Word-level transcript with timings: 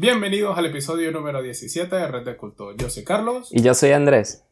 Bienvenidos 0.00 0.56
al 0.56 0.64
episodio 0.64 1.12
número 1.12 1.42
17 1.42 1.94
de 1.94 2.08
Red 2.08 2.24
de 2.24 2.34
Culto. 2.34 2.74
Yo 2.74 2.88
soy 2.88 3.04
Carlos. 3.04 3.50
Y 3.52 3.60
yo 3.60 3.74
soy 3.74 3.92
Andrés. 3.92 4.46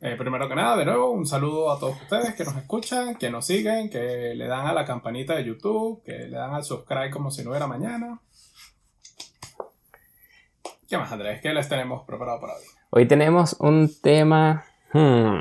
Eh, 0.00 0.16
primero 0.18 0.48
que 0.48 0.56
nada, 0.56 0.76
de 0.76 0.84
nuevo, 0.84 1.12
un 1.12 1.26
saludo 1.26 1.70
a 1.70 1.78
todos 1.78 1.94
ustedes 2.02 2.34
que 2.34 2.42
nos 2.42 2.56
escuchan, 2.56 3.14
que 3.14 3.30
nos 3.30 3.46
siguen, 3.46 3.88
que 3.88 4.34
le 4.34 4.48
dan 4.48 4.66
a 4.66 4.72
la 4.72 4.84
campanita 4.84 5.36
de 5.36 5.44
YouTube, 5.44 6.02
que 6.02 6.26
le 6.26 6.36
dan 6.36 6.54
al 6.54 6.64
subscribe 6.64 7.08
como 7.10 7.30
si 7.30 7.44
no 7.44 7.50
hubiera 7.50 7.68
mañana. 7.68 8.20
¿Qué 10.88 10.98
más, 10.98 11.12
Andrés? 11.12 11.40
¿Qué 11.40 11.54
les 11.54 11.68
tenemos 11.68 12.04
preparado 12.04 12.40
para 12.40 12.54
hoy? 12.54 12.64
Hoy 12.90 13.06
tenemos 13.06 13.54
un 13.60 13.92
tema 14.02 14.64
hmm, 14.92 15.38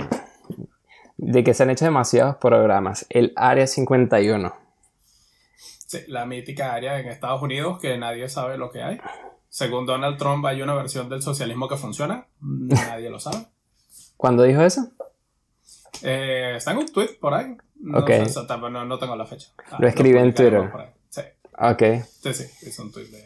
de 1.17 1.43
que 1.43 1.55
se 1.55 1.63
han 1.63 1.71
hecho 1.71 1.85
demasiados 1.85 2.35
programas, 2.35 3.07
el 3.09 3.33
Área 3.35 3.65
51. 3.65 4.53
Sí, 5.87 6.01
la 6.07 6.27
mítica 6.27 6.75
área 6.75 6.99
en 6.99 7.07
Estados 7.07 7.41
Unidos 7.41 7.79
que 7.79 7.97
nadie 7.97 8.29
sabe 8.29 8.59
lo 8.59 8.69
que 8.69 8.83
hay. 8.83 8.99
Según 9.49 9.85
Donald 9.85 10.17
Trump 10.17 10.45
hay 10.45 10.61
una 10.61 10.75
versión 10.75 11.09
del 11.09 11.21
socialismo 11.21 11.67
que 11.67 11.75
funciona, 11.75 12.27
nadie 12.39 13.09
lo 13.09 13.19
sabe. 13.19 13.45
¿Cuándo 14.15 14.43
dijo 14.43 14.61
eso? 14.61 14.89
Eh, 16.03 16.53
está 16.57 16.71
en 16.71 16.77
un 16.77 16.91
tweet 16.91 17.17
por 17.19 17.33
ahí. 17.33 17.57
No, 17.81 17.99
Ok. 17.99 18.09
sé 18.27 18.39
no, 18.59 18.85
no 18.85 18.99
tengo 18.99 19.15
la 19.15 19.25
fecha. 19.25 19.49
Ah, 19.71 19.77
Lo 19.79 19.87
escribí 19.87 20.17
en 20.17 20.33
Twitter. 20.33 20.69
Sí, 21.09 21.21
Ok. 21.57 21.83
sí, 22.21 22.33
sí, 22.33 22.67
es 22.67 22.79
un 22.79 22.91
tweet 22.91 23.05
de... 23.07 23.25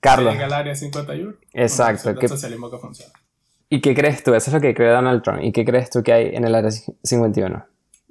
Carlos, 0.00 0.32
Llega 0.32 0.46
al 0.46 0.52
área 0.52 0.74
51. 0.74 1.34
Exacto, 1.52 2.14
que- 2.16 2.28
socialismo 2.28 2.70
que 2.70 2.78
funciona. 2.78 3.12
¿y 3.68 3.80
qué 3.80 3.94
crees 3.94 4.22
tú? 4.22 4.34
Eso 4.34 4.50
es 4.50 4.54
lo 4.54 4.60
que 4.60 4.74
cree 4.74 4.90
Donald 4.90 5.22
Trump. 5.22 5.40
¿Y 5.42 5.50
qué 5.52 5.64
crees 5.64 5.88
tú 5.90 6.02
que 6.02 6.12
hay 6.12 6.34
en 6.34 6.44
el 6.44 6.54
Área 6.54 6.70
51? 6.70 7.64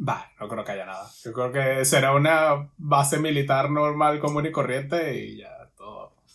Va, 0.07 0.25
no 0.39 0.47
creo 0.47 0.63
que 0.63 0.71
haya 0.71 0.85
nada. 0.87 1.07
Yo 1.23 1.33
creo 1.33 1.51
que 1.51 1.85
será 1.85 2.15
una 2.15 2.71
base 2.77 3.19
militar 3.19 3.69
normal, 3.69 4.19
común 4.19 4.45
y 4.47 4.51
corriente 4.51 5.15
y 5.23 5.37
ya 5.37 5.60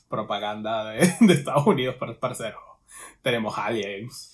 propaganda 0.09 0.91
de, 0.91 0.99
de 1.21 1.33
Estados 1.35 1.67
Unidos 1.67 1.97
para 1.97 2.15
parcero. 2.19 2.59
Tenemos 3.23 3.57
aliens. 3.59 4.33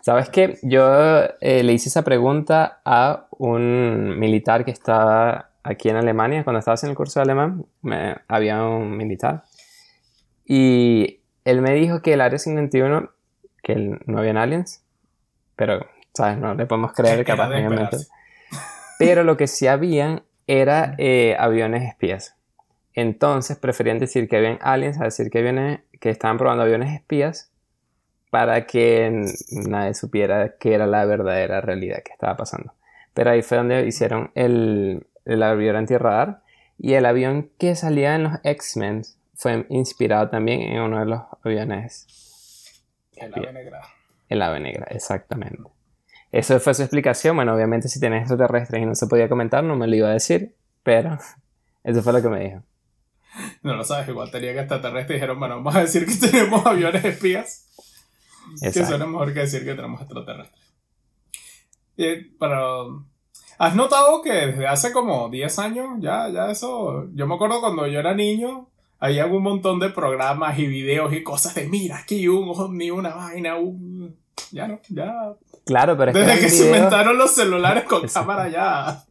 ¿Sabes 0.00 0.28
qué? 0.30 0.58
Yo 0.62 1.24
eh, 1.40 1.62
le 1.62 1.72
hice 1.72 1.88
esa 1.88 2.02
pregunta 2.02 2.80
a 2.84 3.26
un 3.30 4.18
militar 4.18 4.64
que 4.64 4.70
estaba 4.70 5.50
aquí 5.62 5.88
en 5.88 5.96
Alemania, 5.96 6.44
cuando 6.44 6.58
estaba 6.58 6.74
haciendo 6.74 6.92
el 6.92 6.96
curso 6.96 7.20
de 7.20 7.24
alemán, 7.24 7.64
me- 7.82 8.16
había 8.28 8.62
un 8.64 8.96
militar. 8.96 9.44
Y 10.44 11.20
él 11.44 11.62
me 11.62 11.72
dijo 11.72 12.02
que 12.02 12.12
el 12.14 12.20
Área 12.20 12.38
51, 12.38 13.10
que 13.62 13.98
no 14.06 14.18
habían 14.18 14.36
aliens, 14.36 14.82
pero, 15.56 15.86
¿sabes? 16.12 16.38
No 16.38 16.54
le 16.54 16.66
podemos 16.66 16.92
creer 16.92 17.24
capaz. 17.24 18.08
Pero 18.98 19.24
lo 19.24 19.36
que 19.36 19.46
sí 19.46 19.66
habían 19.66 20.22
era 20.46 20.94
eh, 20.98 21.34
aviones 21.38 21.82
espías. 21.88 22.36
Entonces 22.94 23.58
preferían 23.58 23.98
decir 23.98 24.28
que 24.28 24.36
habían 24.36 24.58
aliens 24.62 25.00
a 25.00 25.04
decir 25.04 25.30
que, 25.30 25.38
aviones, 25.40 25.80
que 26.00 26.10
estaban 26.10 26.38
probando 26.38 26.62
aviones 26.62 26.94
espías 26.94 27.50
para 28.30 28.66
que 28.66 29.26
nadie 29.50 29.94
supiera 29.94 30.56
qué 30.58 30.74
era 30.74 30.86
la 30.86 31.04
verdadera 31.04 31.60
realidad 31.60 32.02
que 32.04 32.12
estaba 32.12 32.36
pasando. 32.36 32.72
Pero 33.12 33.30
ahí 33.30 33.42
fue 33.42 33.58
donde 33.58 33.86
hicieron 33.86 34.30
el, 34.34 35.06
el 35.24 35.42
avión 35.42 35.76
antirradar 35.76 36.42
y 36.78 36.94
el 36.94 37.06
avión 37.06 37.50
que 37.58 37.76
salía 37.76 38.16
en 38.16 38.24
los 38.24 38.32
X-Men 38.42 39.02
fue 39.34 39.66
inspirado 39.68 40.28
también 40.30 40.62
en 40.62 40.80
uno 40.80 41.00
de 41.00 41.06
los 41.06 41.22
aviones, 41.44 42.06
El 43.16 43.32
ave 43.34 43.52
negra. 43.52 43.80
el 44.28 44.42
ave 44.42 44.60
negra, 44.60 44.86
exactamente. 44.90 45.62
Eso 46.32 46.58
fue 46.58 46.74
su 46.74 46.82
explicación. 46.82 47.36
Bueno, 47.36 47.54
obviamente 47.54 47.88
si 47.88 48.00
tenés 48.00 48.22
extraterrestres 48.22 48.82
y 48.82 48.86
no 48.86 48.94
se 48.94 49.06
podía 49.06 49.28
comentar, 49.28 49.62
no 49.62 49.76
me 49.76 49.86
lo 49.86 49.94
iba 49.94 50.08
a 50.08 50.12
decir, 50.12 50.54
pero 50.82 51.18
eso 51.84 52.02
fue 52.02 52.12
lo 52.12 52.22
que 52.22 52.28
me 52.28 52.40
dijo. 52.40 52.62
No 53.62 53.74
lo 53.74 53.84
sabes, 53.84 54.08
igual 54.08 54.30
tenía 54.30 54.52
que 54.52 54.60
extraterrestres 54.60 55.10
y 55.10 55.14
dijeron, 55.14 55.38
bueno, 55.38 55.56
vamos 55.56 55.74
a 55.76 55.80
decir 55.80 56.06
que 56.06 56.14
tenemos 56.30 56.64
aviones 56.64 57.04
espías. 57.04 57.66
Que 58.60 58.68
Exacto. 58.68 58.90
suena 58.90 59.06
mejor 59.06 59.32
que 59.32 59.40
decir 59.40 59.64
que 59.64 59.74
tenemos 59.74 60.00
extraterrestres. 60.00 60.62
Y, 61.96 62.16
pero, 62.38 63.04
¿has 63.58 63.74
notado 63.74 64.22
que 64.22 64.32
desde 64.32 64.66
hace 64.66 64.92
como 64.92 65.28
10 65.28 65.58
años, 65.58 65.88
ya, 66.00 66.28
ya 66.28 66.50
eso, 66.50 67.08
yo 67.14 67.26
me 67.26 67.34
acuerdo 67.34 67.60
cuando 67.60 67.86
yo 67.86 68.00
era 68.00 68.14
niño, 68.14 68.68
había 69.00 69.26
un 69.26 69.42
montón 69.42 69.80
de 69.80 69.90
programas 69.90 70.58
y 70.58 70.66
videos 70.66 71.12
y 71.12 71.22
cosas 71.22 71.54
de, 71.54 71.68
mira, 71.68 71.98
aquí 71.98 72.28
un 72.28 72.48
ovni, 72.48 72.90
una 72.90 73.14
vaina, 73.14 73.56
un... 73.56 74.16
Ya 74.50 74.68
no, 74.68 74.80
ya. 74.88 75.34
Claro, 75.64 75.96
pero 75.96 76.10
es 76.10 76.16
que 76.16 76.20
Desde 76.20 76.32
eran 76.32 76.44
que 76.44 76.50
se 76.50 76.66
inventaron 76.66 77.18
los 77.18 77.34
celulares 77.34 77.84
con 77.84 78.06
cámara 78.06 78.48
ya. 78.48 79.04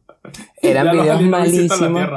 Eran 0.62 0.86
ya 0.86 0.92
videos 0.92 1.22
malísimos. 1.22 2.08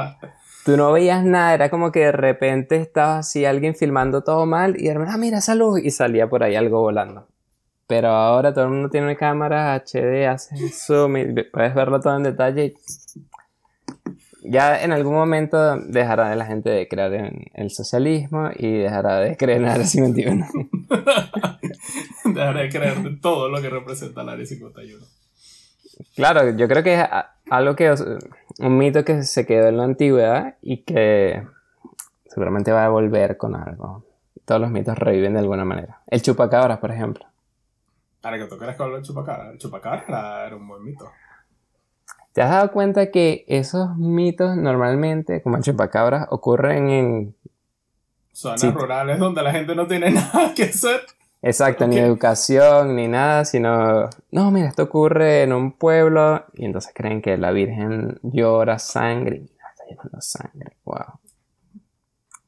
Tú 0.68 0.76
no 0.76 0.92
veías 0.92 1.24
nada, 1.24 1.54
era 1.54 1.70
como 1.70 1.90
que 1.90 2.00
de 2.00 2.12
repente 2.12 2.76
estaba 2.76 3.20
así 3.20 3.46
alguien 3.46 3.74
filmando 3.74 4.22
todo 4.22 4.44
mal 4.44 4.76
y 4.78 4.88
era, 4.88 5.02
ah, 5.10 5.16
mira 5.16 5.38
esa 5.38 5.54
luz, 5.54 5.80
y 5.82 5.90
salía 5.90 6.28
por 6.28 6.42
ahí 6.42 6.56
algo 6.56 6.82
volando. 6.82 7.26
Pero 7.86 8.08
ahora 8.08 8.52
todo 8.52 8.64
el 8.64 8.72
mundo 8.72 8.90
tiene 8.90 9.06
una 9.06 9.16
cámara 9.16 9.74
HD, 9.74 10.26
hace 10.26 10.68
zoom 10.68 11.16
y 11.16 11.42
puedes 11.44 11.74
verlo 11.74 12.00
todo 12.00 12.18
en 12.18 12.24
detalle. 12.24 12.74
Ya 14.42 14.82
en 14.82 14.92
algún 14.92 15.14
momento 15.14 15.78
dejará 15.78 16.28
de 16.28 16.36
la 16.36 16.44
gente 16.44 16.68
de 16.68 16.86
creer 16.86 17.14
en 17.14 17.46
el 17.54 17.70
socialismo 17.70 18.50
y 18.54 18.70
dejará 18.76 19.20
de 19.20 19.38
creer 19.38 19.62
en 19.62 19.64
el 19.64 19.70
área 19.70 19.86
51. 19.86 20.48
Dejaré 22.26 22.62
de 22.64 22.68
creer 22.68 23.02
de 23.02 23.16
todo 23.16 23.48
lo 23.48 23.62
que 23.62 23.70
representa 23.70 24.20
el 24.20 24.28
Área 24.28 24.44
51. 24.44 25.02
Claro, 26.14 26.56
yo 26.56 26.68
creo 26.68 26.82
que 26.82 27.02
algo 27.50 27.76
que, 27.76 27.94
un 28.60 28.78
mito 28.78 29.04
que 29.04 29.22
se 29.22 29.46
quedó 29.46 29.68
en 29.68 29.76
la 29.76 29.84
antigüedad 29.84 30.56
y 30.62 30.82
que 30.84 31.46
seguramente 32.26 32.72
va 32.72 32.84
a 32.84 32.88
volver 32.88 33.36
con 33.36 33.54
algo. 33.56 34.04
Todos 34.44 34.60
los 34.60 34.70
mitos 34.70 34.96
reviven 34.98 35.34
de 35.34 35.40
alguna 35.40 35.64
manera. 35.64 36.00
El 36.06 36.22
chupacabras, 36.22 36.78
por 36.78 36.90
ejemplo. 36.90 37.26
Para 38.20 38.38
que 38.38 38.44
tú 38.46 38.56
creas 38.58 38.76
que 38.76 38.82
hablo 38.82 38.96
del 38.96 39.04
chupacabra. 39.04 39.50
El 39.50 39.58
chupacabra 39.58 40.04
era, 40.08 40.46
era 40.46 40.56
un 40.56 40.66
buen 40.66 40.82
mito. 40.84 41.10
¿Te 42.32 42.42
has 42.42 42.50
dado 42.50 42.70
cuenta 42.72 43.10
que 43.10 43.44
esos 43.48 43.96
mitos 43.96 44.56
normalmente, 44.56 45.42
como 45.42 45.56
el 45.56 45.62
chupacabras, 45.62 46.26
ocurren 46.30 46.88
en... 46.90 47.34
Zonas 48.32 48.60
Sí. 48.60 48.70
rurales 48.70 49.18
donde 49.18 49.42
la 49.42 49.50
gente 49.50 49.74
no 49.74 49.86
tiene 49.88 50.10
nada 50.12 50.54
que 50.54 50.64
hacer. 50.64 51.00
Exacto, 51.40 51.86
ni 51.86 51.96
educación, 51.98 52.96
ni 52.96 53.06
nada, 53.06 53.44
sino... 53.44 54.08
No, 54.32 54.50
mira, 54.50 54.68
esto 54.68 54.82
ocurre 54.84 55.42
en 55.44 55.52
un 55.52 55.72
pueblo 55.72 56.44
y 56.54 56.64
entonces 56.64 56.92
creen 56.94 57.22
que 57.22 57.36
la 57.36 57.52
Virgen 57.52 58.18
llora 58.22 58.78
sangre. 58.80 59.36
y 59.36 59.40
Mira, 59.42 59.64
está 59.70 59.84
llorando 59.88 60.20
sangre, 60.20 60.76
wow. 60.84 61.20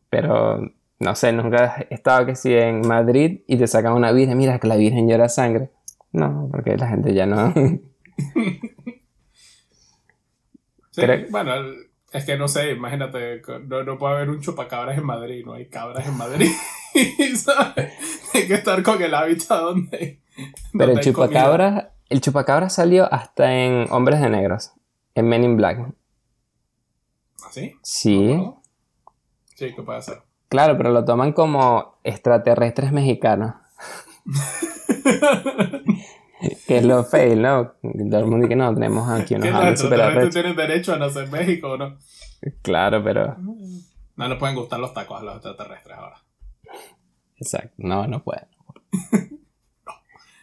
Pero, 0.09 0.61
no 0.99 1.15
sé, 1.15 1.33
nunca 1.33 1.87
he 1.89 1.95
estado 1.95 2.27
que 2.27 2.35
si 2.35 2.53
en 2.53 2.81
Madrid 2.87 3.43
y 3.47 3.57
te 3.57 3.69
sacan 3.69 3.93
una 3.93 4.11
Virgen, 4.11 4.37
mira 4.37 4.59
que 4.59 4.67
la 4.67 4.77
Virgen 4.77 5.09
llora 5.09 5.29
sangre. 5.29 5.71
No, 6.13 6.49
porque 6.51 6.77
la 6.77 6.89
gente 6.89 7.15
ya 7.15 7.27
no... 7.27 7.53
Sí, 10.93 11.03
Creo- 11.03 11.27
Bueno, 11.31 11.55
el- 11.55 11.90
es 12.13 12.25
que 12.25 12.37
no 12.37 12.49
sé, 12.49 12.73
imagínate, 12.73 13.43
no, 13.67 13.85
no 13.85 13.99
puede 13.99 14.15
haber 14.15 14.31
un 14.31 14.41
chupacabras 14.41 14.99
en 14.99 15.05
Madrid, 15.05 15.45
no 15.45 15.55
hay 15.55 15.67
cabras 15.67 16.07
en 16.07 16.17
Madrid. 16.17 16.51
¿sabes? 17.37 17.93
Hay 18.35 18.47
que 18.47 18.55
estar 18.55 18.83
con 18.83 19.01
el 19.03 19.15
hábitat 19.15 19.61
donde. 19.61 20.21
Pero 20.77 20.93
el 20.93 21.01
chupacabras, 21.01 21.89
el 22.09 22.21
chupacabras 22.21 22.75
salió 22.75 23.13
hasta 23.13 23.55
en 23.55 23.87
Hombres 23.91 24.21
de 24.21 24.29
Negros, 24.29 24.73
en 25.15 25.29
Men 25.29 25.45
in 25.45 25.57
Black. 25.57 25.79
¿Ah, 27.43 27.49
sí? 27.51 27.77
Sí. 27.83 28.41
Sí, 29.55 29.75
¿qué 29.75 29.83
puede 29.83 29.99
hacer? 29.99 30.23
claro, 30.49 30.77
pero 30.77 30.91
lo 30.91 31.05
toman 31.05 31.33
como 31.33 32.01
extraterrestres 32.03 32.91
mexicanos. 32.91 33.55
Que 36.67 36.79
es 36.79 36.85
lo 36.85 37.05
fail, 37.05 37.43
¿no? 37.43 37.73
Todo 37.83 38.19
el 38.21 38.27
mundo 38.27 38.37
dice 38.39 38.49
que 38.49 38.57
no, 38.57 38.73
tenemos 38.75 39.09
aquí 39.11 39.35
unos 39.35 39.45
¿Que 39.47 39.51
los 39.53 39.61
aliens 39.61 39.81
super 39.81 39.99
extraterrestres 39.99 40.17
arrechos. 40.17 40.35
tienen 40.35 40.57
derecho 40.57 40.93
a 40.95 40.97
nacer 40.99 41.25
en 41.25 41.31
México 41.31 41.71
o 41.73 41.77
no? 41.77 41.99
Claro, 42.63 43.03
pero. 43.05 43.37
No 44.17 44.29
les 44.29 44.39
pueden 44.39 44.57
gustar 44.57 44.81
los 44.81 44.95
tacos 44.95 45.21
a 45.21 45.25
los 45.25 45.35
extraterrestres 45.35 45.97
ahora. 45.99 46.17
Exacto. 47.37 47.75
No, 47.79 48.07
no 48.07 48.23
puede. 48.23 48.47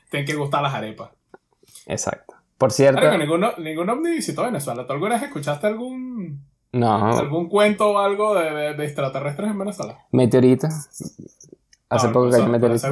Tienen 0.09 0.25
que 0.25 0.35
gustar 0.35 0.61
las 0.63 0.73
arepas. 0.73 1.09
Exacto. 1.85 2.33
Por 2.57 2.71
cierto, 2.71 3.01
Claro, 3.01 3.17
que 3.19 3.25
ningún, 3.25 3.45
ningún 3.63 3.89
ovni 3.89 4.11
visitó 4.11 4.43
Venezuela. 4.43 4.85
¿Tú 4.87 4.93
alguna 4.93 5.15
vez 5.15 5.23
escuchaste 5.23 5.67
algún, 5.67 6.43
no. 6.71 7.17
algún 7.17 7.49
cuento 7.49 7.91
o 7.91 7.99
algo 7.99 8.33
de, 8.35 8.51
de- 8.51 8.73
de 8.73 8.83
extraterrestres 8.85 9.51
en 9.51 9.59
Venezuela? 9.59 9.99
Meteorito. 10.11 10.67
Hace 11.89 12.07
No, 12.07 12.13
poco 12.13 12.31
cayó 12.31 12.43
un 12.43 12.51
meteorito. 12.51 12.87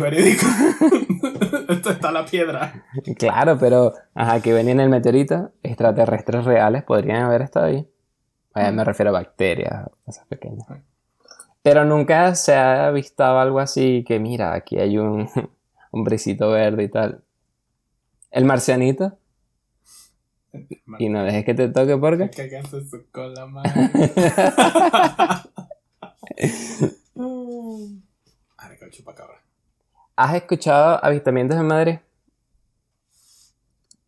Esto 1.69 1.89
está 1.89 2.11
la 2.11 2.25
piedra. 2.25 2.85
Claro, 3.17 3.57
pero. 3.59 3.93
Ajá, 4.13 4.41
que 4.41 4.53
venía 4.53 4.71
en 4.71 4.79
el 4.79 4.89
meteorito. 4.89 5.51
Extraterrestres 5.63 6.45
reales 6.45 6.83
podrían 6.83 7.23
haber 7.23 7.41
estado 7.41 7.65
ahí. 7.65 7.89
Eh, 8.55 8.71
me 8.71 8.85
refiero 8.85 9.09
a 9.09 9.13
bacterias, 9.13 9.89
cosas 10.05 10.25
pequeñas. 10.27 10.65
Pero 11.61 11.83
nunca 11.83 12.35
se 12.35 12.55
ha 12.55 12.89
visto 12.91 13.25
algo 13.25 13.59
así 13.59 14.05
que, 14.07 14.19
mira, 14.19 14.53
aquí 14.53 14.79
hay 14.79 14.97
un, 14.97 15.29
brisito 15.91 16.51
verde 16.51 16.83
y 16.83 16.89
tal. 16.89 17.21
El 18.31 18.45
marcianito. 18.45 19.17
Y 20.99 21.09
no 21.09 21.23
dejes 21.23 21.43
que 21.43 21.53
te 21.53 21.67
toque 21.67 21.97
porque. 21.97 22.29
Que 22.29 22.49
cagaste 22.49 22.85
su 22.85 23.03
cola, 23.11 23.45
madre. 23.45 23.73
El 28.85 28.91
¿Has 30.15 30.35
escuchado 30.35 31.03
avistamientos 31.03 31.57
en 31.57 31.65
Madrid? 31.65 31.95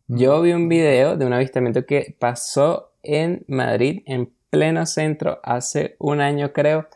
Yo 0.06 0.40
vi 0.40 0.52
un 0.52 0.68
video 0.68 1.16
de 1.16 1.26
un 1.26 1.32
avistamiento 1.32 1.84
que 1.84 2.16
pasó 2.18 2.92
en 3.02 3.44
Madrid, 3.48 4.02
en 4.06 4.32
pleno 4.50 4.86
centro, 4.86 5.40
hace 5.42 5.96
un 5.98 6.20
año 6.20 6.52
creo. 6.52 6.86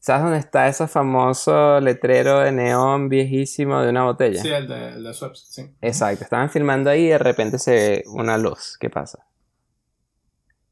¿Sabes 0.00 0.22
dónde 0.22 0.38
está 0.38 0.68
ese 0.68 0.86
famoso 0.86 1.80
letrero 1.80 2.38
de 2.40 2.52
neón 2.52 3.08
viejísimo 3.08 3.80
de 3.80 3.90
una 3.90 4.04
botella? 4.04 4.40
Sí, 4.40 4.48
el 4.48 4.68
de, 4.68 4.88
el 4.90 5.04
de 5.04 5.12
Schweppes, 5.12 5.40
sí. 5.40 5.70
Exacto, 5.80 6.24
estaban 6.24 6.50
filmando 6.50 6.88
ahí 6.88 7.06
y 7.06 7.08
de 7.08 7.18
repente 7.18 7.58
se 7.58 7.72
ve 7.72 8.04
una 8.06 8.38
luz. 8.38 8.76
¿Qué 8.78 8.90
pasa? 8.90 9.26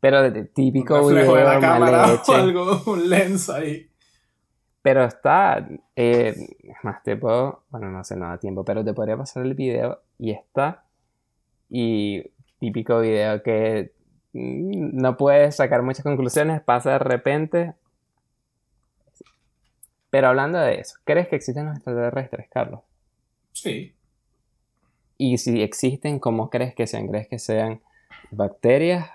Pero 0.01 0.31
de- 0.31 0.45
típico 0.45 0.95
Un 0.95 1.15
reflejo 1.15 1.35
de 1.35 1.43
video 1.43 1.55
la 1.55 1.61
cámara 1.61 2.07
o 2.27 2.33
algo, 2.33 2.83
un 2.87 3.11
lens 3.11 3.51
ahí. 3.51 3.90
Pero 4.83 5.05
está. 5.05 5.67
eh, 5.97 6.35
es 6.37 6.77
más, 6.83 7.03
te 7.03 7.17
puedo. 7.17 7.63
Bueno, 7.71 7.91
no 7.91 8.03
sé, 8.05 8.17
no 8.17 8.27
da 8.29 8.39
tiempo, 8.39 8.65
pero 8.65 8.85
te 8.85 8.95
podría 8.95 9.17
pasar 9.17 9.45
el 9.45 9.55
video 9.55 10.01
y 10.19 10.31
está. 10.31 10.85
Y 11.69 12.23
típico 12.59 13.01
video 13.01 13.43
que 13.43 13.93
mm, 14.33 14.97
no 15.01 15.17
puedes 15.17 15.57
sacar 15.57 15.83
muchas 15.83 16.03
conclusiones, 16.03 16.63
pasa 16.63 16.93
de 16.93 16.99
repente. 16.99 17.75
Pero 20.11 20.29
hablando 20.29 20.59
de 20.59 20.81
eso, 20.81 20.97
¿crees 21.05 21.29
que 21.29 21.37
existen 21.37 21.67
los 21.67 21.77
extraterrestres, 21.77 22.49
Carlos? 22.51 22.81
Sí. 23.53 23.95
Y 25.19 25.39
si 25.39 25.63
existen, 25.63 26.19
¿cómo 26.19 26.51
crees 26.51 26.75
que 26.75 26.87
sean? 26.87 27.07
¿Crees 27.09 27.29
que 27.29 27.39
sean 27.39 27.81
bacterias 28.31 29.09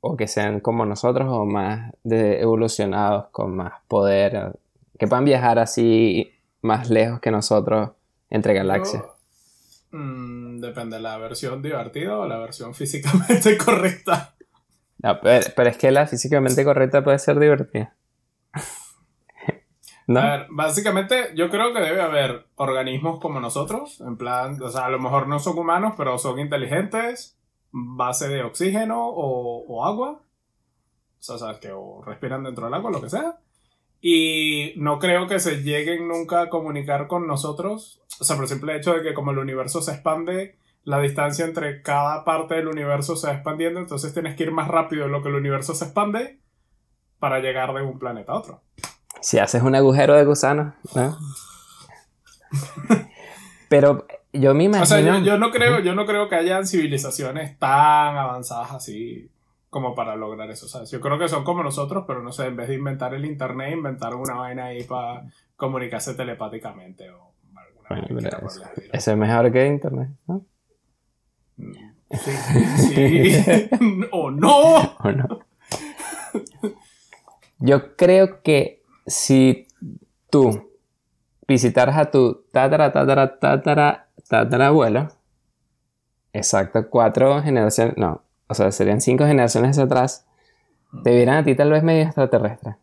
o 0.00 0.16
que 0.16 0.26
sean 0.26 0.60
como 0.60 0.84
nosotros 0.86 1.28
o 1.30 1.44
más 1.44 1.92
de- 2.02 2.40
evolucionados 2.40 3.26
con 3.30 3.54
más 3.54 3.74
poder? 3.86 4.58
Que 4.98 5.06
puedan 5.08 5.24
viajar 5.24 5.58
así 5.58 6.32
más 6.60 6.90
lejos 6.90 7.20
que 7.20 7.30
nosotros 7.30 7.90
entre 8.30 8.54
galaxias. 8.54 9.02
Yo- 9.02 9.98
mm, 9.98 10.60
depende 10.60 10.96
de 10.96 11.02
la 11.02 11.18
versión 11.18 11.60
divertida 11.62 12.18
o 12.18 12.26
la 12.26 12.38
versión 12.38 12.74
físicamente 12.76 13.56
correcta. 13.58 14.34
No, 15.02 15.18
pero, 15.20 15.44
pero 15.56 15.70
es 15.70 15.76
que 15.76 15.90
la 15.90 16.06
físicamente 16.06 16.64
correcta 16.64 17.02
puede 17.02 17.18
ser 17.18 17.38
divertida. 17.38 17.94
¿No? 20.06 20.20
A 20.20 20.36
ver, 20.36 20.46
básicamente 20.50 21.30
yo 21.36 21.48
creo 21.48 21.72
que 21.72 21.80
debe 21.80 22.00
haber 22.02 22.46
organismos 22.56 23.20
como 23.20 23.40
nosotros, 23.40 24.00
en 24.00 24.16
plan, 24.16 24.60
o 24.60 24.68
sea, 24.68 24.86
a 24.86 24.90
lo 24.90 24.98
mejor 24.98 25.28
no 25.28 25.38
son 25.38 25.56
humanos, 25.58 25.94
pero 25.96 26.18
son 26.18 26.38
inteligentes, 26.40 27.38
base 27.70 28.28
de 28.28 28.42
oxígeno 28.42 29.08
o, 29.08 29.64
o 29.66 29.84
agua. 29.84 30.20
O 31.18 31.22
sea, 31.22 31.38
sabes 31.38 31.58
que 31.58 31.70
o 31.72 32.02
respiran 32.04 32.42
dentro 32.42 32.64
del 32.64 32.74
agua, 32.74 32.90
lo 32.90 33.00
que 33.00 33.08
sea. 33.10 33.38
Y 34.04 34.72
no 34.76 34.98
creo 34.98 35.28
que 35.28 35.38
se 35.38 35.62
lleguen 35.62 36.08
nunca 36.08 36.42
a 36.42 36.48
comunicar 36.48 37.06
con 37.06 37.28
nosotros. 37.28 38.02
O 38.20 38.24
sea, 38.24 38.34
por 38.34 38.44
el 38.44 38.48
simple 38.48 38.76
hecho 38.76 38.94
de 38.94 39.02
que 39.02 39.14
como 39.14 39.30
el 39.30 39.38
universo 39.38 39.80
se 39.80 39.92
expande, 39.92 40.58
la 40.82 40.98
distancia 40.98 41.44
entre 41.44 41.82
cada 41.82 42.24
parte 42.24 42.56
del 42.56 42.66
universo 42.66 43.14
se 43.14 43.28
va 43.28 43.34
expandiendo, 43.34 43.78
entonces 43.78 44.12
tienes 44.12 44.34
que 44.34 44.42
ir 44.42 44.50
más 44.50 44.66
rápido 44.66 45.06
en 45.06 45.12
lo 45.12 45.22
que 45.22 45.28
el 45.28 45.36
universo 45.36 45.72
se 45.74 45.84
expande 45.84 46.40
para 47.20 47.38
llegar 47.38 47.72
de 47.72 47.82
un 47.82 48.00
planeta 48.00 48.32
a 48.32 48.38
otro. 48.38 48.60
Si 49.20 49.38
haces 49.38 49.62
un 49.62 49.76
agujero 49.76 50.14
de 50.14 50.24
gusano, 50.24 50.74
¿no? 50.96 51.16
Pero 53.68 54.04
yo 54.32 54.52
me 54.52 54.64
imagino. 54.64 54.82
O 54.82 54.86
sea, 54.86 55.00
yo, 55.00 55.18
yo 55.20 55.38
no 55.38 55.52
creo, 55.52 55.78
yo 55.78 55.94
no 55.94 56.06
creo 56.06 56.28
que 56.28 56.34
hayan 56.34 56.66
civilizaciones 56.66 57.56
tan 57.60 58.16
avanzadas 58.16 58.72
así 58.72 59.30
como 59.72 59.94
para 59.94 60.16
lograr 60.16 60.50
eso. 60.50 60.68
¿sabes? 60.68 60.90
Yo 60.90 61.00
creo 61.00 61.18
que 61.18 61.30
son 61.30 61.44
como 61.44 61.62
nosotros, 61.62 62.04
pero 62.06 62.22
no 62.22 62.30
sé, 62.30 62.44
en 62.44 62.56
vez 62.56 62.68
de 62.68 62.74
inventar 62.74 63.14
el 63.14 63.24
internet, 63.24 63.72
inventaron 63.72 64.20
una 64.20 64.34
vaina 64.34 64.66
ahí 64.66 64.84
para 64.84 65.24
comunicarse 65.56 66.12
telepáticamente 66.12 67.08
o 67.08 67.32
alguna 67.88 67.88
Bueno, 67.88 68.20
estilo. 68.20 68.90
eso 68.92 69.10
es 69.12 69.16
mejor 69.16 69.50
que 69.50 69.66
internet, 69.66 70.10
¿no? 70.26 70.44
Sí, 71.56 73.32
sí. 73.32 73.70
o 74.12 74.30
no. 74.30 74.76
¿O 74.76 75.10
no? 75.10 75.38
Yo 77.58 77.96
creo 77.96 78.42
que 78.42 78.82
si 79.06 79.68
tú 80.28 80.70
visitaras 81.48 81.96
a 81.96 82.10
tu 82.10 82.44
tatara, 82.52 82.92
tatara, 82.92 83.38
tatara, 83.38 84.08
tatarabuelo, 84.28 85.08
exacto, 86.34 86.90
cuatro 86.90 87.40
generaciones, 87.42 87.96
no, 87.96 88.22
o 88.52 88.54
sea, 88.54 88.70
serían 88.70 89.00
cinco 89.00 89.24
generaciones 89.26 89.72
hacia 89.72 89.84
atrás, 89.84 90.26
te 91.02 91.14
vieran 91.14 91.36
a 91.36 91.44
ti 91.44 91.54
tal 91.54 91.70
vez 91.70 91.82
medio 91.82 92.04
extraterrestre. 92.04 92.76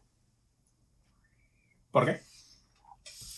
¿Por 1.91 2.05
qué? 2.05 2.19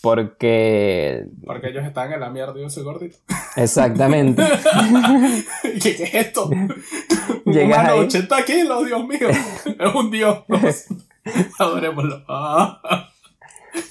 Porque, 0.02 1.26
Porque 1.46 1.68
ellos 1.68 1.84
están 1.84 2.12
en 2.12 2.18
la 2.18 2.28
mierda 2.28 2.58
y 2.58 2.62
yo 2.62 2.70
soy 2.70 2.82
gordito. 2.82 3.18
exactamente, 3.54 4.42
¿Qué, 5.80 5.90
es 5.90 6.14
esto? 6.14 6.50
Llegas 7.46 7.78
humano 7.78 7.92
ahí. 7.92 8.00
80 8.00 8.44
kilos, 8.44 8.86
Dios 8.86 9.06
mío. 9.06 9.28
Es 9.78 9.94
un 9.94 10.10
dios. 10.10 10.38
Adorémoslo. 11.58 12.24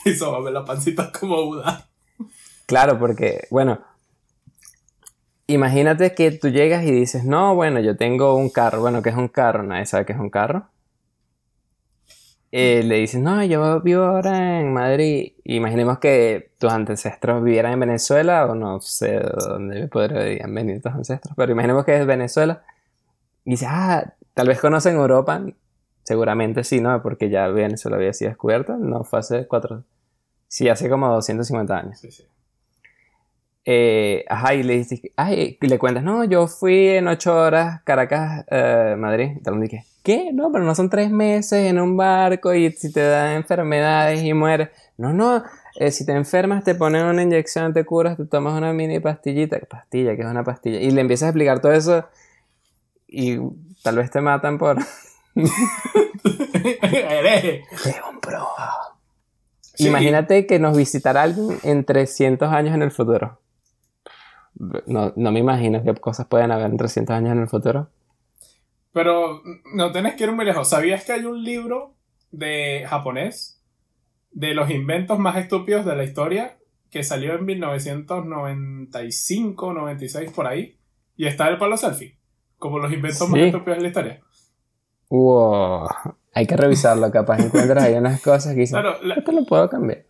Y 0.04 0.14
sobame 0.14 0.52
la 0.52 0.66
pancita 0.66 1.12
como 1.12 1.46
Buda. 1.46 1.88
Claro, 2.66 3.00
porque, 3.00 3.48
bueno, 3.50 3.80
imagínate 5.54 6.14
que 6.14 6.32
tú 6.32 6.50
llegas 6.50 6.84
y 6.84 6.92
dices, 6.92 7.24
no, 7.24 7.56
bueno, 7.56 7.80
yo 7.80 7.96
tengo 7.98 8.36
un 8.36 8.50
carro. 8.50 8.82
Bueno, 8.82 9.02
¿qué 9.02 9.10
es 9.10 9.16
un 9.16 9.28
carro? 9.28 9.64
Nadie 9.64 9.86
sabe 9.86 10.06
qué 10.06 10.14
es 10.14 10.20
un 10.20 10.30
carro. 10.30 10.68
Eh, 12.52 12.84
le 12.84 12.98
dices, 12.98 13.22
no, 13.22 13.44
yo 13.46 13.80
vivo 13.82 14.04
ahora 14.04 14.60
en 14.60 14.74
Madrid. 14.74 15.34
Imaginemos 15.46 16.00
que 16.00 16.52
tus 16.60 16.72
ancestros 16.72 17.44
vivieran 17.44 17.74
en 17.74 17.80
Venezuela, 17.80 18.46
o 18.46 18.56
no 18.56 18.82
sé 18.82 19.12
de 19.12 19.32
dónde 19.48 19.88
podrían 19.88 20.54
venir 20.54 20.82
tus 20.82 20.92
ancestros, 20.92 21.34
pero 21.38 21.52
imaginemos 21.54 21.86
que 21.86 21.96
es 21.98 22.06
Venezuela. 22.06 22.64
Y 23.46 23.52
dices, 23.52 23.70
ah, 23.72 24.14
tal 24.34 24.48
vez 24.48 24.60
conocen 24.60 24.96
Europa. 24.96 25.42
Seguramente 26.04 26.64
sí, 26.64 26.82
¿no? 26.82 27.02
Porque 27.02 27.30
ya 27.30 27.48
Venezuela 27.48 27.98
había 27.98 28.14
sido 28.14 28.30
descubierta. 28.30 28.76
No 28.78 29.04
fue 29.04 29.20
hace 29.20 29.48
cuatro. 29.48 29.84
Sí, 30.48 30.68
hace 30.68 30.90
como 30.90 31.08
250 31.08 31.78
años. 31.78 32.00
Sí, 32.00 32.12
sí. 32.12 32.26
Eh, 33.64 34.26
ajá, 34.28 34.56
y 34.56 34.64
le 34.64 34.78
dices, 34.78 35.02
ay, 35.16 35.58
y 35.62 35.68
le 35.68 35.78
cuentas, 35.78 36.04
no, 36.04 36.24
yo 36.24 36.48
fui 36.48 36.88
en 36.88 37.08
ocho 37.08 37.36
horas 37.36 37.82
Caracas, 37.84 38.46
eh, 38.50 38.96
Madrid. 38.98 39.32
Y 39.36 39.48
el 39.48 39.52
mundo 39.52 39.68
dice, 39.70 39.86
¿qué? 40.04 40.32
No, 40.34 40.52
pero 40.52 40.64
no 40.64 40.74
son 40.74 40.90
tres 40.90 41.12
meses 41.12 41.66
en 41.68 41.80
un 41.80 41.96
barco 41.96 42.54
y 42.54 42.72
si 42.72 42.92
te 42.92 43.02
dan 43.02 43.36
enfermedades 43.36 44.24
y 44.24 44.34
mueres. 44.34 44.70
No, 44.98 45.14
no, 45.14 45.44
eh, 45.76 45.92
si 45.92 46.06
te 46.06 46.14
enfermas 46.14 46.64
te 46.64 46.76
ponen 46.76 47.06
una 47.06 47.24
inyección, 47.24 47.74
te 47.74 47.86
curas, 47.86 48.18
te 48.18 48.26
tomas 48.26 48.58
una 48.58 48.74
mini 48.74 49.00
pastillita. 49.00 49.60
¿Qué 49.60 49.66
pastilla? 49.66 50.16
¿Qué 50.16 50.22
es 50.22 50.28
una 50.28 50.44
pastilla? 50.44 50.80
Y 50.80 50.92
le 50.92 51.02
empiezas 51.02 51.28
a 51.28 51.30
explicar 51.30 51.62
todo 51.62 51.74
eso 51.74 52.06
y 53.08 53.38
tal 53.84 53.98
vez 53.98 54.10
te 54.10 54.22
matan 54.22 54.58
por... 54.58 54.78
Imagínate 59.78 60.46
que 60.46 60.60
nos 60.60 60.76
visitara 60.78 61.24
alguien 61.24 61.58
en 61.64 61.86
300 61.86 62.52
años 62.52 62.76
en 62.76 62.82
el 62.82 62.92
futuro. 62.92 63.40
No, 64.86 65.12
no 65.16 65.32
me 65.32 65.40
imagino 65.40 65.82
qué 65.84 65.94
cosas 65.96 66.28
pueden 66.28 66.52
haber 66.52 66.70
en 66.70 66.78
300 66.78 67.16
años 67.16 67.32
en 67.32 67.40
el 67.40 67.48
futuro. 67.48 67.90
Pero 68.94 69.42
no 69.74 69.92
tenés 69.92 70.16
que 70.16 70.26
ir 70.26 70.32
muy 70.32 70.46
lejos. 70.46 70.70
¿Sabías 70.70 71.04
que 71.06 71.14
hay 71.14 71.26
un 71.26 71.44
libro 71.44 71.96
de 72.32 72.86
japonés 72.88 73.62
de 74.32 74.54
los 74.54 74.70
inventos 74.70 75.18
más 75.20 75.38
estúpidos 75.38 75.86
de 75.86 75.96
la 75.96 76.04
historia 76.04 76.58
que 76.90 77.04
salió 77.04 77.34
en 77.36 77.46
1995, 77.46 79.74
96 79.74 80.32
por 80.32 80.48
ahí? 80.48 80.78
Y 81.16 81.28
está 81.28 81.48
el 81.50 81.58
palo 81.58 81.78
selfie. 81.78 82.18
Como 82.58 82.80
los 82.80 82.92
inventos 82.92 83.28
más 83.30 83.40
estúpidos 83.48 83.78
de 83.78 83.82
la 83.82 83.88
historia. 83.88 84.22
Wow. 85.10 85.88
Hay 86.34 86.48
que 86.48 86.56
revisarlo, 86.56 87.12
capaz 87.12 87.40
encuentras 87.40 87.84
ahí 87.84 87.96
unas 87.96 88.22
cosas 88.22 88.54
que 88.54 88.62
dices, 88.62 88.74
Claro, 88.80 89.02
la- 89.04 89.16
esto 89.16 89.32
lo 89.32 89.46
puedo 89.46 89.70
cambiar. 89.70 90.06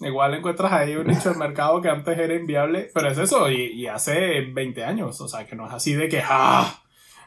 Igual 0.00 0.34
encuentras 0.34 0.72
ahí 0.72 0.96
un 0.96 1.06
nicho 1.06 1.30
de 1.30 1.38
mercado 1.38 1.80
que 1.82 1.90
antes 1.90 2.18
era 2.18 2.34
inviable, 2.34 2.90
pero 2.94 3.08
es 3.08 3.18
eso, 3.18 3.50
y, 3.50 3.72
y 3.72 3.86
hace 3.86 4.40
20 4.40 4.84
años, 4.84 5.20
o 5.20 5.28
sea, 5.28 5.46
que 5.46 5.54
no 5.54 5.66
es 5.66 5.72
así 5.72 5.92
de 5.94 6.08
que, 6.08 6.22
¡ah! 6.24 6.82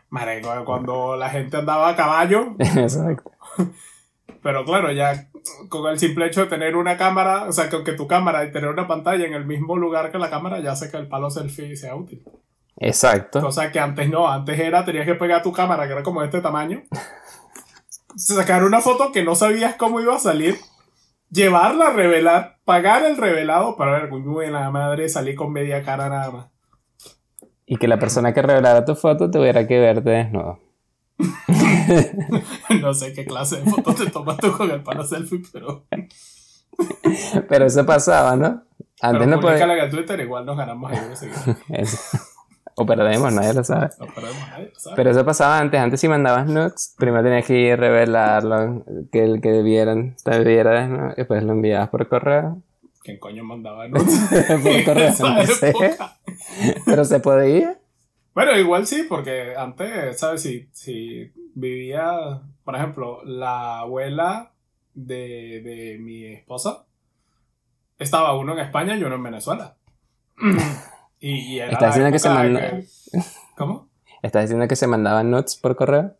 Marico, 0.09 0.49
cuando 0.65 1.15
la 1.15 1.29
gente 1.29 1.57
andaba 1.57 1.89
a 1.89 1.95
caballo, 1.95 2.55
Exacto. 2.59 3.31
pero 4.41 4.63
claro, 4.63 4.91
ya 4.91 5.27
con 5.69 5.89
el 5.89 5.99
simple 5.99 6.27
hecho 6.27 6.41
de 6.41 6.47
tener 6.47 6.75
una 6.75 6.97
cámara, 6.97 7.45
o 7.45 7.51
sea, 7.51 7.69
que, 7.69 7.83
que 7.83 7.93
tu 7.93 8.07
cámara 8.07 8.43
y 8.45 8.51
tener 8.51 8.69
una 8.69 8.87
pantalla 8.87 9.25
en 9.25 9.33
el 9.33 9.45
mismo 9.45 9.75
lugar 9.75 10.11
que 10.11 10.17
la 10.17 10.29
cámara, 10.29 10.59
ya 10.59 10.71
hace 10.71 10.89
que 10.89 10.97
el 10.97 11.07
palo 11.07 11.29
selfie 11.29 11.75
sea 11.75 11.95
útil. 11.95 12.23
Exacto. 12.77 13.41
Cosa 13.41 13.71
que 13.71 13.79
antes 13.79 14.09
no, 14.09 14.31
antes 14.31 14.59
era, 14.59 14.85
tenías 14.85 15.05
que 15.05 15.15
pegar 15.15 15.41
tu 15.41 15.51
cámara, 15.51 15.85
que 15.87 15.93
era 15.93 16.03
como 16.03 16.21
de 16.21 16.27
este 16.27 16.41
tamaño, 16.41 16.83
sacar 18.15 18.63
una 18.63 18.81
foto 18.81 19.11
que 19.11 19.23
no 19.23 19.35
sabías 19.35 19.75
cómo 19.75 19.99
iba 19.99 20.15
a 20.15 20.19
salir, 20.19 20.57
llevarla 21.33 21.87
a 21.87 21.93
revelar, 21.93 22.59
pagar 22.63 23.03
el 23.03 23.17
revelado 23.17 23.75
para 23.75 23.93
ver, 23.93 24.11
muy 24.11 24.49
la 24.49 24.69
madre, 24.69 25.09
salí 25.09 25.35
con 25.35 25.51
media 25.51 25.83
cara 25.83 26.09
nada 26.09 26.31
más. 26.31 26.47
Y 27.65 27.77
que 27.77 27.87
la 27.87 27.97
persona 27.97 28.33
que 28.33 28.41
revelara 28.41 28.85
tu 28.85 28.95
foto 28.95 29.31
tuviera 29.31 29.67
que 29.67 29.79
verte 29.79 30.09
desnudo. 30.09 30.59
no 32.81 32.93
sé 32.93 33.13
qué 33.13 33.25
clase 33.25 33.61
de 33.61 33.69
foto 33.69 33.93
te 33.93 34.09
tomas 34.09 34.37
tú 34.37 34.51
con 34.51 34.69
el 34.71 34.81
palo 34.81 35.03
selfie, 35.05 35.41
pero 35.51 35.85
Pero 37.47 37.65
eso 37.65 37.85
pasaba, 37.85 38.35
¿no? 38.35 38.63
Antes 39.01 39.19
Pero 39.19 39.25
no 39.25 39.39
podía. 39.39 39.89
Twitter, 39.89 40.19
igual 40.21 40.45
nos 40.45 40.57
ganamos 40.57 40.91
ahí 40.91 40.99
de. 40.99 41.87
O 42.75 42.85
perdemos, 42.85 43.31
nadie 43.33 43.53
lo 43.53 43.63
sabe. 43.63 43.89
No 43.99 44.07
perdemos 44.07 44.49
nadie, 44.49 44.71
¿sabes? 44.77 44.95
Pero 44.95 45.11
eso 45.11 45.25
pasaba 45.25 45.59
antes. 45.59 45.79
Antes 45.79 45.99
si 45.99 46.07
mandabas 46.07 46.47
nudes, 46.47 46.95
primero 46.97 47.23
tenías 47.23 47.45
que 47.45 47.59
ir 47.59 47.73
a 47.73 47.75
revelarlo, 47.75 48.83
que 49.11 49.23
el 49.23 49.41
que 49.41 49.61
vieran 49.61 50.15
te 50.23 50.43
viera, 50.43 50.87
¿no? 50.87 51.11
y 51.11 51.15
después 51.15 51.43
lo 51.43 51.53
enviabas 51.53 51.89
por 51.89 52.07
correo. 52.07 52.61
¿Quién 53.03 53.19
coño 53.19 53.43
mandaba 53.43 53.87
no? 53.89 53.99
por 53.99 54.83
correo, 54.85 55.13
no 55.19 55.45
sé. 55.45 55.73
Pero 56.85 57.05
se 57.05 57.19
podía. 57.19 57.77
Bueno, 58.33 58.57
igual 58.57 58.87
sí, 58.87 59.05
porque 59.07 59.55
antes, 59.55 60.19
¿sabes? 60.19 60.41
Si, 60.41 60.67
si 60.71 61.31
vivía, 61.53 62.41
por 62.63 62.75
ejemplo, 62.75 63.23
la 63.23 63.79
abuela 63.79 64.51
de, 64.95 65.61
de 65.63 65.99
mi 65.99 66.25
esposa, 66.25 66.85
estaba 67.99 68.35
uno 68.35 68.53
en 68.53 68.59
España 68.59 68.95
y 68.95 69.03
uno 69.03 69.15
en 69.15 69.23
Venezuela. 69.23 69.75
Y, 71.25 71.55
y 71.55 71.59
Estás 71.61 71.95
diciendo 71.95 72.11
que 72.11 72.19
se 72.19 72.29
manda- 72.29 72.59
que- 72.69 72.85
¿Cómo? 73.55 73.87
¿Estás 74.21 74.43
diciendo 74.43 74.67
que 74.67 74.75
se 74.75 74.87
mandaban 74.87 75.31
nudes 75.31 75.55
por 75.55 75.73
correo? 75.77 76.17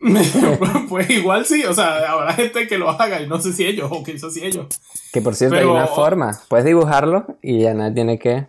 pues 0.88 1.08
igual 1.10 1.46
sí, 1.46 1.64
o 1.64 1.72
sea, 1.72 2.10
habrá 2.10 2.32
gente 2.32 2.66
que 2.66 2.76
lo 2.76 2.90
haga 2.90 3.20
y 3.20 3.28
no 3.28 3.40
sé 3.40 3.52
si 3.52 3.64
ellos 3.64 3.88
o 3.92 4.02
quizás 4.02 4.34
si 4.34 4.44
ellos. 4.44 4.66
Que 5.12 5.22
por 5.22 5.36
cierto, 5.36 5.54
Pero- 5.54 5.70
hay 5.70 5.76
una 5.76 5.86
forma. 5.86 6.32
Puedes 6.48 6.66
dibujarlo 6.66 7.38
y 7.40 7.60
ya 7.60 7.72
nadie 7.72 7.94
tiene 7.94 8.18
que 8.18 8.48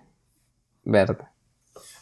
verte. 0.83 1.25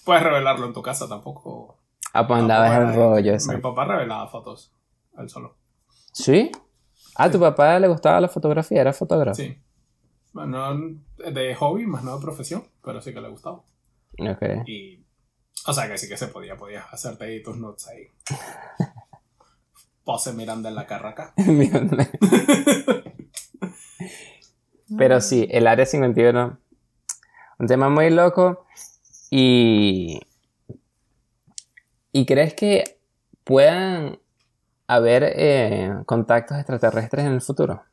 Puedes 0.05 0.23
revelarlo 0.23 0.67
en 0.67 0.73
tu 0.73 0.81
casa 0.81 1.09
tampoco. 1.09 1.77
Ah, 2.13 2.25
pues 2.25 2.39
andabas 2.39 2.71
el 2.77 2.95
rollo 2.95 3.33
Mi 3.49 3.57
papá 3.57 3.83
revelaba 3.83 4.29
fotos, 4.29 4.71
él 5.17 5.29
solo. 5.29 5.57
¿Sí? 6.13 6.49
Ah, 7.15 7.29
¿tu 7.29 7.41
papá 7.41 7.77
le 7.77 7.89
gustaba 7.89 8.21
la 8.21 8.29
fotografía? 8.29 8.79
¿Era 8.79 8.93
fotógrafo? 8.93 9.35
Sí. 9.35 9.57
Bueno, 10.31 10.73
no 10.75 10.95
de 11.29 11.55
hobby, 11.55 11.85
más 11.85 12.05
no 12.05 12.15
de 12.15 12.21
profesión, 12.21 12.63
pero 12.81 13.01
sí 13.01 13.13
que 13.13 13.19
le 13.19 13.27
gustaba. 13.27 13.63
Ok. 14.19 14.67
Y. 14.67 15.05
O 15.67 15.73
sea 15.73 15.87
que 15.87 15.97
sí 15.97 16.07
que 16.07 16.17
se 16.17 16.27
podía, 16.27 16.57
podías 16.57 16.85
hacerte 16.91 17.25
ahí 17.25 17.43
tus 17.43 17.57
notes 17.57 17.87
ahí. 17.87 18.07
Pose 20.03 20.33
Miranda 20.33 20.69
en 20.69 20.75
la 20.75 20.87
carraca. 20.87 21.33
Pero 24.97 25.21
sí, 25.21 25.47
el 25.51 25.67
área 25.67 25.85
51. 25.85 26.59
Un 27.59 27.67
tema 27.67 27.89
muy 27.89 28.09
loco. 28.09 28.65
Y. 29.29 30.19
¿Y 32.11 32.25
crees 32.25 32.53
que 32.53 32.99
puedan 33.43 34.19
haber 34.87 35.23
eh, 35.35 35.93
contactos 36.05 36.57
extraterrestres 36.57 37.25
en 37.25 37.33
el 37.33 37.41
futuro? 37.41 37.83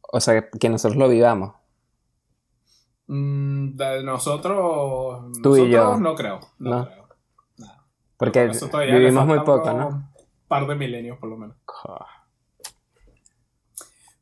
O 0.00 0.20
sea, 0.20 0.48
que 0.48 0.68
nosotros 0.68 0.96
lo 0.96 1.08
vivamos. 1.08 1.57
Mm, 3.08 3.76
de 3.76 4.02
nosotros. 4.04 5.32
Tú 5.42 5.56
y 5.56 5.70
yo. 5.70 5.96
No 5.98 6.14
creo. 6.14 6.40
No, 6.58 6.70
No. 6.70 6.84
creo. 6.86 7.08
Porque 8.16 8.50
vivimos 8.90 9.26
muy 9.26 9.40
poco, 9.40 9.72
¿no? 9.72 9.88
Un 9.88 10.08
par 10.48 10.66
de 10.66 10.74
milenios 10.74 11.18
por 11.18 11.28
lo 11.30 11.36
menos. 11.36 11.56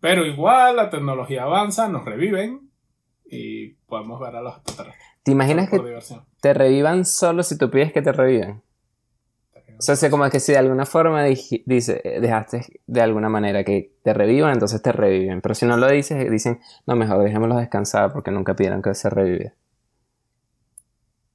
Pero 0.01 0.25
igual 0.25 0.77
la 0.77 0.91
tecnología 0.91 1.45
avanza, 1.45 1.89
nos 1.89 2.05
reviven 2.05 2.71
y 3.25 3.71
podemos 3.87 4.21
ver 4.21 4.37
a 4.37 4.41
los 4.43 4.57
extraterrestres. 4.59 5.07
¿Te 5.23 5.33
imaginas 5.33 5.69
que 5.69 5.79
diversión. 5.79 6.25
te 6.41 6.55
revivan 6.55 7.05
solo 7.05 7.43
si 7.43 7.59
tú 7.59 7.71
pides 7.71 7.93
que 7.93 8.03
te 8.03 8.13
revivan? 8.13 8.63
O 9.79 9.83
sea, 9.83 9.95
es 9.95 10.09
como 10.09 10.29
que 10.31 10.41
si 10.41 10.53
de 10.53 10.59
alguna 10.59 10.87
forma 10.87 11.27
dij- 11.27 11.63
dice, 11.67 12.01
eh, 12.05 12.21
dejaste 12.21 12.65
de 12.87 13.01
alguna 13.03 13.29
manera 13.29 13.63
que 13.65 13.93
te 14.03 14.15
revivan, 14.15 14.53
entonces 14.55 14.81
te 14.81 14.93
reviven. 14.93 15.41
Pero 15.43 15.55
si 15.55 15.67
no 15.67 15.77
lo 15.77 15.89
dices, 15.89 16.31
dicen, 16.31 16.61
no, 16.87 16.97
mejor 16.97 17.23
dejémoslos 17.23 17.59
descansar 17.59 18.13
porque 18.13 18.31
nunca 18.31 18.55
pidieron 18.57 18.81
que 18.83 18.95
se 18.95 19.11
revive. 19.11 19.53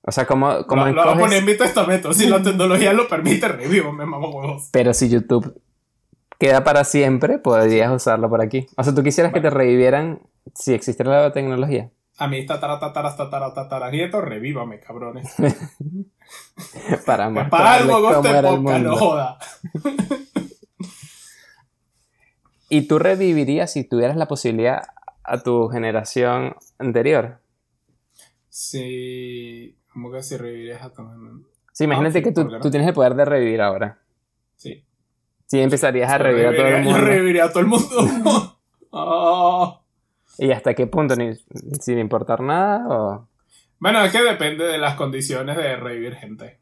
O 0.04 0.12
sea, 0.12 0.26
como, 0.26 0.66
como 0.66 0.86
lo, 0.86 0.94
lo 0.94 1.04
voy 1.04 1.12
a 1.14 1.20
poner 1.20 1.40
en 1.40 1.46
mi 1.46 1.56
testamento. 1.58 2.14
Si 2.14 2.28
la 2.28 2.42
tecnología 2.42 2.92
lo 2.94 3.08
permite, 3.08 3.48
revivo, 3.48 3.92
me 3.92 4.06
mamo 4.06 4.30
huevos. 4.32 4.70
Pero 4.72 4.94
si 4.96 5.10
YouTube 5.10 5.62
queda 6.40 6.64
para 6.64 6.84
siempre, 6.84 7.38
podrías 7.38 7.92
usarlo 7.92 8.28
por 8.28 8.42
aquí. 8.42 8.66
O 8.78 8.84
sea, 8.84 8.96
tú 8.96 9.04
quisieras 9.04 9.32
que 9.32 9.42
te 9.42 9.52
revivieran 9.52 10.22
si 10.56 10.74
existiera 10.74 11.22
la 11.22 11.32
tecnología. 11.32 11.92
A 12.22 12.28
mí, 12.28 12.46
tatara, 12.46 12.80
tatara, 12.80 13.16
tatara, 13.16 13.52
tatara, 13.54 13.90
nieto, 13.90 14.22
revívame, 14.22 14.80
cabrones. 14.80 15.34
Para 17.06 17.30
mostrarles 17.30 17.50
para 17.50 17.74
algo 17.76 17.98
el 18.10 18.16
podcast, 18.16 18.44
no 18.44 18.58
mundo. 18.58 18.96
joda. 18.96 19.40
¿Y 22.70 22.88
tú 22.88 23.00
revivirías 23.00 23.74
si 23.74 23.84
tuvieras 23.84 24.16
la 24.18 24.28
posibilidad 24.28 24.84
a 25.24 25.40
tu 25.42 25.68
generación 25.70 26.56
anterior? 26.78 27.40
Si. 28.50 29.76
¿Cómo 29.92 30.12
que 30.12 30.24
si 30.24 30.38
revivirías 30.38 30.82
a 30.84 30.94
tu 30.94 31.04
Sí, 31.74 31.84
imagínate 31.86 32.20
sí, 32.20 32.24
que 32.24 32.32
tú, 32.32 32.48
tú 32.62 32.70
tienes 32.70 32.88
el 32.88 32.94
poder 32.94 33.16
de 33.16 33.26
revivir 33.26 33.62
ahora. 33.62 34.00
Sí. 34.56 34.86
Sí, 35.48 35.60
empezarías 35.60 36.10
a 36.12 36.18
revivir 36.18 36.48
a 36.48 36.56
todo 36.56 36.68
el 36.68 36.74
Reviviría- 36.76 36.84
Yo 36.84 36.92
mundo. 36.92 37.08
reviviría 37.08 37.46
a 37.46 37.50
todo 37.50 37.60
el 37.62 37.68
mundo. 37.68 38.58
Ah. 38.94 39.81
¿Y 40.42 40.52
hasta 40.52 40.74
qué 40.74 40.88
punto? 40.88 41.16
Ni, 41.16 41.36
sin 41.80 42.00
importar 42.00 42.42
nada? 42.42 42.88
O... 42.90 43.28
Bueno, 43.78 44.04
es 44.04 44.12
que 44.12 44.24
depende 44.24 44.66
de 44.66 44.80
las 44.80 44.96
condiciones 44.96 45.56
de 45.56 45.76
revivir 45.76 46.16
gente. 46.16 46.60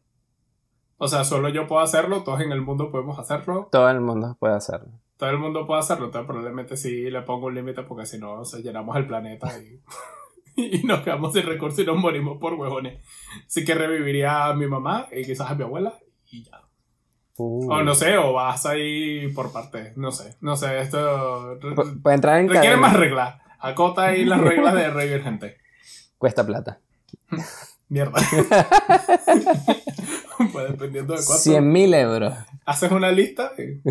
O 0.97 1.07
sea, 1.07 1.23
solo 1.23 1.47
yo 1.47 1.65
puedo 1.65 1.81
hacerlo, 1.81 2.23
todos 2.23 2.41
en 2.41 2.51
el 2.51 2.61
mundo 2.61 2.91
podemos 2.91 3.17
hacerlo, 3.19 3.69
Todo 3.71 3.89
el 3.89 4.01
mundo 4.01 4.35
puede 4.37 4.55
hacerlo. 4.55 4.89
todo 5.15 5.29
el 5.29 5.37
mundo 5.37 5.65
puede 5.65 5.79
hacerlo, 5.79 6.07
entonces 6.07 6.27
probablemente 6.27 6.75
sí 6.75 7.09
le 7.09 7.21
pongo 7.21 7.47
un 7.47 7.55
límite 7.55 7.83
porque 7.83 8.05
si 8.05 8.19
no, 8.19 8.41
o 8.41 8.43
sea, 8.45 8.59
llenamos 8.59 8.97
el 8.97 9.07
planeta 9.07 9.49
y, 9.57 9.79
y 10.81 10.83
nos 10.83 10.99
quedamos 10.99 11.31
sin 11.31 11.45
recursos 11.45 11.79
y 11.79 11.85
nos 11.85 11.95
morimos 11.97 12.37
por 12.37 12.55
huevones. 12.55 13.01
Así 13.47 13.63
que 13.63 13.75
reviviría 13.75 14.47
a 14.47 14.53
mi 14.55 14.67
mamá 14.67 15.07
y 15.13 15.23
quizás 15.23 15.49
a 15.51 15.55
mi 15.55 15.63
abuela 15.63 15.93
y 16.29 16.43
ya. 16.43 16.59
Uh. 17.37 17.71
O 17.71 17.81
no 17.81 17.95
sé, 17.95 18.17
o 18.17 18.33
vas 18.33 18.65
ahí 18.65 19.29
por 19.29 19.53
partes, 19.53 19.95
no 19.95 20.11
sé, 20.11 20.35
no 20.41 20.57
sé, 20.57 20.81
esto 20.81 21.57
Puede 22.03 22.15
entrar 22.15 22.39
en 22.39 22.49
requiere 22.49 22.75
cadena. 22.75 22.81
más 22.81 22.93
reglas. 22.99 23.48
Acota 23.59 24.05
ahí 24.05 24.25
las 24.25 24.39
reglas 24.41 24.73
de 24.73 24.89
revivir 24.89 25.23
gente. 25.23 25.57
Cuesta 26.17 26.45
plata. 26.45 26.79
Mierda. 27.89 28.21
pues 30.53 30.69
dependiendo 30.69 31.13
de 31.15 31.23
cuánto. 31.25 31.43
100 31.43 31.71
mil 31.71 31.93
euros. 31.93 32.33
Haces 32.65 32.91
una 32.91 33.11
lista 33.11 33.51
y... 33.57 33.81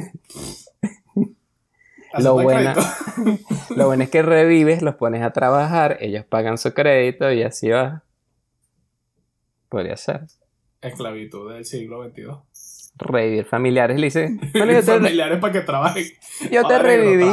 Lo 2.18 2.36
crédito. 2.36 2.80
Lo 3.76 3.86
bueno 3.86 4.04
es 4.04 4.10
que 4.10 4.22
revives, 4.22 4.82
los 4.82 4.94
pones 4.94 5.22
a 5.22 5.30
trabajar, 5.32 5.98
ellos 6.00 6.24
pagan 6.24 6.56
su 6.56 6.72
crédito 6.72 7.30
y 7.32 7.42
así 7.42 7.68
va. 7.68 8.02
Podría 9.68 9.96
ser. 9.96 10.22
Esclavitud 10.80 11.52
del 11.52 11.64
siglo 11.64 12.02
XXII. 12.08 12.28
Revivir 12.96 13.44
familiares. 13.44 13.98
Le 14.00 14.10
bueno, 14.54 14.72
te, 14.72 14.82
Familiares 14.82 15.38
para 15.38 15.52
que 15.52 15.60
trabajen. 15.60 16.06
yo 16.50 16.62
te 16.62 16.74
Padre, 16.74 16.96
reviví. 16.96 17.30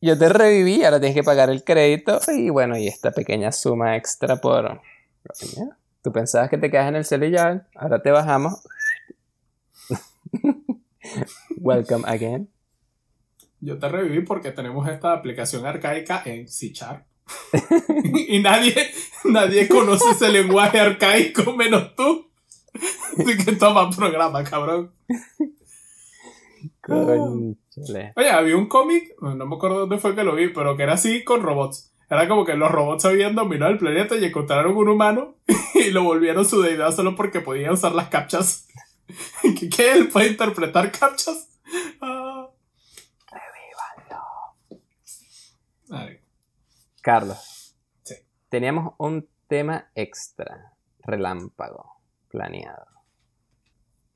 Yo 0.00 0.16
te 0.16 0.28
reviví, 0.28 0.84
ahora 0.84 1.00
tienes 1.00 1.16
que 1.16 1.24
pagar 1.24 1.50
el 1.50 1.64
crédito. 1.64 2.20
Y 2.28 2.50
bueno, 2.50 2.78
y 2.78 2.86
esta 2.86 3.10
pequeña 3.10 3.50
suma 3.50 3.96
extra 3.96 4.36
por. 4.36 4.80
Tú 6.02 6.12
pensabas 6.12 6.48
que 6.48 6.58
te 6.58 6.70
quedas 6.70 6.88
en 6.88 7.22
el 7.22 7.32
ya, 7.32 7.66
ahora 7.74 8.00
te 8.00 8.10
bajamos. 8.10 8.62
Welcome 11.56 12.04
again. 12.06 12.48
Yo 13.60 13.78
te 13.78 13.88
reviví 13.88 14.24
porque 14.24 14.52
tenemos 14.52 14.88
esta 14.88 15.12
aplicación 15.12 15.66
arcaica 15.66 16.22
en 16.24 16.46
C 16.48 16.68
Sharp. 16.72 17.04
y 18.28 18.40
nadie, 18.40 18.74
nadie 19.24 19.68
conoce 19.68 20.10
ese 20.12 20.28
lenguaje 20.28 20.78
arcaico 20.78 21.52
menos 21.54 21.96
tú. 21.96 22.30
Así 23.18 23.36
que 23.44 23.52
toma 23.56 23.90
programa, 23.90 24.44
cabrón. 24.44 24.92
Conchale. 26.88 28.12
Oye, 28.16 28.30
había 28.30 28.56
un 28.56 28.66
cómic, 28.66 29.14
no 29.20 29.46
me 29.46 29.56
acuerdo 29.56 29.80
dónde 29.80 29.98
fue 29.98 30.14
que 30.14 30.24
lo 30.24 30.34
vi, 30.34 30.48
pero 30.48 30.76
que 30.76 30.84
era 30.84 30.94
así 30.94 31.22
con 31.24 31.42
robots. 31.42 31.92
Era 32.10 32.26
como 32.26 32.44
que 32.44 32.56
los 32.56 32.70
robots 32.70 33.04
habían 33.04 33.34
dominado 33.34 33.70
el 33.70 33.78
planeta 33.78 34.16
y 34.16 34.24
encontraron 34.24 34.76
un 34.76 34.88
humano 34.88 35.36
y 35.74 35.90
lo 35.90 36.02
volvieron 36.02 36.44
su 36.46 36.62
deidad 36.62 36.92
solo 36.92 37.14
porque 37.14 37.40
podía 37.40 37.70
usar 37.70 37.92
las 37.92 38.08
captchas. 38.08 38.66
¿Qué, 39.42 39.68
qué? 39.68 39.92
¿Él 39.92 40.08
puede 40.08 40.28
interpretar 40.28 40.90
captchas? 40.90 41.50
Ah. 42.00 42.48
Carlos. 47.08 47.74
Sí. 48.02 48.16
Teníamos 48.50 48.94
un 48.98 49.26
tema 49.46 49.90
extra, 49.94 50.74
relámpago, 50.98 52.02
planeado. 52.28 52.86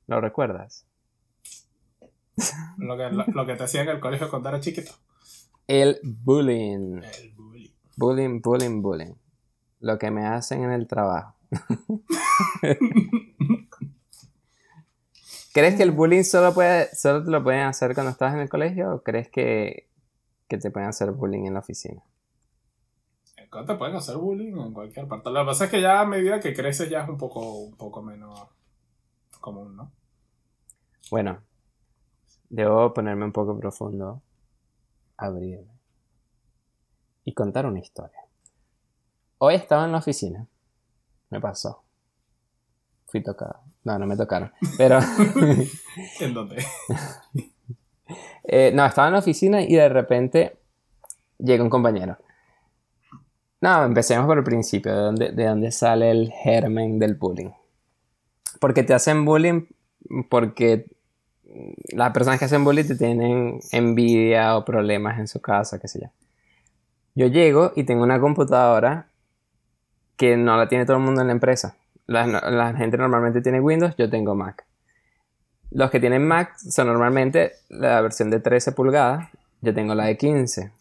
¿Lo 0.05 0.21
recuerdas? 0.21 0.85
Lo 2.77 2.97
que, 2.97 3.09
lo, 3.11 3.25
lo 3.27 3.45
que 3.45 3.55
te 3.55 3.63
hacía 3.63 3.83
en 3.83 3.89
el 3.89 3.99
colegio 3.99 4.29
cuando 4.29 4.49
era 4.49 4.59
chiquito. 4.59 4.91
El 5.67 5.99
bullying. 6.03 7.01
El 7.03 7.33
bullying. 7.35 7.69
Bullying, 7.95 8.41
bullying, 8.41 8.81
bullying. 8.81 9.13
Lo 9.79 9.99
que 9.99 10.09
me 10.09 10.25
hacen 10.25 10.63
en 10.63 10.71
el 10.71 10.87
trabajo. 10.87 11.35
¿Crees 15.53 15.75
que 15.75 15.83
el 15.83 15.91
bullying 15.91 16.23
solo, 16.23 16.53
puede, 16.55 16.89
solo 16.95 17.23
te 17.23 17.29
lo 17.29 17.43
pueden 17.43 17.61
hacer 17.61 17.93
cuando 17.93 18.11
estás 18.11 18.33
en 18.33 18.39
el 18.39 18.49
colegio 18.49 18.95
o 18.95 19.03
crees 19.03 19.29
que, 19.29 19.87
que 20.47 20.57
te 20.57 20.71
pueden 20.71 20.89
hacer 20.89 21.11
bullying 21.11 21.45
en 21.45 21.53
la 21.53 21.59
oficina? 21.59 22.01
te 23.61 23.75
pueden 23.75 23.95
hacer 23.95 24.17
bullying 24.17 24.57
en 24.57 24.73
cualquier 24.73 25.07
parte. 25.07 25.29
Lo 25.29 25.41
que 25.41 25.45
pasa 25.45 25.65
es 25.65 25.71
que 25.71 25.81
ya 25.81 25.99
a 25.99 26.05
medida 26.05 26.39
que 26.39 26.53
creces 26.53 26.89
ya 26.89 27.03
es 27.03 27.09
un 27.09 27.17
poco, 27.17 27.59
un 27.59 27.75
poco 27.75 28.01
menos 28.01 28.47
común, 29.39 29.75
¿no? 29.75 29.91
Bueno, 31.11 31.39
debo 32.53 32.93
ponerme 32.93 33.25
un 33.25 33.31
poco 33.31 33.57
profundo, 33.57 34.21
abrirme 35.17 35.73
y 37.23 37.33
contar 37.33 37.65
una 37.65 37.79
historia. 37.79 38.19
Hoy 39.39 39.55
estaba 39.55 39.85
en 39.85 39.91
la 39.91 39.97
oficina. 39.97 40.47
Me 41.31 41.41
pasó. 41.41 41.83
Fui 43.07 43.23
tocado. 43.23 43.59
No, 43.83 43.97
no 43.97 44.05
me 44.05 44.15
tocaron. 44.15 44.51
Pero. 44.77 44.99
¿En 46.19 46.33
dónde? 46.33 46.63
Eh, 48.45 48.73
no, 48.75 48.85
estaba 48.85 49.07
en 49.07 49.13
la 49.13 49.19
oficina 49.19 49.61
y 49.61 49.75
de 49.75 49.87
repente 49.87 50.59
llega 51.37 51.63
un 51.63 51.69
compañero. 51.69 52.17
No, 53.61 53.85
empecemos 53.85 54.27
por 54.27 54.37
el 54.37 54.43
principio, 54.43 54.91
de 54.91 55.01
dónde, 55.01 55.31
de 55.31 55.45
dónde 55.45 55.71
sale 55.71 56.11
el 56.11 56.29
germen 56.29 56.99
del 56.99 57.15
bullying. 57.15 57.51
Porque 58.59 58.83
te 58.83 58.93
hacen 58.93 59.23
bullying 59.23 59.65
porque 60.29 60.92
las 61.91 62.11
personas 62.11 62.39
que 62.39 62.45
hacen 62.45 62.63
bullying 62.63 62.97
tienen 62.97 63.59
envidia 63.71 64.57
o 64.57 64.65
problemas 64.65 65.19
en 65.19 65.27
su 65.27 65.41
casa, 65.41 65.79
qué 65.79 65.87
sé 65.87 66.01
yo. 66.01 66.07
Yo 67.15 67.27
llego 67.27 67.73
y 67.75 67.83
tengo 67.83 68.03
una 68.03 68.19
computadora 68.19 69.07
que 70.17 70.37
no 70.37 70.57
la 70.57 70.67
tiene 70.67 70.85
todo 70.85 70.97
el 70.97 71.03
mundo 71.03 71.21
en 71.21 71.27
la 71.27 71.33
empresa. 71.33 71.75
La, 72.07 72.25
la 72.27 72.73
gente 72.75 72.97
normalmente 72.97 73.41
tiene 73.41 73.59
Windows, 73.59 73.95
yo 73.97 74.09
tengo 74.09 74.35
Mac. 74.35 74.65
Los 75.71 75.89
que 75.89 75.99
tienen 75.99 76.27
Mac 76.27 76.55
son 76.57 76.87
normalmente 76.87 77.53
la 77.69 78.01
versión 78.01 78.29
de 78.29 78.39
13 78.39 78.73
pulgadas, 78.73 79.29
yo 79.61 79.73
tengo 79.73 79.95
la 79.95 80.05
de 80.05 80.17
15. 80.17 80.71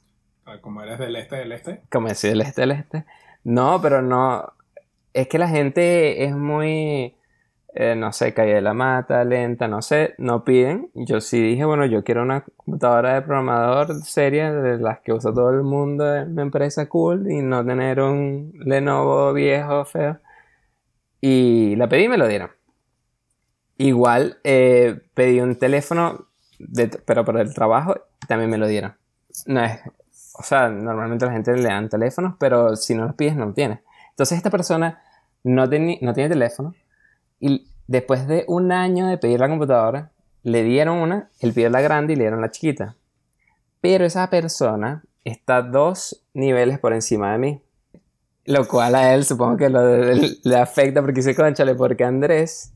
Ah, 0.44 0.58
Como 0.60 0.82
eres 0.82 0.98
del 0.98 1.16
este 1.16 1.36
del 1.36 1.52
este. 1.52 1.80
Como 1.90 2.08
decir 2.08 2.30
del 2.30 2.42
este 2.42 2.62
del 2.62 2.72
este. 2.72 3.04
No, 3.44 3.80
pero 3.80 4.02
no. 4.02 4.52
Es 5.12 5.28
que 5.28 5.38
la 5.38 5.48
gente 5.48 6.24
es 6.24 6.34
muy. 6.34 7.14
Eh, 7.74 7.94
no 7.96 8.12
sé, 8.12 8.34
calle 8.34 8.54
de 8.54 8.60
la 8.60 8.74
mata, 8.74 9.24
lenta, 9.24 9.68
no 9.68 9.82
sé, 9.82 10.14
no 10.18 10.44
piden. 10.44 10.90
Yo 10.94 11.20
sí 11.20 11.40
dije, 11.42 11.64
bueno, 11.64 11.86
yo 11.86 12.04
quiero 12.04 12.22
una 12.22 12.42
computadora 12.42 13.14
de 13.14 13.22
programador 13.22 13.94
seria, 14.04 14.52
de 14.52 14.78
las 14.78 15.00
que 15.00 15.12
usa 15.12 15.32
todo 15.32 15.50
el 15.50 15.62
mundo 15.62 16.14
en 16.14 16.32
una 16.32 16.42
empresa 16.42 16.88
cool, 16.88 17.30
y 17.30 17.42
no 17.42 17.64
tener 17.64 18.00
un 18.00 18.52
Lenovo 18.64 19.32
viejo, 19.32 19.84
feo. 19.84 20.18
Y 21.22 21.74
la 21.76 21.88
pedí 21.88 22.04
y 22.04 22.08
me 22.08 22.18
lo 22.18 22.28
dieron. 22.28 22.50
Igual 23.78 24.38
eh, 24.44 25.00
pedí 25.14 25.40
un 25.40 25.56
teléfono, 25.56 26.26
de- 26.58 26.88
pero 26.88 27.24
para 27.24 27.40
el 27.42 27.54
trabajo 27.54 27.94
también 28.28 28.50
me 28.50 28.58
lo 28.58 28.66
dieron. 28.66 28.94
No 29.46 29.64
es, 29.64 29.80
o 30.38 30.42
sea, 30.42 30.68
normalmente 30.68 31.26
la 31.26 31.32
gente 31.32 31.56
le 31.56 31.68
dan 31.68 31.88
teléfonos, 31.88 32.34
pero 32.38 32.76
si 32.76 32.94
no 32.94 33.06
los 33.06 33.14
pides, 33.14 33.34
no 33.34 33.46
lo 33.46 33.54
tienes. 33.54 33.80
Entonces 34.10 34.36
esta 34.36 34.50
persona 34.50 35.02
no, 35.42 35.62
no 35.66 35.68
tiene 35.68 36.28
teléfono 36.28 36.74
y 37.42 37.66
después 37.88 38.28
de 38.28 38.44
un 38.46 38.70
año 38.70 39.08
de 39.08 39.18
pedir 39.18 39.40
la 39.40 39.48
computadora, 39.48 40.12
le 40.44 40.62
dieron 40.62 40.98
una, 40.98 41.28
él 41.40 41.52
pidió 41.52 41.68
la 41.70 41.80
grande 41.80 42.12
y 42.12 42.16
le 42.16 42.22
dieron 42.22 42.40
la 42.40 42.52
chiquita. 42.52 42.94
Pero 43.80 44.04
esa 44.04 44.30
persona 44.30 45.02
está 45.24 45.60
dos 45.60 46.24
niveles 46.34 46.78
por 46.78 46.92
encima 46.92 47.32
de 47.32 47.38
mí. 47.38 47.62
Lo 48.44 48.66
cual 48.68 48.94
a 48.94 49.12
él 49.12 49.24
supongo 49.24 49.56
que 49.56 49.68
le 49.68 50.56
afecta 50.56 51.00
porque 51.00 51.16
dice, 51.16 51.34
conchale, 51.34 51.74
porque 51.74 52.04
Andrés, 52.04 52.72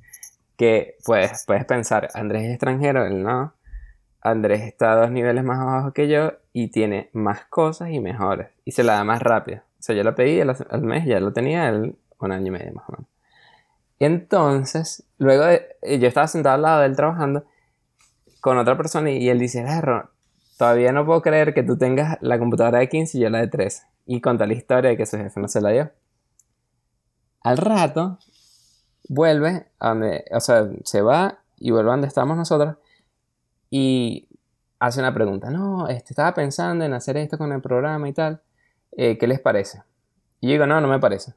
que 0.57 0.96
pues 1.05 1.44
puedes 1.46 1.64
pensar, 1.64 2.09
Andrés 2.14 2.42
es 2.42 2.50
extranjero, 2.50 3.07
él 3.07 3.22
no. 3.22 3.55
Andrés 4.20 4.62
está 4.62 4.96
dos 4.96 5.12
niveles 5.12 5.44
más 5.44 5.61
abajo 5.61 5.92
que 5.92 6.09
yo 6.09 6.33
y 6.52 6.72
tiene 6.72 7.11
más 7.12 7.44
cosas 7.44 7.90
y 7.90 8.00
mejores. 8.00 8.48
Y 8.64 8.72
se 8.72 8.83
la 8.83 8.94
da 8.94 9.05
más 9.05 9.22
rápido. 9.22 9.59
O 9.59 9.83
sea, 9.87 9.94
yo 9.94 10.02
la 10.02 10.16
pedí 10.16 10.40
al, 10.40 10.57
al 10.70 10.83
mes, 10.83 11.07
ya 11.07 11.20
lo 11.20 11.33
tenía 11.33 11.68
él 11.68 11.96
un 12.18 12.33
año 12.33 12.48
y 12.48 12.50
medio 12.50 12.72
más 12.72 12.88
o 12.88 12.92
menos. 12.92 13.15
Entonces, 13.98 15.04
luego 15.18 15.44
eh, 15.46 15.98
yo 15.98 16.09
estaba 16.09 16.26
sentado 16.26 16.56
al 16.56 16.62
lado 16.62 16.80
de 16.80 16.87
él 16.87 16.96
trabajando 16.96 17.44
con 18.40 18.59
otra 18.59 18.76
persona 18.76 19.11
y 19.11 19.28
él 19.28 19.38
dice, 19.38 19.61
Erro, 19.61 20.11
todavía 20.59 20.92
no 20.92 21.06
puedo 21.06 21.22
creer 21.22 21.54
que 21.54 21.62
tú 21.62 21.76
tengas 21.78 22.18
la 22.20 22.38
computadora 22.38 22.78
de 22.78 22.88
15 22.88 23.18
y 23.18 23.20
yo 23.22 23.30
la 23.30 23.38
de 23.40 23.48
13. 23.48 23.82
Y 24.06 24.20
conta 24.20 24.46
la 24.46 24.54
historia 24.54 24.90
de 24.90 24.96
que 24.96 25.06
su 25.06 25.16
jefe 25.16 25.40
no 25.40 25.48
se 25.48 25.61
la 25.61 25.70
dio. 25.70 25.90
Al 27.42 27.56
rato, 27.56 28.18
vuelve 29.09 29.66
a 29.78 29.94
o 30.32 30.40
sea, 30.40 30.68
se 30.85 31.00
va 31.00 31.38
y 31.56 31.70
vuelve 31.70 31.90
a 31.90 31.92
donde 31.92 32.09
estamos 32.09 32.37
nosotros 32.37 32.76
y 33.70 34.28
hace 34.78 35.00
una 35.00 35.14
pregunta. 35.14 35.50
No, 35.50 35.88
este, 35.88 36.12
estaba 36.12 36.35
pensando 36.35 36.85
en 36.85 36.92
hacer 36.92 37.16
esto 37.16 37.38
con 37.38 37.52
el 37.52 37.61
programa 37.61 38.09
y 38.09 38.12
tal. 38.12 38.42
eh, 38.96 39.18
¿Qué 39.18 39.26
les 39.26 39.40
parece? 39.40 39.82
Y 40.40 40.48
yo 40.48 40.52
digo, 40.52 40.66
no, 40.66 40.80
no 40.80 40.88
me 40.88 40.98
parece. 40.98 41.35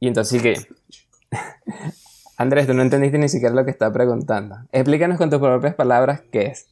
Y 0.00 0.08
entonces 0.08 0.40
sí 0.40 0.42
que... 0.42 0.54
Andrés, 2.36 2.66
tú 2.66 2.74
no 2.74 2.82
entendiste 2.82 3.18
ni 3.18 3.28
siquiera 3.28 3.54
lo 3.54 3.64
que 3.64 3.70
estaba 3.70 3.92
preguntando. 3.92 4.56
Explícanos 4.72 5.18
con 5.18 5.30
tus 5.30 5.40
propias 5.40 5.74
palabras 5.74 6.22
qué 6.30 6.46
es. 6.46 6.68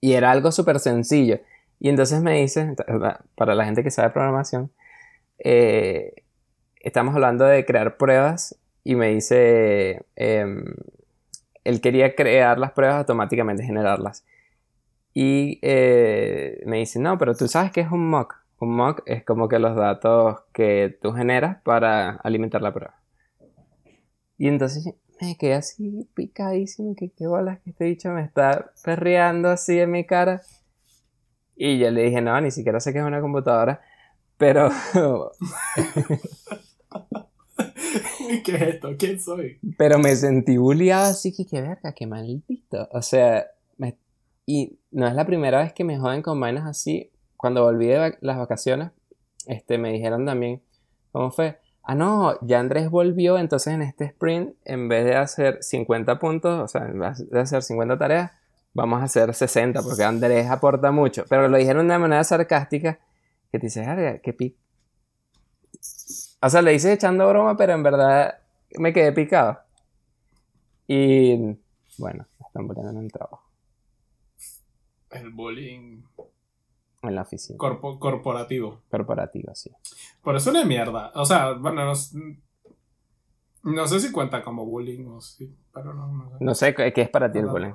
Y 0.00 0.14
era 0.14 0.30
algo 0.30 0.52
súper 0.52 0.80
sencillo. 0.80 1.40
Y 1.78 1.88
entonces 1.88 2.22
me 2.22 2.40
dice, 2.40 2.74
para 3.34 3.54
la 3.54 3.64
gente 3.64 3.82
que 3.82 3.90
sabe 3.90 4.10
programación, 4.10 4.70
eh, 5.38 6.24
estamos 6.80 7.14
hablando 7.14 7.44
de 7.44 7.64
crear 7.64 7.96
pruebas 7.96 8.58
y 8.84 8.94
me 8.94 9.08
dice, 9.08 10.04
em, 10.16 10.64
él 11.64 11.80
quería 11.80 12.14
crear 12.14 12.58
las 12.58 12.72
pruebas 12.72 12.96
automáticamente, 12.96 13.64
generarlas. 13.64 14.24
Y 15.14 15.58
eh, 15.62 16.62
me 16.66 16.78
dice, 16.78 16.98
no, 16.98 17.18
pero 17.18 17.34
tú 17.34 17.48
sabes 17.48 17.72
que 17.72 17.80
es 17.82 17.90
un 17.90 18.08
mock. 18.08 18.36
Un 18.58 18.76
mock 18.76 19.02
es 19.06 19.24
como 19.24 19.48
que 19.48 19.58
los 19.58 19.76
datos 19.76 20.40
que 20.52 20.98
tú 21.02 21.12
generas 21.12 21.62
para 21.62 22.12
alimentar 22.24 22.62
la 22.62 22.72
prueba. 22.72 23.03
Y 24.38 24.48
entonces 24.48 24.94
me 25.20 25.36
quedé 25.36 25.54
así 25.54 26.08
picadísimo, 26.14 26.94
que 26.96 27.10
qué 27.10 27.26
bolas 27.26 27.60
que 27.60 27.70
este 27.70 27.84
dicho 27.84 28.10
me 28.10 28.22
está 28.22 28.72
perreando 28.82 29.48
así 29.50 29.78
en 29.78 29.90
mi 29.92 30.04
cara. 30.04 30.42
Y 31.56 31.78
yo 31.78 31.90
le 31.90 32.02
dije, 32.02 32.20
no, 32.20 32.40
ni 32.40 32.50
siquiera 32.50 32.80
sé 32.80 32.92
que 32.92 32.98
es 32.98 33.04
una 33.04 33.20
computadora, 33.20 33.80
pero 34.36 34.70
¿Qué 38.44 38.54
es 38.56 38.62
esto? 38.62 38.96
¿Quién 38.98 39.20
soy? 39.20 39.58
Pero 39.78 39.98
me 39.98 40.14
sentí 40.16 40.56
bulliado 40.56 41.10
así 41.10 41.32
que 41.32 41.46
qué 41.46 41.60
verga, 41.62 41.92
qué 41.92 42.06
maldito. 42.06 42.88
O 42.90 43.02
sea, 43.02 43.46
me- 43.76 43.96
y 44.46 44.78
no 44.90 45.06
es 45.06 45.14
la 45.14 45.24
primera 45.26 45.60
vez 45.62 45.72
que 45.72 45.84
me 45.84 45.98
joden 45.98 46.22
con 46.22 46.40
vainas 46.40 46.66
así. 46.66 47.10
Cuando 47.36 47.62
volví 47.62 47.86
de 47.86 48.16
las 48.20 48.38
vacaciones, 48.38 48.90
este, 49.46 49.78
me 49.78 49.92
dijeron 49.92 50.24
también, 50.26 50.62
¿cómo 51.12 51.30
fue? 51.30 51.58
Ah, 51.86 51.94
no, 51.94 52.38
ya 52.40 52.60
Andrés 52.60 52.88
volvió, 52.88 53.38
entonces 53.38 53.74
en 53.74 53.82
este 53.82 54.06
sprint, 54.06 54.56
en 54.64 54.88
vez 54.88 55.04
de 55.04 55.16
hacer 55.16 55.58
50 55.62 56.18
puntos, 56.18 56.60
o 56.62 56.66
sea, 56.68 56.86
en 56.86 56.98
vez 56.98 57.28
de 57.28 57.40
hacer 57.40 57.62
50 57.62 57.98
tareas, 57.98 58.32
vamos 58.72 59.02
a 59.02 59.04
hacer 59.04 59.34
60, 59.34 59.82
porque 59.82 60.02
Andrés 60.02 60.48
aporta 60.50 60.90
mucho. 60.90 61.24
Pero 61.28 61.46
lo 61.48 61.58
dijeron 61.58 61.86
de 61.86 61.98
manera 61.98 62.24
sarcástica, 62.24 62.98
que 63.52 63.58
te 63.58 63.66
dices, 63.66 63.86
"Verga, 63.86 64.18
qué 64.18 64.32
pic. 64.32 64.56
O 66.40 66.48
sea, 66.50 66.62
le 66.62 66.74
hice 66.74 66.92
echando 66.92 67.28
broma, 67.28 67.56
pero 67.56 67.74
en 67.74 67.82
verdad 67.82 68.38
me 68.78 68.92
quedé 68.92 69.12
picado. 69.12 69.58
Y 70.86 71.36
bueno, 71.98 72.26
me 72.40 72.46
están 72.46 72.66
poniendo 72.66 72.90
en 72.92 73.04
el 73.04 73.12
trabajo, 73.12 73.42
El 75.10 75.30
bullying 75.30 76.02
en 77.08 77.14
la 77.14 77.22
oficina 77.22 77.58
corpo- 77.58 77.98
corporativo. 77.98 78.82
corporativa, 78.90 79.54
sí. 79.54 79.70
Por 80.22 80.36
eso 80.36 80.52
no 80.52 80.60
es 80.60 80.66
mierda. 80.66 81.12
O 81.14 81.24
sea, 81.24 81.52
bueno, 81.52 81.84
no, 81.84 81.92
no 83.64 83.86
sé 83.86 84.00
si 84.00 84.12
cuenta 84.12 84.42
como 84.42 84.64
bullying 84.66 85.06
o 85.06 85.20
sí, 85.20 85.54
pero 85.72 85.94
no, 85.94 86.06
no 86.08 86.30
sé. 86.30 86.36
No 86.44 86.54
sé 86.54 86.74
qué 86.74 86.92
es 87.02 87.08
para 87.08 87.30
ti 87.32 87.38
el 87.38 87.46
bullying. 87.46 87.74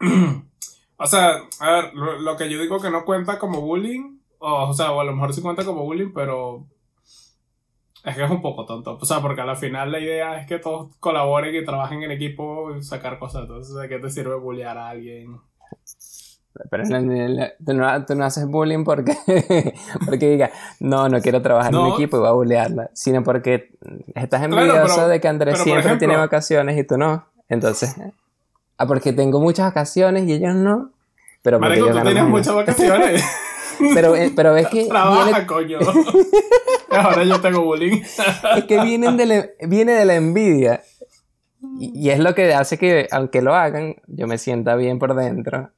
O 0.96 1.06
sea, 1.06 1.32
a 1.58 1.70
ver, 1.72 1.94
lo, 1.94 2.20
lo 2.20 2.36
que 2.36 2.48
yo 2.48 2.60
digo 2.60 2.80
que 2.80 2.88
no 2.88 3.04
cuenta 3.04 3.36
como 3.40 3.60
bullying, 3.60 4.20
o, 4.38 4.68
o 4.68 4.72
sea, 4.72 4.92
o 4.92 5.00
a 5.00 5.04
lo 5.04 5.12
mejor 5.12 5.34
sí 5.34 5.42
cuenta 5.42 5.64
como 5.64 5.82
bullying, 5.82 6.12
pero 6.14 6.68
es 8.04 8.14
que 8.14 8.22
es 8.22 8.30
un 8.30 8.40
poco 8.40 8.64
tonto. 8.66 8.98
O 9.00 9.04
sea, 9.04 9.20
porque 9.20 9.40
al 9.40 9.56
final 9.56 9.90
la 9.90 9.98
idea 9.98 10.40
es 10.40 10.46
que 10.46 10.60
todos 10.60 10.96
colaboren 10.98 11.56
y 11.56 11.64
trabajen 11.64 12.04
en 12.04 12.12
equipo 12.12 12.76
y 12.76 12.84
sacar 12.84 13.18
cosas. 13.18 13.42
Entonces, 13.42 13.74
¿de 13.74 13.88
qué 13.88 13.98
te 13.98 14.10
sirve 14.10 14.36
bullear 14.36 14.78
a 14.78 14.90
alguien? 14.90 15.40
Pero 16.70 16.84
en 16.84 17.10
el- 17.12 17.52
tú, 17.64 17.72
no, 17.74 18.04
tú 18.04 18.14
no 18.14 18.24
haces 18.24 18.46
bullying 18.46 18.84
porque, 18.84 19.16
porque 20.06 20.30
diga, 20.30 20.50
no, 20.80 21.08
no 21.08 21.20
quiero 21.20 21.40
trabajar 21.42 21.72
en 21.72 21.78
un 21.78 21.88
No. 21.88 21.94
equipo 21.94 22.16
y 22.18 22.20
voy 22.20 22.28
a 22.28 22.32
bullearla, 22.32 22.90
sino 22.92 23.22
porque 23.22 23.70
estás 24.14 24.46
Claro, 24.46 24.60
envidioso 24.62 24.94
pero- 24.96 25.08
de 25.08 25.20
que 25.20 25.28
Andrés 25.28 25.58
siempre 25.58 25.80
ejemplo- 25.80 25.98
tiene 25.98 26.16
vacaciones 26.16 26.78
y 26.78 26.84
tú 26.84 26.98
no. 26.98 27.26
Entonces, 27.48 27.96
ah, 28.78 28.86
porque 28.86 29.12
tengo 29.12 29.40
muchas 29.40 29.66
vacaciones 29.66 30.26
y 30.28 30.32
ellos 30.34 30.54
no. 30.54 30.90
Pero 31.42 31.58
porque 31.58 31.80
Marico, 31.80 31.98
tú 31.98 32.04
tienes 32.04 32.24
muchas 32.24 32.54
vacaciones. 32.54 33.24
Pero, 33.94 34.14
eh, 34.14 34.30
pero 34.36 34.54
es 34.56 34.68
que 34.68 34.74
viene, 34.80 34.90
Trabaja, 34.90 35.46
coño. 35.46 35.78
Ahora 36.90 37.24
yo 37.24 37.40
tengo 37.40 37.64
bullying. 37.64 38.00
es 38.56 38.64
que 38.68 38.80
vienen 38.82 39.16
de 39.16 39.26
la- 39.26 39.46
viene 39.66 39.92
de 39.92 40.04
la 40.04 40.14
envidia. 40.14 40.82
Y, 41.80 41.90
y 41.98 42.10
es 42.10 42.18
lo 42.20 42.34
que 42.34 42.52
hace 42.54 42.76
que, 42.78 43.08
aunque 43.10 43.40
lo 43.42 43.54
hagan, 43.54 43.96
yo 44.06 44.26
me 44.26 44.36
sienta 44.38 44.76
bien 44.76 44.98
por 44.98 45.14
dentro. 45.14 45.70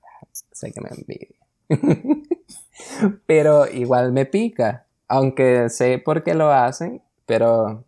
Sé 0.53 0.73
que 0.73 0.81
me 0.81 0.89
envidia. 0.91 1.39
pero 3.27 3.67
igual 3.71 4.13
me 4.13 4.27
pica. 4.27 4.87
Aunque 5.09 5.69
sé 5.69 5.99
por 5.99 6.23
qué 6.25 6.35
lo 6.35 6.51
hacen, 6.51 7.03
pero 7.27 7.85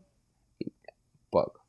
poco. 1.31 1.61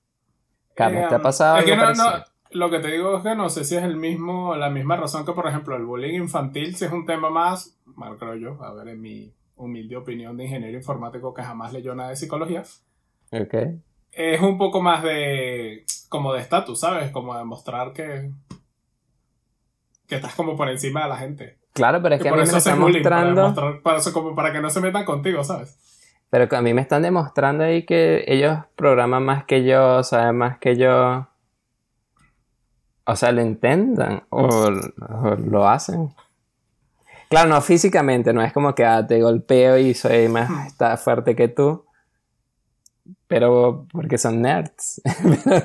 Carlos, 0.76 1.08
¿te 1.08 1.16
ha 1.16 1.20
Eh, 1.20 1.22
pasado 1.22 1.58
es 1.60 1.66
que 1.66 1.72
algo 1.72 1.82
no- 1.82 1.94
no, 1.94 2.06
parecido? 2.06 2.24
lo 2.52 2.70
que 2.70 2.80
te 2.80 2.92
digo 2.92 3.18
es 3.18 3.24
que 3.24 3.36
no 3.36 3.50
sé 3.50 3.64
si 3.64 3.76
es 3.76 3.84
el 3.84 3.96
mismo, 3.98 4.56
la 4.56 4.70
misma 4.70 4.96
razón 4.96 5.26
que, 5.26 5.34
por 5.34 5.48
ejemplo, 5.48 5.76
el 5.76 5.86
bullying 5.86 6.16
infantil, 6.22 6.76
si 6.76 6.86
es 6.86 6.92
un 6.92 7.06
tema 7.06 7.30
más, 7.30 7.78
mal 7.86 8.18
creo 8.18 8.36
yo, 8.36 8.64
a 8.64 8.74
ver, 8.74 8.90
en 8.90 9.02
mi 9.02 9.34
humilde 9.56 9.98
opinión 9.98 10.38
de 10.38 10.44
ingeniero 10.46 10.78
informático 10.78 11.34
que 11.34 11.42
jamás 11.44 11.74
leyó 11.74 11.96
nada 11.96 12.10
de 12.10 12.16
psicología, 12.16 12.64
Ok. 13.32 13.54
es 14.12 14.42
un 14.42 14.58
poco 14.58 14.82
más 14.82 15.04
de, 15.04 15.86
como 16.10 16.34
de 16.34 16.42
estatus, 16.42 16.80
¿sabes? 16.80 17.12
Como 17.12 17.36
demostrar 17.38 17.94
que, 17.94 18.32
que 20.08 20.16
estás 20.16 20.34
como 20.36 20.56
por 20.56 20.70
encima 20.70 21.04
de 21.04 21.10
la 21.10 21.18
gente. 21.18 21.58
Claro, 21.74 22.02
pero 22.02 22.16
es 22.16 22.22
que 22.22 22.30
a 22.30 22.32
mí 22.32 22.40
me 22.40 22.46
lo 22.46 22.58
están 22.58 22.80
para, 22.80 22.92
mostrando. 22.92 23.42
demostrar, 23.42 23.82
para, 23.82 23.98
eso, 24.00 24.14
como 24.14 24.34
para 24.34 24.52
que 24.52 24.62
no 24.62 24.70
se 24.70 24.82
metan 24.82 25.06
contigo, 25.06 25.44
¿sabes? 25.44 25.78
Pero 26.30 26.50
que 26.50 26.56
a 26.56 26.62
mí 26.62 26.74
me 26.74 26.82
están 26.82 27.04
demostrando 27.04 27.64
ahí 27.64 27.86
que 27.86 28.26
ellos 28.28 28.58
programan 28.76 29.24
más 29.24 29.46
que 29.46 29.64
yo, 29.64 30.04
saben 30.04 30.38
más 30.38 30.58
que 30.58 30.76
yo. 30.76 31.28
O 33.06 33.16
sea, 33.16 33.32
lo 33.32 33.42
intentan 33.42 34.24
o, 34.30 34.46
o 34.46 35.36
lo 35.36 35.70
hacen. 35.70 36.14
Claro, 37.30 37.50
no 37.50 37.62
físicamente, 37.62 38.34
no 38.34 38.42
es 38.42 38.54
como 38.54 38.74
que 38.74 38.86
ah, 38.86 39.06
te 39.06 39.22
golpeo 39.22 39.78
y 39.78 39.94
soy 39.94 40.30
más 40.30 40.68
está 40.68 40.98
fuerte 40.98 41.36
que 41.36 41.48
tú. 41.48 41.86
Pero 43.28 43.86
porque 43.92 44.18
son 44.18 44.42
nerds. 44.42 45.02
pero, 45.44 45.62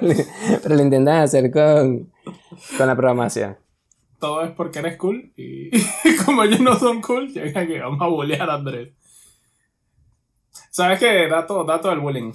pero 0.63 0.75
lo 0.75 0.83
intentan 0.83 1.23
hacer 1.23 1.51
con, 1.51 2.13
con 2.77 2.87
la 2.87 2.95
programación. 2.97 3.57
Todo 4.23 4.45
es 4.45 4.53
porque 4.53 4.79
eres 4.79 4.99
cool 4.99 5.33
y 5.37 5.71
como 6.25 6.45
ellos 6.45 6.61
no 6.61 6.79
son 6.79 7.03
cool, 7.03 7.33
llegan 7.33 7.67
que 7.67 7.81
vamos 7.81 8.01
a 8.01 8.07
bullear 8.07 8.49
a 8.49 8.55
Andrés. 8.55 8.93
¿Sabes 10.71 11.01
qué? 11.01 11.27
Dato, 11.27 11.65
dato 11.65 11.89
del 11.89 11.99
bullying. 11.99 12.33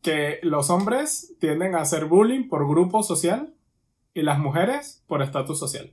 Que 0.00 0.40
los 0.42 0.70
hombres 0.70 1.36
tienden 1.38 1.74
a 1.74 1.82
hacer 1.82 2.06
bullying 2.06 2.48
por 2.48 2.66
grupo 2.66 3.02
social 3.02 3.52
y 4.14 4.22
las 4.22 4.38
mujeres 4.38 5.04
por 5.06 5.20
estatus 5.20 5.58
social. 5.58 5.92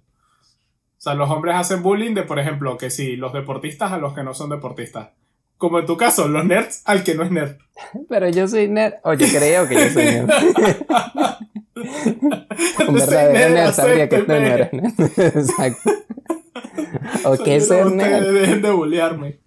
O 0.98 1.02
sea, 1.02 1.14
los 1.14 1.30
hombres 1.30 1.58
hacen 1.58 1.84
bullying 1.84 2.14
de, 2.14 2.24
por 2.24 2.40
ejemplo, 2.40 2.78
que 2.78 2.90
si 2.90 3.18
los 3.18 3.34
deportistas 3.34 3.92
a 3.92 3.98
los 3.98 4.14
que 4.14 4.24
no 4.24 4.34
son 4.34 4.50
deportistas. 4.50 5.10
Como 5.58 5.80
en 5.80 5.86
tu 5.86 5.98
caso, 5.98 6.28
los 6.28 6.46
nerds 6.46 6.82
al 6.86 7.04
que 7.04 7.16
no 7.16 7.24
es 7.24 7.32
nerd. 7.32 7.58
Pero 8.10 8.30
yo 8.30 8.48
soy 8.48 8.68
nerd. 8.68 8.96
O 9.04 9.14
yo 9.14 9.28
creo 9.28 9.68
que 9.68 9.76
yo 9.76 9.90
soy 9.90 10.06
nerd. 10.06 10.30
Un 12.88 12.94
verdadero 12.94 13.54
nerd, 13.54 13.74
sabría 13.74 14.10
que 14.10 14.20
tú 14.20 14.26
no 14.28 14.34
eres 14.34 14.74
nerd. 14.74 14.94
Exacto. 15.20 15.92
O 17.26 17.36
Soy 17.36 17.52
es 17.52 17.68
ser 17.68 17.86
nerd, 17.92 18.34
Dejen 18.34 18.62
de 18.62 18.72
bullearme. 18.72 19.40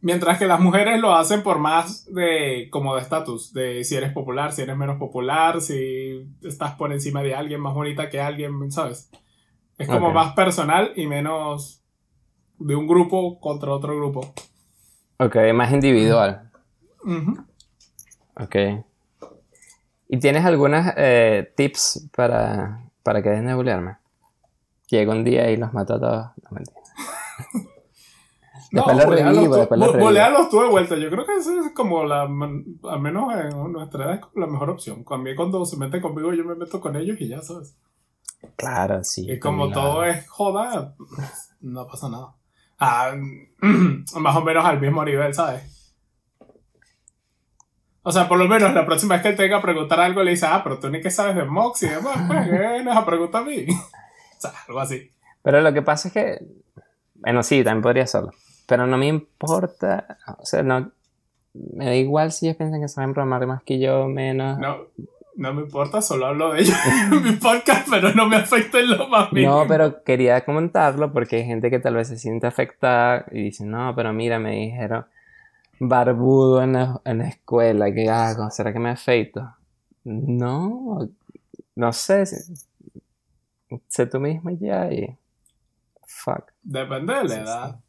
Mientras 0.00 0.38
que 0.38 0.46
las 0.46 0.60
mujeres 0.60 1.00
lo 1.00 1.14
hacen 1.14 1.42
por 1.42 1.58
más 1.58 2.04
de 2.12 2.68
como 2.70 2.94
de 2.94 3.02
estatus, 3.02 3.52
de 3.52 3.82
si 3.82 3.96
eres 3.96 4.12
popular, 4.12 4.52
si 4.52 4.62
eres 4.62 4.76
menos 4.76 4.98
popular, 4.98 5.60
si 5.60 6.28
estás 6.42 6.74
por 6.74 6.92
encima 6.92 7.22
de 7.22 7.34
alguien 7.34 7.60
más 7.60 7.74
bonita 7.74 8.08
que 8.08 8.20
alguien, 8.20 8.70
¿sabes? 8.70 9.10
Es 9.78 9.88
como 9.88 10.12
más 10.12 10.34
personal 10.34 10.92
y 10.96 11.06
menos 11.06 11.82
de 12.58 12.74
un 12.76 12.86
grupo 12.86 13.38
contra 13.40 13.72
otro 13.72 13.96
grupo. 13.96 14.20
Ok, 15.18 15.36
más 15.54 15.72
individual. 15.72 16.50
Ujú. 17.04 17.36
Ok. 18.40 18.56
¿Y 20.08 20.18
tienes 20.18 20.44
algunas 20.44 20.94
eh, 20.96 21.52
tips 21.56 22.08
para, 22.14 22.88
para 23.02 23.22
que 23.22 23.30
dejen 23.30 23.46
de 23.46 23.54
bullearme? 23.54 23.96
Llega 24.88 25.12
un 25.12 25.24
día 25.24 25.50
y 25.50 25.56
los 25.56 25.72
mato 25.72 25.94
a 25.94 26.00
todos. 26.00 26.26
No, 26.44 26.50
mentira. 26.50 26.80
Después 28.72 28.96
lo 28.96 29.04
bolealos 29.06 29.36
revivo, 29.36 29.54
tú- 29.54 29.58
después 29.60 29.80
lo 29.80 29.86
bo- 29.86 29.92
revivo. 30.10 30.48
tú 30.50 30.60
de 30.60 30.68
vuelta. 30.68 30.96
Yo 30.96 31.08
creo 31.10 31.24
que 31.24 31.36
esa 31.36 31.52
es 31.66 31.72
como 31.74 32.04
la, 32.04 32.22
al 32.22 33.00
menos 33.00 33.32
en 33.34 33.72
nuestra 33.72 34.04
edad, 34.04 34.14
es 34.14 34.20
como 34.20 34.44
la 34.44 34.50
mejor 34.52 34.70
opción. 34.70 35.04
A 35.08 35.16
mí 35.18 35.34
cuando 35.34 35.64
se 35.64 35.76
meten 35.76 36.00
conmigo, 36.02 36.32
yo 36.34 36.44
me 36.44 36.54
meto 36.56 36.80
con 36.80 36.96
ellos 36.96 37.16
y 37.20 37.28
ya 37.28 37.40
sabes. 37.42 37.76
Claro, 38.56 39.02
sí. 39.04 39.30
Y 39.30 39.38
como 39.38 39.70
todo 39.70 40.02
hago. 40.02 40.04
es 40.04 40.28
joda, 40.28 40.94
no 41.60 41.86
pasa 41.86 42.08
nada. 42.08 42.34
Ah, 42.78 43.14
más 44.16 44.36
o 44.36 44.42
menos 44.42 44.64
al 44.64 44.80
mismo 44.80 45.04
nivel, 45.04 45.34
¿sabes? 45.34 45.76
O 48.02 48.12
sea, 48.12 48.28
por 48.28 48.38
lo 48.38 48.46
menos 48.46 48.72
la 48.72 48.86
próxima 48.86 49.14
vez 49.14 49.22
que 49.22 49.28
él 49.30 49.36
tenga 49.36 49.56
a 49.56 49.62
preguntar 49.62 49.98
algo, 49.98 50.22
le 50.22 50.30
dice, 50.30 50.46
ah, 50.46 50.60
pero 50.62 50.78
tú 50.78 50.88
ni 50.88 51.00
que 51.00 51.10
sabes 51.10 51.34
de 51.34 51.44
Mox 51.44 51.82
y 51.82 51.88
demás, 51.88 52.16
pues, 52.28 52.44
¿qué 52.50 52.56
vienes 52.56 52.96
a 52.96 53.04
preguntar 53.04 53.42
a 53.42 53.44
mí? 53.44 53.66
o 53.68 54.40
sea, 54.40 54.52
algo 54.68 54.78
así. 54.78 55.10
Pero 55.42 55.60
lo 55.60 55.72
que 55.72 55.82
pasa 55.82 56.08
es 56.08 56.14
que. 56.14 56.38
Bueno, 57.14 57.42
sí, 57.42 57.64
también 57.64 57.82
podría 57.82 58.04
hacerlo. 58.04 58.30
Pero 58.66 58.86
no 58.86 58.96
me 58.96 59.06
importa. 59.06 60.18
O 60.38 60.46
sea, 60.46 60.62
no. 60.62 60.92
Me 61.52 61.86
da 61.86 61.94
igual 61.94 62.30
si 62.30 62.46
ellos 62.46 62.56
piensan 62.58 62.80
que 62.80 62.88
saben 62.88 63.14
programar 63.14 63.46
más 63.46 63.62
que 63.62 63.78
yo, 63.78 64.06
menos. 64.06 64.58
No, 64.58 64.86
no 65.36 65.52
me 65.54 65.62
importa, 65.62 66.00
solo 66.02 66.26
hablo 66.26 66.52
de 66.52 66.62
ellos 66.62 66.76
en 67.12 67.22
mi 67.22 67.32
podcast, 67.32 67.88
pero 67.90 68.12
no 68.14 68.26
me 68.28 68.36
afecta 68.36 68.80
en 68.80 68.90
lo 68.90 69.08
más 69.08 69.32
mínimo. 69.32 69.60
No, 69.62 69.68
pero 69.68 70.02
quería 70.02 70.44
comentarlo 70.44 71.12
porque 71.12 71.36
hay 71.36 71.44
gente 71.44 71.70
que 71.70 71.78
tal 71.78 71.94
vez 71.94 72.08
se 72.08 72.18
siente 72.18 72.46
afectada 72.46 73.26
y 73.30 73.42
dice, 73.44 73.64
no, 73.64 73.94
pero 73.94 74.12
mira, 74.12 74.38
me 74.38 74.52
dijeron 74.52 75.06
barbudo 75.78 76.62
en 76.62 76.72
la, 76.72 77.00
en 77.04 77.18
la 77.18 77.28
escuela, 77.28 77.92
¿qué 77.92 78.08
hago? 78.08 78.50
¿Será 78.50 78.72
que 78.72 78.78
me 78.78 78.90
afeito? 78.90 79.54
No, 80.04 81.06
no 81.74 81.92
sé, 81.92 82.24
sé- 82.26 84.06
tú 84.06 84.20
mismo 84.20 84.50
ya 84.58 84.90
y 84.92 85.16
fuck. 86.06 86.50
Depende 86.62 87.12
de 87.14 87.24
la 87.24 87.28
Sí, 87.28 87.34
edad. 87.40 87.80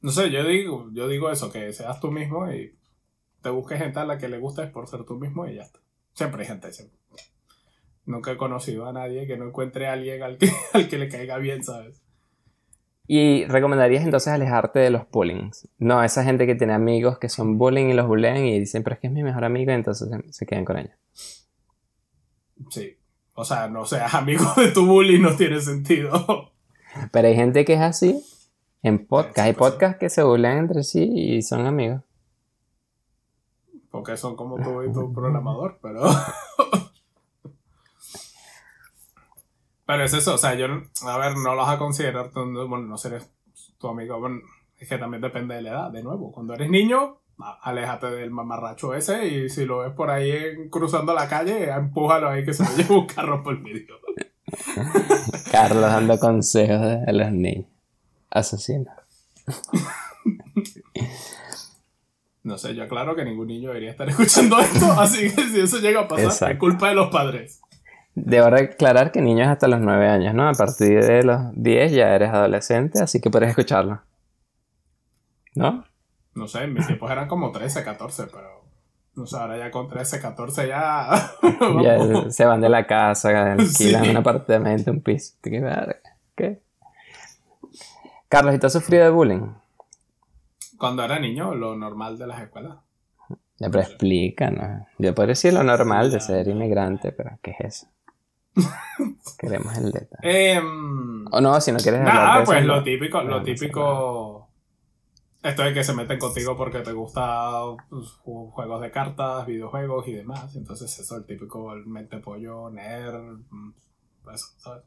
No 0.00 0.10
sé, 0.12 0.30
yo 0.30 0.44
digo, 0.44 0.88
yo 0.92 1.08
digo 1.08 1.30
eso, 1.30 1.50
que 1.50 1.72
seas 1.72 1.98
tú 2.00 2.10
mismo 2.12 2.48
y 2.52 2.76
te 3.42 3.50
busques 3.50 3.78
gente 3.78 3.98
a 3.98 4.04
la 4.04 4.18
que 4.18 4.28
le 4.28 4.38
gustes 4.38 4.70
por 4.70 4.86
ser 4.86 5.04
tú 5.04 5.16
mismo 5.16 5.46
y 5.48 5.56
ya 5.56 5.62
está. 5.62 5.80
Siempre 6.18 6.42
hay 6.42 6.48
gente, 6.48 6.72
siempre. 6.72 6.98
Nunca 8.04 8.32
he 8.32 8.36
conocido 8.36 8.88
a 8.88 8.92
nadie 8.92 9.28
que 9.28 9.36
no 9.36 9.46
encuentre 9.46 9.86
a 9.86 9.92
alguien 9.92 10.20
al 10.24 10.36
que, 10.36 10.50
al 10.72 10.88
que 10.88 10.98
le 10.98 11.08
caiga 11.08 11.38
bien, 11.38 11.62
¿sabes? 11.62 12.02
Y 13.06 13.44
recomendarías 13.44 14.02
entonces 14.02 14.32
alejarte 14.32 14.80
de 14.80 14.90
los 14.90 15.08
bullying. 15.12 15.52
No, 15.78 16.02
esa 16.02 16.24
gente 16.24 16.44
que 16.44 16.56
tiene 16.56 16.72
amigos 16.72 17.20
que 17.20 17.28
son 17.28 17.56
bullying 17.56 17.90
y 17.90 17.92
los 17.92 18.08
bullean 18.08 18.38
y 18.38 18.58
dicen, 18.58 18.82
pero 18.82 18.94
es 18.94 19.00
que 19.00 19.06
es 19.06 19.12
mi 19.12 19.22
mejor 19.22 19.44
amigo 19.44 19.70
y 19.70 19.74
entonces 19.76 20.08
se, 20.30 20.44
quedan 20.44 20.64
con 20.64 20.78
ellos. 20.78 20.96
Sí. 22.70 22.98
O 23.34 23.44
sea, 23.44 23.68
no 23.68 23.84
seas 23.84 24.12
amigo 24.12 24.44
de 24.56 24.72
tu 24.72 24.86
bully, 24.86 25.20
no 25.20 25.36
tiene 25.36 25.60
sentido. 25.60 26.50
Pero 27.12 27.28
hay 27.28 27.36
gente 27.36 27.64
que 27.64 27.74
es 27.74 27.80
así 27.80 28.20
en 28.82 29.06
podcast. 29.06 29.38
Hay 29.38 29.52
sí, 29.52 29.58
podcasts 29.58 29.98
que 30.00 30.10
se 30.10 30.24
burlan 30.24 30.58
entre 30.58 30.82
sí 30.82 31.08
y 31.14 31.42
son 31.42 31.64
amigos. 31.64 32.02
Porque 33.90 34.16
son 34.16 34.36
como 34.36 34.56
tú 34.62 34.82
y 34.82 34.92
tu 34.92 35.12
programador, 35.14 35.78
pero. 35.82 36.02
pero 39.86 40.04
es 40.04 40.12
eso, 40.12 40.34
o 40.34 40.38
sea, 40.38 40.54
yo, 40.54 40.66
a 41.06 41.18
ver, 41.18 41.36
no 41.36 41.54
los 41.54 41.66
vas 41.66 41.76
a 41.76 41.78
considerar, 41.78 42.30
bueno, 42.34 42.80
no 42.80 42.98
seré 42.98 43.18
tu 43.78 43.88
amigo, 43.88 44.18
bueno, 44.20 44.40
es 44.78 44.88
que 44.88 44.98
también 44.98 45.22
depende 45.22 45.54
de 45.54 45.62
la 45.62 45.70
edad, 45.70 45.90
de 45.90 46.02
nuevo. 46.02 46.30
Cuando 46.30 46.52
eres 46.54 46.68
niño, 46.68 47.18
a- 47.38 47.58
aléjate 47.62 48.08
del 48.10 48.30
mamarracho 48.30 48.94
ese 48.94 49.26
y 49.26 49.48
si 49.48 49.64
lo 49.64 49.78
ves 49.78 49.92
por 49.94 50.10
ahí 50.10 50.30
en- 50.30 50.68
cruzando 50.68 51.14
la 51.14 51.26
calle, 51.28 51.70
empújalo 51.70 52.28
ahí 52.28 52.44
que 52.44 52.52
se 52.52 52.64
lo 52.64 52.70
lleve 52.76 52.94
un 52.94 53.06
carro 53.06 53.42
por 53.42 53.58
medio. 53.58 53.94
Carlos 55.50 55.82
dando 55.82 56.18
consejos 56.18 56.80
a 57.06 57.12
los 57.12 57.32
niños. 57.32 57.66
Asesinos. 58.30 58.92
No 62.44 62.56
sé, 62.56 62.74
yo 62.74 62.84
aclaro 62.84 63.14
que 63.16 63.24
ningún 63.24 63.48
niño 63.48 63.68
debería 63.68 63.90
estar 63.90 64.08
escuchando 64.10 64.58
esto, 64.58 64.92
así 64.92 65.34
que 65.34 65.42
si 65.42 65.60
eso 65.60 65.78
llega 65.78 66.00
a 66.02 66.08
pasar, 66.08 66.24
Exacto. 66.26 66.52
es 66.54 66.58
culpa 66.58 66.88
de 66.88 66.94
los 66.94 67.08
padres. 67.10 67.60
Debo 68.14 68.46
aclarar 68.46 69.12
que 69.12 69.20
niños 69.20 69.46
hasta 69.48 69.68
los 69.68 69.80
9 69.80 70.08
años, 70.08 70.34
¿no? 70.34 70.48
A 70.48 70.52
partir 70.52 71.04
de 71.04 71.22
los 71.22 71.40
10 71.54 71.92
ya 71.92 72.14
eres 72.14 72.30
adolescente, 72.30 73.00
así 73.02 73.20
que 73.20 73.30
puedes 73.30 73.48
escucharlo. 73.50 74.00
¿No? 75.54 75.84
No 76.34 76.46
sé, 76.48 76.64
en 76.64 76.74
mis 76.74 76.86
tiempos 76.86 77.10
eran 77.10 77.28
como 77.28 77.50
13, 77.52 77.82
14, 77.84 78.24
pero. 78.26 78.58
No 79.14 79.26
sé, 79.26 79.36
ahora 79.36 79.56
ya 79.58 79.70
con 79.72 79.88
13, 79.88 80.20
14 80.20 80.68
ya. 80.68 81.08
Ya 81.82 82.30
se 82.30 82.44
van 82.44 82.60
de 82.60 82.68
la 82.68 82.86
casa, 82.86 83.52
alquilan 83.52 84.04
Sí. 84.04 84.10
un 84.10 84.16
apartamento, 84.16 84.90
un 84.92 85.00
piso. 85.00 85.34
¿Qué? 85.42 85.60
¿Qué? 86.36 86.60
Carlos, 88.28 88.54
¿y 88.54 88.58
tú 88.58 88.66
has 88.66 88.72
sufrido 88.72 89.04
de 89.04 89.10
bullying? 89.10 89.46
Cuando 90.78 91.04
era 91.04 91.18
niño, 91.18 91.54
lo 91.54 91.76
normal 91.76 92.16
de 92.18 92.26
las 92.26 92.40
escuelas. 92.42 92.76
Ya, 93.58 93.68
pero 93.68 93.80
explica, 93.80 94.50
¿no? 94.50 94.86
Yo 94.98 95.14
podría 95.14 95.32
decir 95.32 95.52
lo 95.52 95.64
normal 95.64 96.10
de 96.12 96.20
ser 96.20 96.46
inmigrante, 96.48 97.10
pero 97.12 97.38
¿qué 97.42 97.50
es 97.58 97.60
eso? 97.60 97.86
Queremos 99.38 99.76
el 99.76 99.90
detalle. 99.92 100.52
Em, 100.56 101.26
O 101.32 101.40
no, 101.40 101.60
si 101.60 101.72
no 101.72 101.78
quieres 101.78 102.00
hablar 102.00 102.14
de 102.14 102.20
nada, 102.24 102.42
eso, 102.42 102.52
pues 102.52 102.64
lo 102.64 102.82
típico, 102.82 103.22
No, 103.22 103.30
lo 103.30 103.42
típico. 103.42 104.48
Esto 105.42 105.62
de 105.62 105.72
que 105.72 105.84
se 105.84 105.94
meten 105.94 106.18
contigo 106.18 106.56
porque 106.56 106.80
te 106.80 106.92
gusta 106.92 107.60
pues, 107.88 108.06
ju- 108.24 108.50
juegos 108.50 108.80
de 108.82 108.90
cartas, 108.90 109.46
videojuegos 109.46 110.06
y 110.08 110.12
demás. 110.12 110.54
Entonces, 110.56 110.96
eso, 110.98 111.16
el 111.16 111.24
típico 111.26 111.72
el 111.72 111.86
mente 111.86 112.18
pollo, 112.18 112.70
nerd, 112.70 113.38
mm, 113.50 113.70
eso, 114.34 114.46
¿sabes? 114.58 114.82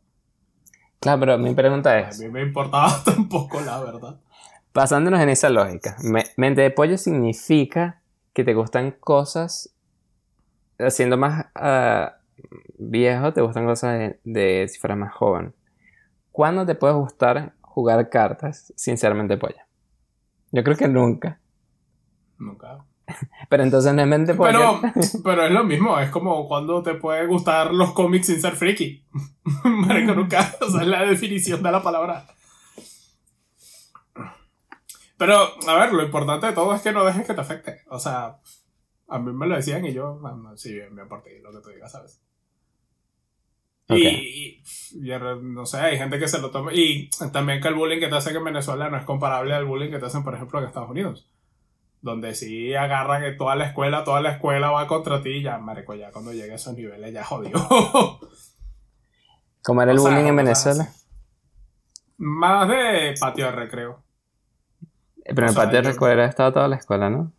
Claro, 1.00 1.20
pero 1.22 1.38
mi 1.38 1.54
pregunta 1.56 1.96
A 1.98 2.10
es, 2.10 2.20
mí 2.20 2.28
me 2.30 2.42
importaba 2.42 2.92
tampoco, 3.06 3.60
la 3.62 3.80
verdad. 3.80 4.20
Basándonos 4.74 5.20
en 5.20 5.30
esa 5.30 5.50
lógica, 5.50 5.98
me- 6.04 6.26
mente 6.38 6.62
de 6.62 6.72
pollo 6.72 6.98
significa 6.98 8.02
que 8.34 8.44
te 8.44 8.54
gustan 8.54 8.92
cosas, 8.92 9.74
eh, 10.78 10.92
siendo 10.92 11.18
más 11.18 11.48
ah, 11.56 12.18
viejo, 12.78 13.34
te 13.34 13.42
gustan 13.42 13.66
cosas 13.66 13.98
de, 14.00 14.20
de 14.24 14.68
si 14.68 14.80
fueras 14.80 14.98
más 14.98 15.14
joven. 15.14 15.54
¿Cuándo 16.32 16.66
te 16.66 16.76
puede 16.76 16.94
gustar 16.94 17.54
jugar 17.62 18.10
cartas 18.10 18.74
sin 18.76 18.98
ser 18.98 19.14
mente 19.16 19.38
pollo? 19.38 19.58
Yo 20.52 20.64
creo 20.64 20.78
que 20.78 20.88
nunca. 20.88 21.40
Nunca. 22.38 22.86
Pero 23.50 23.64
entonces 23.64 23.94
no 23.94 24.02
es 24.02 24.08
mente 24.08 24.34
pollo. 24.34 24.80
Pero, 24.82 24.94
pero 25.24 25.46
es 25.46 25.52
lo 25.52 25.64
mismo, 25.66 26.00
es 26.00 26.10
como 26.10 26.48
cuando 26.48 26.82
te 26.82 26.94
puede 26.96 27.28
gustar 27.28 27.74
los 27.74 27.92
cómics 27.92 28.28
sin 28.28 28.40
ser 28.42 28.56
friki. 28.56 29.04
Marico, 29.66 30.14
nunca, 30.14 30.56
o 30.62 30.70
sea, 30.70 30.82
es 30.82 30.88
la 30.88 31.04
definición 31.06 31.62
de 31.62 31.72
la 31.72 31.84
palabra. 31.84 32.26
Pero, 35.22 35.36
a 35.68 35.76
ver, 35.76 35.94
lo 35.94 36.02
importante 36.02 36.48
de 36.48 36.54
todo 36.54 36.74
es 36.74 36.82
que 36.82 36.92
no 36.92 37.06
dejes 37.06 37.28
que 37.28 37.36
te 37.36 37.42
afecte. 37.42 37.82
O 37.90 38.00
sea, 38.00 38.40
a 39.08 39.20
mí 39.20 39.32
me 39.32 39.46
lo 39.46 39.56
decían 39.56 39.86
y 39.86 39.94
yo, 39.94 40.20
ah, 40.26 40.54
sí, 40.56 40.74
bien, 40.74 40.96
bien 40.96 41.08
por 41.08 41.22
ti, 41.22 41.30
lo 41.44 41.52
que 41.52 41.60
tú 41.60 41.70
digas, 41.70 41.92
¿sabes? 41.92 42.20
Y, 43.88 44.08
y- 44.08 44.64
no 45.44 45.68
sé, 45.68 45.78
hay 45.78 46.00
gente 46.00 46.18
que 46.18 46.28
se 46.28 46.42
lo 46.42 46.50
toma. 46.50 46.74
Y 46.74 47.08
también 47.32 47.62
que 47.62 47.68
el 47.68 47.76
bullying 47.76 48.00
que 48.00 48.08
te 48.08 48.16
hacen 48.16 48.36
en 48.36 48.44
Venezuela 48.46 48.90
no 48.90 48.98
es 48.98 49.06
comparable 49.06 49.54
al 49.54 49.66
bullying 49.66 49.92
que 49.92 50.00
te 50.00 50.08
hacen, 50.08 50.24
por 50.24 50.34
ejemplo, 50.34 50.58
en 50.58 50.66
Estados 50.66 50.90
Unidos. 50.90 51.30
Donde 52.02 52.34
sí 52.34 52.74
agarran 52.74 53.22
que 53.22 53.34
toda 53.34 53.56
la 53.56 53.68
escuela, 53.68 54.04
toda 54.04 54.22
la 54.22 54.32
escuela 54.32 54.72
va 54.72 54.88
contra 54.88 55.22
ti 55.22 55.30
y 55.34 55.44
ya, 55.44 55.60
marico, 55.60 55.94
ya 55.94 56.12
cuando 56.12 56.34
llegue 56.34 56.54
a 56.54 56.56
esos 56.56 56.76
niveles 56.76 57.14
ya 57.14 57.24
jodió. 57.24 57.52
¿Cómo 59.62 59.84
era 59.84 59.92
el 59.92 60.00
O 60.00 60.02
sea, 60.02 60.12
bullying 60.14 60.26
en 60.30 60.36
Venezuela? 60.36 60.90
Más 62.18 62.68
de 62.70 63.14
patio 63.20 63.46
de 63.46 63.52
recreo. 63.52 64.04
Eh, 65.26 65.34
Pero 65.36 65.42
en 65.42 65.44
o 65.44 65.48
el 65.50 65.54
sea, 65.54 65.64
patio 65.64 65.80
de 65.82 65.84
yo- 65.86 65.92
recreo 65.92 66.24
estaba 66.26 66.52
toda 66.52 66.68
la 66.68 66.76
escuela, 66.78 67.10
¿no? 67.10 67.32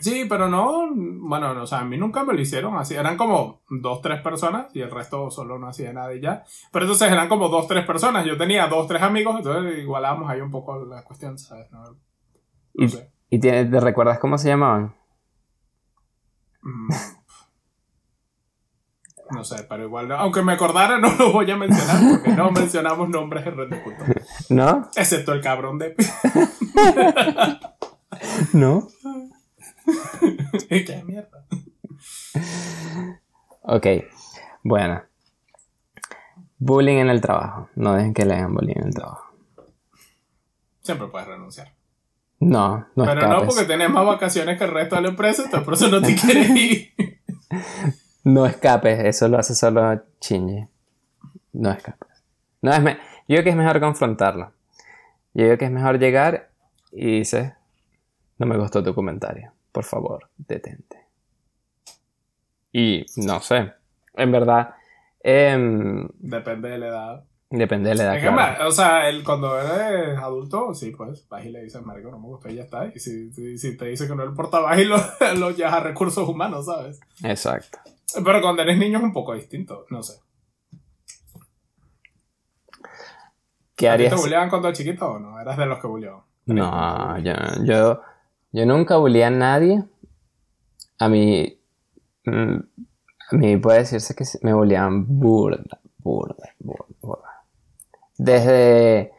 Sí, 0.00 0.24
pero 0.28 0.48
no, 0.48 0.88
bueno, 0.94 1.54
no, 1.54 1.62
o 1.62 1.66
sea, 1.66 1.80
a 1.80 1.84
mí 1.84 1.96
nunca 1.98 2.24
me 2.24 2.32
lo 2.32 2.40
hicieron 2.40 2.76
así. 2.76 2.94
Eran 2.94 3.16
como 3.16 3.60
dos, 3.68 4.00
tres 4.00 4.20
personas 4.22 4.74
y 4.74 4.80
el 4.80 4.90
resto 4.90 5.30
solo 5.30 5.58
no 5.58 5.68
hacía 5.68 5.92
nada 5.92 6.12
y 6.14 6.20
ya. 6.20 6.44
Pero 6.72 6.86
entonces 6.86 7.12
eran 7.12 7.28
como 7.28 7.48
dos, 7.48 7.68
tres 7.68 7.84
personas. 7.86 8.24
Yo 8.24 8.36
tenía 8.36 8.66
dos, 8.68 8.86
tres 8.88 9.02
amigos, 9.02 9.36
entonces 9.36 9.78
igualamos 9.78 10.28
ahí 10.30 10.40
un 10.40 10.50
poco 10.50 10.84
la 10.86 11.04
cuestión, 11.04 11.38
¿sabes? 11.38 11.70
No, 11.70 11.84
no 11.90 11.96
Y- 12.74 12.88
sé. 12.88 13.10
¿Y 13.30 13.38
tiene- 13.38 13.66
te 13.66 13.80
recuerdas 13.80 14.18
cómo 14.18 14.38
se 14.38 14.48
llamaban? 14.48 14.94
Mm. 16.62 16.88
No 19.32 19.44
sé, 19.44 19.64
pero 19.68 19.84
igual, 19.84 20.08
no- 20.08 20.16
aunque 20.16 20.42
me 20.42 20.52
acordara, 20.52 20.98
no 21.00 21.12
lo 21.14 21.32
voy 21.32 21.50
a 21.50 21.56
mencionar 21.56 21.96
porque 22.10 22.30
no 22.32 22.50
mencionamos 22.50 23.08
nombres 23.08 23.46
en 23.46 23.56
Red 23.56 23.68
de 23.70 23.82
Culto. 23.82 24.04
¿No? 24.50 24.88
Excepto 24.96 25.32
el 25.32 25.40
cabrón 25.40 25.78
de. 25.78 25.94
¿No? 28.52 28.88
¿Qué 30.68 31.02
mierda? 31.06 31.44
Ok, 33.62 33.86
bueno. 34.62 35.02
Bullying 36.58 36.96
en 36.98 37.10
el 37.10 37.20
trabajo. 37.20 37.68
No 37.74 37.94
dejen 37.94 38.14
que 38.14 38.24
le 38.24 38.34
hagan 38.34 38.54
bullying 38.54 38.76
en 38.76 38.86
el 38.88 38.94
trabajo. 38.94 39.24
Siempre 40.82 41.08
puedes 41.08 41.26
renunciar. 41.28 41.74
No, 42.40 42.86
no 42.96 43.04
pero 43.04 43.28
no 43.28 43.44
porque 43.46 43.64
tenés 43.64 43.88
más 43.88 44.04
vacaciones 44.04 44.58
que 44.58 44.64
el 44.64 44.72
resto 44.72 44.96
de 44.96 45.02
la 45.02 45.08
empresa, 45.10 45.44
entonces 45.44 45.64
por 45.64 45.74
eso 45.74 45.88
no 45.88 46.02
te 46.02 46.16
quieres 46.16 46.50
ir. 46.50 46.92
No 48.24 48.46
escapes, 48.46 49.00
eso 49.04 49.28
lo 49.28 49.38
hace 49.38 49.54
solo 49.54 50.00
Shinji. 50.20 50.66
No 51.54 51.70
escapes. 51.70 52.08
No, 52.60 52.72
es 52.72 52.80
me- 52.82 52.98
Yo 53.28 53.36
creo 53.36 53.44
que 53.44 53.50
es 53.50 53.56
mejor 53.56 53.80
confrontarlo. 53.80 54.52
Yo 55.34 55.44
creo 55.46 55.58
que 55.58 55.64
es 55.66 55.70
mejor 55.70 55.98
llegar 55.98 56.50
y 56.92 57.18
dices, 57.18 57.52
no 58.38 58.46
me 58.46 58.56
gustó 58.56 58.82
tu 58.82 58.94
comentario. 58.94 59.52
Por 59.72 59.84
favor, 59.84 60.28
detente. 60.36 60.98
Y 62.72 63.04
no 63.16 63.40
sé, 63.40 63.72
en 64.14 64.32
verdad, 64.32 64.74
em, 65.22 66.08
Depende 66.18 66.70
de 66.70 66.78
la 66.78 66.86
edad. 66.88 67.24
Depende 67.58 67.90
de 67.90 67.94
la 67.96 68.02
edad. 68.04 68.16
Es 68.16 68.22
que, 68.22 68.28
claro. 68.28 68.58
ma- 68.60 68.66
o 68.66 68.72
sea, 68.72 69.08
el, 69.08 69.22
cuando 69.24 69.58
eres 69.60 70.18
adulto, 70.18 70.74
sí, 70.74 70.90
pues 70.90 71.26
vas 71.28 71.44
y 71.44 71.50
le 71.50 71.62
dices, 71.62 71.82
marico, 71.82 72.10
no 72.10 72.18
me 72.18 72.26
gustó 72.26 72.48
y 72.48 72.54
ya 72.56 72.62
está. 72.62 72.86
Y 72.94 72.98
si, 72.98 73.32
si, 73.32 73.58
si 73.58 73.76
te 73.76 73.86
dice 73.86 74.06
que 74.08 74.14
no 74.14 74.22
le 74.24 74.30
importa, 74.30 74.60
y 74.80 74.84
lo, 74.84 74.96
lo 75.38 75.50
llevas 75.50 75.74
a 75.74 75.80
recursos 75.80 76.28
humanos, 76.28 76.66
¿sabes? 76.66 77.00
Exacto. 77.22 77.78
Pero 78.24 78.40
cuando 78.42 78.62
eres 78.62 78.78
niño 78.78 78.98
es 78.98 79.04
un 79.04 79.12
poco 79.12 79.34
distinto, 79.34 79.86
no 79.90 80.02
sé. 80.02 80.14
¿Qué 83.76 83.88
¿A 83.88 83.92
ti 83.96 84.04
harías? 84.04 84.14
te 84.14 84.20
bulleaban 84.20 84.50
cuando 84.50 84.68
eras 84.68 84.78
chiquito 84.78 85.12
o 85.12 85.18
no? 85.18 85.40
¿Eras 85.40 85.56
de 85.56 85.66
los 85.66 85.78
que 85.80 85.86
bulleaban? 85.86 86.22
No, 86.46 87.18
yo, 87.18 87.32
yo, 87.64 88.00
yo 88.52 88.66
nunca 88.66 88.96
bulleé 88.96 89.24
a 89.24 89.30
nadie. 89.30 89.82
A 90.98 91.08
mí, 91.08 91.58
mm, 92.26 92.54
a 93.30 93.36
mí 93.36 93.56
puede 93.56 93.78
decirse 93.80 94.14
que 94.14 94.24
me 94.42 94.52
bulleaban 94.52 95.04
burda, 95.06 95.80
burda, 95.98 96.50
burda, 96.58 96.84
burda. 97.00 97.31
Desde, 98.22 99.12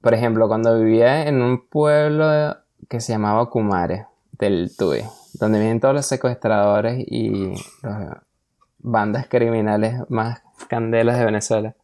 por 0.00 0.14
ejemplo, 0.14 0.46
cuando 0.46 0.78
vivía 0.78 1.26
en 1.26 1.42
un 1.42 1.66
pueblo 1.66 2.56
que 2.88 3.00
se 3.00 3.12
llamaba 3.12 3.50
Kumare, 3.50 4.06
del 4.30 4.70
Tui, 4.76 5.02
donde 5.34 5.58
vienen 5.58 5.80
todos 5.80 5.92
los 5.92 6.06
secuestradores 6.06 7.04
y 7.04 7.52
las 7.82 8.18
bandas 8.78 9.26
criminales 9.26 10.08
más 10.08 10.40
candelas 10.68 11.18
de 11.18 11.24
Venezuela. 11.24 11.74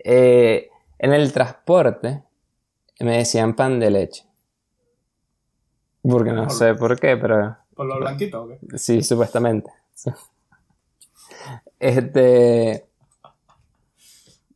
Eh, 0.00 0.70
en 0.98 1.12
el 1.12 1.32
transporte 1.32 2.24
me 2.98 3.18
decían 3.18 3.54
pan 3.54 3.78
de 3.78 3.90
leche. 3.92 4.24
Porque 6.02 6.32
no 6.32 6.50
sé 6.50 6.74
por 6.74 6.98
qué, 6.98 7.16
pero 7.16 7.56
¿Por 7.76 7.86
lo 7.86 7.98
blanquito 8.00 8.42
o 8.42 8.48
qué? 8.48 8.58
sí, 8.76 9.02
supuestamente. 9.04 9.70
Este. 11.78 12.85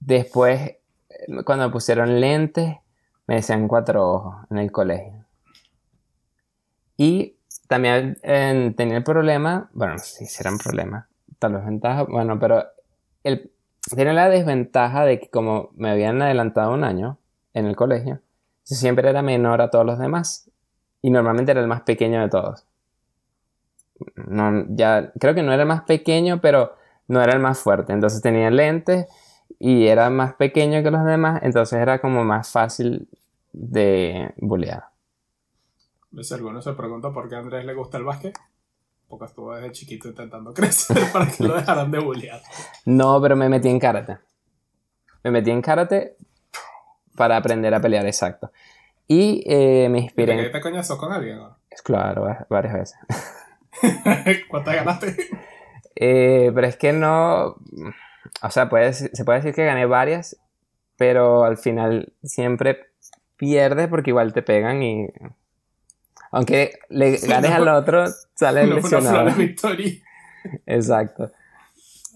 Después, 0.00 0.76
cuando 1.44 1.66
me 1.66 1.72
pusieron 1.72 2.20
lentes, 2.20 2.76
me 3.26 3.36
decían 3.36 3.68
cuatro 3.68 4.10
ojos 4.10 4.36
en 4.50 4.58
el 4.58 4.72
colegio. 4.72 5.24
Y 6.96 7.36
también 7.68 8.18
eh, 8.22 8.74
tenía 8.76 8.96
el 8.96 9.04
problema, 9.04 9.70
bueno, 9.72 9.98
si 9.98 10.26
era 10.40 10.50
un 10.50 10.58
problema, 10.58 11.08
tal 11.38 11.54
vez 11.54 11.64
ventaja, 11.64 12.02
bueno, 12.02 12.38
pero 12.38 12.64
el, 13.22 13.52
tenía 13.94 14.12
la 14.12 14.28
desventaja 14.28 15.04
de 15.04 15.20
que 15.20 15.30
como 15.30 15.70
me 15.76 15.90
habían 15.90 16.20
adelantado 16.20 16.72
un 16.72 16.84
año 16.84 17.18
en 17.54 17.66
el 17.66 17.76
colegio, 17.76 18.20
yo 18.66 18.76
siempre 18.76 19.08
era 19.08 19.22
menor 19.22 19.62
a 19.62 19.70
todos 19.70 19.86
los 19.86 19.98
demás 19.98 20.50
y 21.02 21.10
normalmente 21.10 21.52
era 21.52 21.60
el 21.60 21.68
más 21.68 21.82
pequeño 21.82 22.20
de 22.20 22.28
todos. 22.28 22.66
No, 24.14 24.64
ya, 24.70 25.12
creo 25.18 25.34
que 25.34 25.42
no 25.42 25.52
era 25.52 25.62
el 25.62 25.68
más 25.68 25.82
pequeño, 25.82 26.40
pero 26.40 26.74
no 27.08 27.22
era 27.22 27.32
el 27.32 27.40
más 27.40 27.58
fuerte. 27.58 27.92
Entonces 27.92 28.22
tenía 28.22 28.50
lentes 28.50 29.06
y 29.58 29.86
era 29.86 30.08
más 30.10 30.34
pequeño 30.34 30.82
que 30.82 30.90
los 30.90 31.04
demás, 31.04 31.40
entonces 31.42 31.78
era 31.80 32.00
como 32.00 32.24
más 32.24 32.50
fácil 32.50 33.08
de 33.52 34.32
bullear. 34.38 34.84
Si 36.22 36.34
alguno 36.34 36.60
se 36.62 36.72
pregunta 36.72 37.10
por 37.12 37.28
qué 37.28 37.36
a 37.36 37.38
Andrés 37.38 37.64
le 37.64 37.74
gusta 37.74 37.98
el 37.98 38.04
básquet, 38.04 38.36
porque 39.08 39.24
estuvo 39.26 39.54
desde 39.54 39.72
chiquito 39.72 40.08
intentando 40.08 40.52
crecer 40.54 40.98
para 41.12 41.26
que 41.30 41.44
lo 41.44 41.54
dejaran 41.54 41.90
de 41.90 41.98
bullear. 41.98 42.40
No, 42.84 43.20
pero 43.20 43.36
me 43.36 43.48
metí 43.48 43.68
en 43.68 43.78
karate. 43.78 44.18
Me 45.22 45.30
metí 45.30 45.50
en 45.50 45.60
karate 45.62 46.16
para 47.16 47.36
aprender 47.36 47.74
a 47.74 47.80
pelear, 47.80 48.06
exacto. 48.06 48.50
Y 49.06 49.42
eh, 49.46 49.88
me 49.90 49.98
inspiré 50.00 50.48
¿Te 50.50 50.60
coñazo 50.60 50.96
con 50.96 51.12
alguien? 51.12 51.38
no? 51.38 51.56
Claro, 51.84 52.22
va- 52.22 52.46
varias 52.48 52.74
veces. 52.74 52.98
¿Cuántas 54.48 54.74
ganaste? 54.74 55.16
Eh, 56.02 56.50
pero 56.54 56.66
es 56.66 56.76
que 56.76 56.94
no... 56.94 57.56
O 58.42 58.50
sea, 58.50 58.68
puede, 58.68 58.92
se 58.92 59.24
puede 59.24 59.38
decir 59.40 59.54
que 59.54 59.64
gané 59.64 59.86
varias, 59.86 60.36
pero 60.96 61.44
al 61.44 61.56
final 61.56 62.12
siempre 62.22 62.86
pierdes 63.36 63.88
porque 63.88 64.10
igual 64.10 64.32
te 64.32 64.42
pegan 64.42 64.82
y... 64.82 65.08
Aunque 66.32 66.78
le 66.88 67.16
ganes 67.26 67.50
al 67.50 67.68
otro, 67.68 68.04
sales 68.34 68.68
No 68.68 68.74
una 68.74 68.82
lesionado. 68.82 69.24
de 69.30 69.34
victoria. 69.34 69.92
Exacto. 70.66 71.30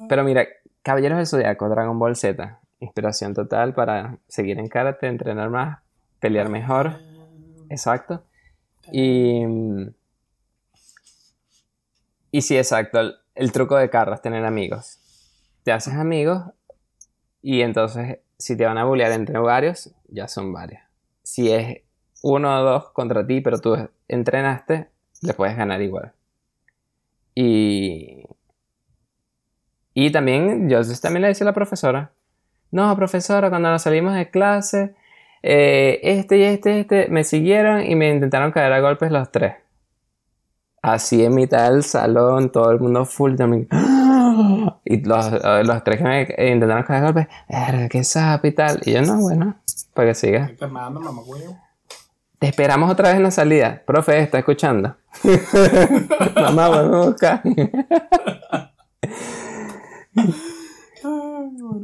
Pero 0.09 0.25
mira, 0.25 0.47
Caballeros 0.83 1.19
del 1.19 1.27
Zodiaco, 1.27 1.69
Dragon 1.69 1.99
Ball 1.99 2.17
Z. 2.17 2.61
Inspiración 2.81 3.33
total 3.33 3.75
para 3.75 4.19
seguir 4.29 4.59
en 4.59 4.69
karate, 4.69 5.07
entrenar 5.07 5.49
más, 5.49 5.79
pelear 6.21 6.49
mejor. 6.51 6.99
Exacto. 7.71 8.23
Y. 8.93 9.43
Y 12.31 12.43
sí, 12.43 12.59
exacto. 12.59 13.01
El, 13.01 13.15
el 13.35 13.53
truco 13.53 13.77
de 13.77 13.89
carro 13.89 14.13
es 14.15 14.21
tener 14.21 14.45
amigos. 14.45 14.99
Te 15.65 15.73
haces 15.73 15.95
amigos 15.95 16.45
y 17.43 17.63
entonces, 17.63 18.21
si 18.39 18.57
te 18.57 18.65
van 18.65 18.79
a 18.79 18.85
bullear 18.85 19.13
entre 19.13 19.39
varios, 19.39 19.95
ya 20.09 20.29
son 20.29 20.53
varios. 20.53 20.81
Si 21.23 21.51
es 21.51 21.83
uno 22.23 22.59
o 22.59 22.63
dos 22.63 22.91
contra 22.93 23.27
ti, 23.27 23.41
pero 23.41 23.59
tú 23.59 23.77
entrenaste, 24.09 24.89
le 25.21 25.35
puedes 25.35 25.57
ganar 25.57 25.83
igual. 25.83 26.13
Y. 27.35 28.25
Y 29.93 30.11
también, 30.11 30.69
yo 30.69 30.81
también 31.01 31.23
le 31.23 31.29
decía 31.29 31.45
a 31.45 31.51
la 31.51 31.55
profesora: 31.55 32.13
no, 32.71 32.97
profesora, 32.97 33.51
cuando 33.51 33.71
nos 33.71 33.83
salimos 33.83 34.15
de 34.15 34.31
clase, 34.31 34.95
eh, 35.43 36.01
este 36.03 36.39
y 36.39 36.43
este, 36.45 36.81
este, 36.81 37.09
me 37.09 37.25
siguieron 37.25 37.85
y 37.85 37.95
me 37.95 38.11
intentaron 38.11 38.53
caer 38.53 38.73
a 38.73 38.81
golpes 38.81 39.11
los 39.11 39.31
tres. 39.31 39.57
Así 40.83 41.25
en 41.25 41.35
mitad 41.35 41.71
del 41.71 41.83
salón, 41.83 42.51
todo 42.51 42.71
el 42.71 42.81
mundo 42.81 43.05
full 43.05 43.37
también. 43.37 43.69
Y 44.85 45.03
los, 45.05 45.31
los 45.67 45.85
tres 45.85 45.99
que 45.99 46.05
me 46.05 46.23
intentaron 46.53 46.83
caer 46.85 47.03
golpes, 47.05 47.29
qué 47.91 48.05
sapo 48.05 48.47
y 48.47 48.53
tal. 48.53 48.81
Y 48.85 48.93
yo, 48.93 49.03
no, 49.03 49.19
bueno, 49.21 49.57
para 49.95 50.09
que 50.09 50.15
siga. 50.15 50.51
Te 50.59 50.67
mando, 50.67 51.01
mamá, 51.01 51.23
huevo. 51.23 51.59
Te 52.39 52.49
esperamos 52.49 52.91
otra 52.91 53.09
vez 53.09 53.17
en 53.17 53.23
la 53.23 53.31
salida. 53.31 53.83
Profe, 53.87 54.19
¿está 54.21 54.39
escuchando? 54.39 54.97
Mamá, 56.35 56.69
vamos 56.69 56.95
a 56.95 57.09
buscar. 57.09 57.43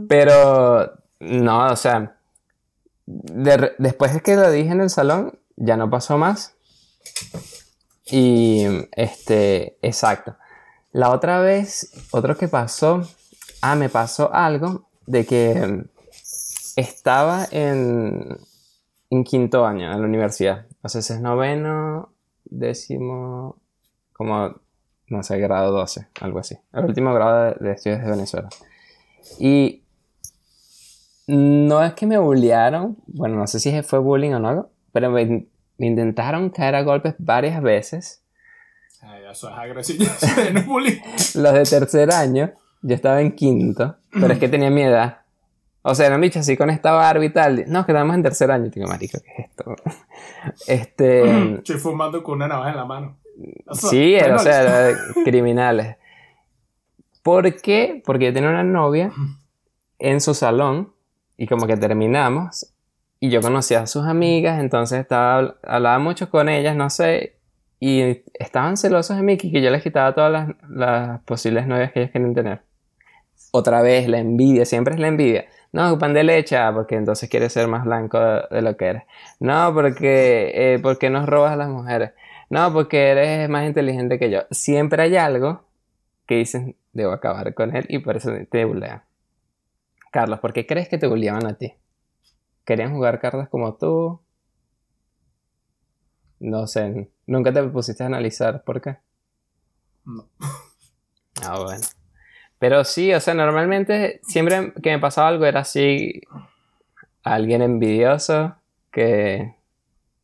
Pero, 0.09 0.93
no, 1.21 1.67
o 1.73 1.77
sea, 1.77 2.17
de- 3.07 3.73
después 3.79 4.15
de 4.15 4.21
que 4.21 4.37
lo 4.37 4.51
dije 4.51 4.71
en 4.73 4.81
el 4.81 4.91
salón, 4.91 5.39
ya 5.57 5.77
no 5.77 5.89
pasó 5.91 6.19
más. 6.19 6.55
Y, 8.07 8.67
este, 8.93 9.79
exacto. 9.83 10.37
La 10.93 11.11
otra 11.11 11.41
vez, 11.41 11.93
otro 12.11 12.37
que 12.37 12.49
pasó, 12.49 13.03
ah, 13.63 13.77
me 13.77 13.89
pasó 13.89 14.33
algo 14.33 14.89
de 15.07 15.25
que 15.25 15.85
estaba 16.77 17.47
en, 17.51 18.39
en 19.11 19.25
quinto 19.25 19.65
año 19.65 19.93
en 19.93 20.01
la 20.01 20.07
universidad. 20.07 20.67
O 20.83 20.89
sea, 20.89 21.01
ese 21.01 21.15
es 21.15 21.21
noveno, 21.21 22.13
décimo, 22.45 23.57
como, 24.13 24.61
no 25.09 25.23
sé, 25.23 25.39
grado 25.39 25.73
12, 25.73 26.09
algo 26.21 26.39
así. 26.39 26.57
El 26.73 26.85
último 26.85 27.15
grado 27.15 27.45
de, 27.45 27.55
de 27.65 27.73
estudios 27.73 28.03
de 28.03 28.11
Venezuela. 28.11 28.49
Y 29.39 29.83
no 31.27 31.85
es 31.85 31.95
que 31.95 32.07
me 32.07 32.19
bullearon, 32.19 32.97
bueno, 33.07 33.37
no 33.37 33.47
sé 33.47 33.61
si 33.61 33.83
fue 33.83 33.99
bullying 34.01 34.33
o 34.33 34.41
no, 34.41 34.71
pero 34.93 35.11
me, 35.11 35.47
me 35.79 35.87
intentaron 35.87 36.51
caer 36.51 36.75
a 36.75 36.83
golpes 36.83 37.15
varias 37.19 37.63
veces. 37.63 38.23
Ay, 39.03 39.23
eso 39.31 39.49
es 39.49 39.57
agresivo. 39.57 40.05
Los 41.35 41.53
de 41.55 41.65
tercer 41.65 42.13
año, 42.13 42.53
yo 42.83 42.95
estaba 42.95 43.21
en 43.21 43.33
quinto, 43.33 43.97
pero 44.13 44.33
es 44.33 44.39
que 44.39 44.49
tenía 44.49 44.71
mi 44.71 44.83
edad. 44.83 45.21
O 45.83 45.95
sea, 45.95 46.09
me 46.11 46.17
han 46.17 46.21
dicho 46.21 46.41
así 46.41 46.57
con 46.57 46.69
esta 46.69 46.93
barba 46.93 47.25
y 47.25 47.31
tal. 47.31 47.65
No, 47.67 47.87
que 47.87 47.93
estamos 47.93 48.15
en 48.15 48.23
tercer 48.23 48.51
año. 48.51 48.71
Digo, 48.71 48.87
marico, 48.87 49.19
¿qué 49.25 49.43
es 49.43 49.49
esto? 49.49 49.77
Este... 50.67 51.55
Estoy 51.59 51.79
fumando 51.79 52.23
con 52.23 52.37
una 52.37 52.49
navaja 52.49 52.71
en 52.71 52.77
la 52.77 52.85
mano. 52.85 53.17
Eso, 53.71 53.89
Sí, 53.89 54.15
era, 54.15 54.37
o 54.37 54.39
sea, 54.39 54.89
era 54.91 54.99
criminales. 55.25 55.97
¿Por 57.23 57.57
qué? 57.61 58.03
Porque 58.05 58.27
yo 58.27 58.33
tenía 58.35 58.51
una 58.51 58.65
novia 58.65 59.13
en 59.99 60.21
su 60.21 60.35
salón 60.35 60.93
y 61.39 61.47
como 61.47 61.67
que 61.67 61.77
terminamos 61.77 62.73
y 63.19 63.31
yo 63.31 63.43
conocía 63.43 63.81
a 63.83 63.87
sus 63.87 64.07
amigas, 64.07 64.61
entonces 64.61 65.01
estaba, 65.01 65.57
hablaba 65.63 65.99
mucho 65.99 66.31
con 66.31 66.49
ellas, 66.49 66.75
no 66.75 66.89
sé, 66.89 67.37
y 67.81 68.23
estaban 68.35 68.77
celosos 68.77 69.17
de 69.17 69.23
mí 69.23 69.39
que 69.39 69.51
yo 69.51 69.71
les 69.71 69.83
quitaba 69.83 70.15
todas 70.15 70.55
las, 70.69 71.21
posibles 71.23 71.67
novias 71.67 71.93
que 71.93 72.01
ellos 72.01 72.13
querían 72.13 72.35
tener. 72.35 72.63
Otra 73.53 73.83
vez, 73.83 74.07
la 74.09 74.19
envidia, 74.19 74.67
siempre 74.67 74.95
es 74.95 75.01
la 75.01 75.09
envidia. 75.09 75.47
No, 75.73 75.99
pan 75.99 76.13
de 76.15 76.25
leche, 76.25 76.57
ah, 76.59 76.73
porque 76.75 76.97
entonces 76.97 77.31
quieres 77.31 77.53
ser 77.53 77.69
más 77.69 77.85
blanco 77.85 78.19
de, 78.19 78.63
lo 78.63 78.77
que 78.77 78.87
eres. 78.87 79.03
No, 79.41 79.73
porque, 79.75 80.53
eh, 80.55 80.79
porque 80.83 81.11
nos 81.11 81.27
robas 81.27 81.53
a 81.53 81.57
las 81.57 81.69
mujeres. 81.69 82.13
No, 82.51 82.73
porque 82.73 83.09
eres 83.11 83.49
más 83.49 83.67
inteligente 83.67 84.19
que 84.19 84.31
yo. 84.31 84.41
Siempre 84.51 85.03
hay 85.05 85.17
algo 85.17 85.65
que 86.27 86.37
dicen, 86.37 86.77
debo 86.93 87.13
acabar 87.13 87.55
con 87.55 87.75
él 87.75 87.87
y 87.89 88.01
por 88.01 88.17
eso 88.17 88.31
te 88.51 88.65
bulean. 88.65 89.03
Carlos, 90.13 90.41
¿por 90.41 90.53
qué 90.53 90.67
crees 90.67 90.89
que 90.89 90.99
te 90.99 91.07
bulleaban 91.07 91.47
a 91.47 91.55
ti? 91.55 91.73
¿Querían 92.65 92.93
jugar 92.93 93.21
cartas 93.21 93.49
como 93.49 93.75
tú? 93.77 94.21
No 96.41 96.67
sé, 96.67 97.11
nunca 97.31 97.53
te 97.53 97.63
pusiste 97.63 98.03
a 98.03 98.07
analizar 98.07 98.63
por 98.65 98.81
qué. 98.81 98.97
No. 100.05 100.29
Ah, 101.43 101.59
bueno. 101.61 101.83
Pero 102.59 102.85
sí, 102.85 103.15
o 103.15 103.21
sea, 103.21 103.35
normalmente 103.35 104.21
siempre 104.23 104.73
que 104.83 104.91
me 104.91 104.99
pasaba 104.99 105.29
algo 105.29 105.47
era 105.47 105.61
así, 105.61 106.21
alguien 107.23 107.63
envidioso 107.63 108.57
que... 108.91 109.55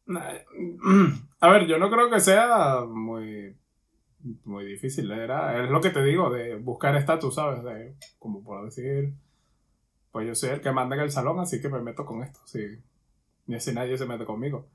A 1.41 1.51
ver, 1.51 1.67
yo 1.67 1.79
no 1.79 1.91
creo 1.91 2.11
que 2.11 2.19
sea 2.21 2.81
muy, 2.89 3.55
muy 4.45 4.65
difícil. 4.65 5.11
Era, 5.13 5.63
es 5.63 5.71
lo 5.71 5.81
que 5.81 5.91
te 5.91 6.03
digo, 6.03 6.31
de 6.31 6.57
buscar 6.57 6.97
estatus, 6.97 7.35
¿sabes? 7.35 7.63
De, 7.63 7.95
como 8.19 8.43
por 8.43 8.65
decir, 8.65 9.13
pues 10.13 10.27
yo 10.27 10.35
soy 10.35 10.51
el 10.51 10.61
que 10.61 10.73
manda 10.73 10.97
en 10.97 11.03
el 11.03 11.11
salón, 11.11 11.39
así 11.41 11.61
que 11.61 11.69
me 11.69 11.81
meto 11.81 12.05
con 12.05 12.23
esto. 12.23 12.41
Sí. 12.47 12.79
Ni 13.47 13.57
así 13.57 13.73
nadie 13.73 13.97
se 13.97 14.07
mete 14.07 14.25
conmigo. 14.25 14.67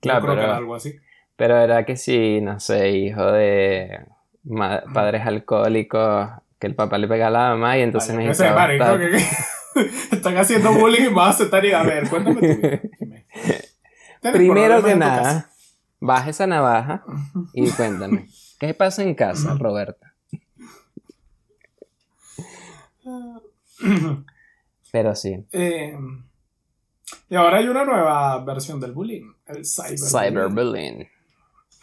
Claro, 0.00 0.20
yo 0.20 0.24
creo 0.26 0.34
que 0.34 0.40
pero- 0.40 0.48
era 0.50 0.56
algo 0.58 0.74
así. 0.74 0.94
Pero 1.38 1.56
era 1.56 1.84
que 1.86 1.96
sí, 1.96 2.40
no 2.40 2.58
sé, 2.58 2.90
hijo 2.90 3.24
de 3.30 4.00
padres 4.92 5.24
alcohólicos, 5.24 6.30
que 6.58 6.66
el 6.66 6.74
papá 6.74 6.98
le 6.98 7.06
pega 7.06 7.28
a 7.28 7.30
la 7.30 7.50
mamá 7.50 7.78
y 7.78 7.82
entonces 7.82 8.10
Ay, 8.10 8.16
me 8.16 8.28
dice, 8.28 8.44
están 10.10 10.36
haciendo 10.36 10.72
bullying 10.72 11.10
y 11.10 11.14
vas 11.14 11.26
a 11.26 11.30
aceptar 11.30 11.64
y 11.64 11.70
a 11.72 11.84
ver, 11.84 12.08
cuéntame 12.08 12.40
tú. 12.40 12.46
dime. 12.46 12.90
¿Tienes 14.20 14.36
Primero 14.36 14.82
que 14.82 14.96
nada, 14.96 15.48
baja 16.00 16.30
esa 16.30 16.48
navaja 16.48 17.04
y 17.52 17.70
cuéntame, 17.76 18.26
¿qué 18.58 18.74
pasa 18.74 19.04
en 19.04 19.14
casa, 19.14 19.54
Roberta? 19.56 20.14
Pero 24.90 25.14
sí, 25.14 25.44
Eh, 25.52 25.96
y 27.30 27.34
ahora 27.36 27.58
hay 27.58 27.68
una 27.68 27.84
nueva 27.84 28.42
versión 28.44 28.80
del 28.80 28.90
bullying, 28.92 29.30
el 29.46 29.64
cyberbullying. 29.64 30.08
cyberbullying, 30.10 31.08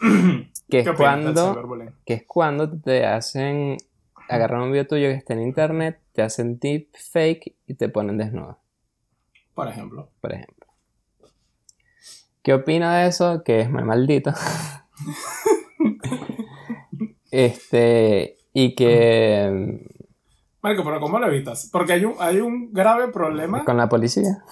que 0.00 0.50
¿Qué 0.68 0.80
es 0.80 0.90
cuando, 0.96 1.86
que 2.04 2.14
es 2.14 2.24
cuando 2.26 2.70
te 2.70 3.06
hacen, 3.06 3.76
agarran 4.28 4.62
un 4.62 4.72
video 4.72 4.86
tuyo 4.86 5.08
que 5.08 5.14
está 5.14 5.34
en 5.34 5.42
internet, 5.42 6.00
te 6.12 6.22
hacen 6.22 6.58
deep 6.58 6.88
fake 6.94 7.54
y 7.66 7.74
te 7.74 7.88
ponen 7.88 8.18
desnudo, 8.18 8.58
Por 9.54 9.68
ejemplo. 9.68 10.10
por 10.20 10.32
ejemplo. 10.32 10.66
¿Qué 12.42 12.54
opina 12.54 12.98
de 12.98 13.08
eso? 13.08 13.42
Que 13.44 13.60
es 13.60 13.70
muy 13.70 13.82
maldito. 13.82 14.30
este, 17.30 18.38
y 18.52 18.74
que 18.74 19.80
Marco, 20.66 20.82
pero 20.82 20.98
¿cómo 20.98 21.20
lo 21.20 21.28
evitas? 21.28 21.70
Porque 21.72 21.92
hay 21.92 22.04
un, 22.04 22.16
hay 22.18 22.40
un 22.40 22.72
grave 22.72 23.06
problema. 23.12 23.64
con 23.64 23.76
la 23.76 23.88
policía. 23.88 24.42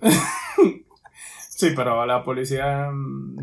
Sí, 1.60 1.74
pero 1.76 2.06
la 2.06 2.24
policía 2.24 2.88
mm, 2.90 3.36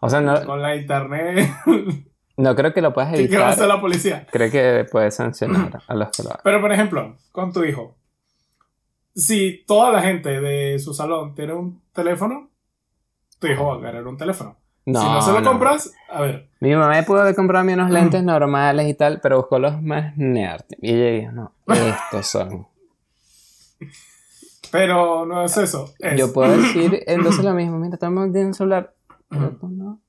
O 0.00 0.08
sea, 0.08 0.20
no, 0.20 0.44
con 0.44 0.62
la 0.62 0.76
internet. 0.76 1.50
no 2.36 2.54
creo 2.54 2.72
que 2.72 2.80
lo 2.80 2.92
puedas 2.92 3.12
¿Qué 3.12 3.36
va 3.36 3.46
a 3.46 3.48
hacer 3.48 3.64
evitar. 3.64 3.76
la 3.76 3.80
policía? 3.80 4.26
Creo 4.30 4.48
que 4.48 4.86
puedes 4.88 5.16
sancionar 5.16 5.82
a 5.88 5.94
los 5.96 6.10
que 6.10 6.22
lo 6.22 6.28
hagan. 6.28 6.40
Pero 6.44 6.60
por 6.60 6.72
ejemplo, 6.72 7.16
con 7.32 7.52
tu 7.52 7.64
hijo. 7.64 7.96
Si 9.16 9.64
toda 9.66 9.90
la 9.90 10.02
gente 10.02 10.40
de 10.40 10.78
su 10.78 10.94
salón 10.94 11.34
tiene 11.34 11.54
un 11.54 11.82
teléfono, 11.92 12.48
tu 13.40 13.48
hijo 13.48 13.66
va 13.66 13.76
a 13.76 13.80
querer 13.80 14.06
un 14.06 14.16
teléfono. 14.16 14.56
No, 14.86 15.00
si 15.00 15.06
no 15.08 15.20
se 15.20 15.32
lo 15.32 15.40
no. 15.40 15.50
compras, 15.50 15.92
a 16.08 16.20
ver. 16.20 16.50
Mi 16.60 16.76
mamá 16.76 16.90
me 16.90 17.02
pudo 17.02 17.22
haber 17.22 17.34
comprado 17.34 17.66
unos 17.72 17.90
lentes 17.90 18.22
normales 18.22 18.86
y 18.86 18.94
tal, 18.94 19.20
pero 19.20 19.38
buscó 19.38 19.58
los 19.58 19.82
más 19.82 20.16
nerd. 20.16 20.62
Y 20.80 20.92
ella 20.92 21.10
dijo, 21.10 21.32
no, 21.32 21.52
estos 21.74 22.26
son. 22.28 22.68
Pero 24.74 25.24
no 25.24 25.44
es 25.44 25.56
eso. 25.56 25.94
es- 26.00 26.18
Yo 26.18 26.32
puedo 26.32 26.50
decir 26.56 27.02
entonces 27.06 27.44
lo 27.44 27.54
mismo, 27.54 27.78
mira, 27.78 27.94
estamos 27.94 28.26
en 28.34 28.46
un 28.46 28.54
celular. 28.54 28.92
Pero 29.28 29.56
no. 29.68 30.00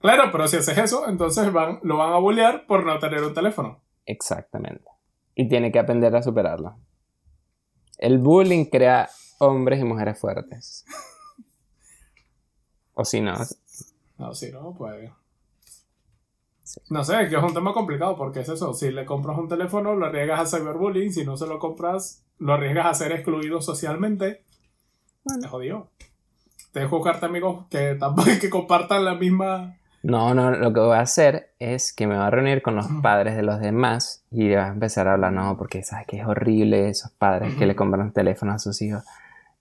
Claro, 0.00 0.30
pero 0.30 0.46
si 0.46 0.56
haces 0.58 0.76
eso, 0.76 1.08
entonces 1.08 1.50
van, 1.50 1.80
lo 1.82 1.96
van 1.96 2.12
a 2.12 2.18
bullear 2.18 2.66
por 2.66 2.84
no 2.84 2.98
tener 2.98 3.22
un 3.24 3.32
teléfono. 3.32 3.80
Exactamente. 4.04 4.84
Y 5.34 5.48
tiene 5.48 5.72
que 5.72 5.78
aprender 5.78 6.14
a 6.14 6.22
superarlo. 6.22 6.76
El 7.96 8.18
bullying 8.18 8.66
crea 8.66 9.08
hombres 9.38 9.80
y 9.80 9.84
mujeres 9.84 10.18
fuertes. 10.20 10.84
O 12.94 13.04
si 13.04 13.20
no, 13.22 13.34
No, 14.18 14.34
si 14.34 14.52
no, 14.52 14.74
pues. 14.76 15.10
Sí. 16.64 16.80
No 16.90 17.02
sé, 17.02 17.22
es 17.22 17.30
que 17.30 17.36
es 17.36 17.42
un 17.42 17.54
tema 17.54 17.72
complicado 17.72 18.14
porque 18.16 18.40
es 18.40 18.48
eso. 18.50 18.74
Si 18.74 18.90
le 18.90 19.06
compras 19.06 19.38
un 19.38 19.48
teléfono, 19.48 19.94
lo 19.94 20.04
arriesgas 20.06 20.52
a 20.54 20.58
cyberbullying. 20.58 21.12
Si 21.12 21.24
no 21.24 21.36
se 21.36 21.46
lo 21.46 21.58
compras, 21.58 22.24
lo 22.38 22.54
arriesgas 22.54 22.86
a 22.86 22.94
ser 22.94 23.12
excluido 23.12 23.60
socialmente. 23.60 24.42
Bueno. 25.24 25.40
Te 25.42 25.48
jodió. 25.48 25.88
Te 26.72 26.80
dejo 26.80 26.98
buscarte 26.98 27.26
amigos 27.26 27.66
que 27.70 27.94
tampoco 27.94 28.28
que 28.40 28.50
compartan 28.50 29.04
la 29.04 29.14
misma. 29.14 29.76
No, 30.02 30.32
no, 30.32 30.52
lo 30.52 30.72
que 30.72 30.80
voy 30.80 30.96
a 30.96 31.00
hacer 31.00 31.54
es 31.58 31.92
que 31.92 32.06
me 32.06 32.14
voy 32.16 32.24
a 32.24 32.30
reunir 32.30 32.62
con 32.62 32.76
los 32.76 32.86
padres 33.02 33.34
de 33.36 33.42
los 33.42 33.58
demás 33.60 34.24
y 34.30 34.46
voy 34.46 34.54
a 34.54 34.68
empezar 34.68 35.08
a 35.08 35.14
hablar, 35.14 35.32
no, 35.32 35.56
porque 35.58 35.82
sabes 35.82 36.06
que 36.06 36.20
es 36.20 36.26
horrible 36.26 36.88
esos 36.88 37.10
padres 37.10 37.54
que 37.56 37.66
le 37.66 37.74
compran 37.74 38.12
teléfonos 38.12 38.54
a 38.54 38.58
sus 38.60 38.80
hijos. 38.80 39.02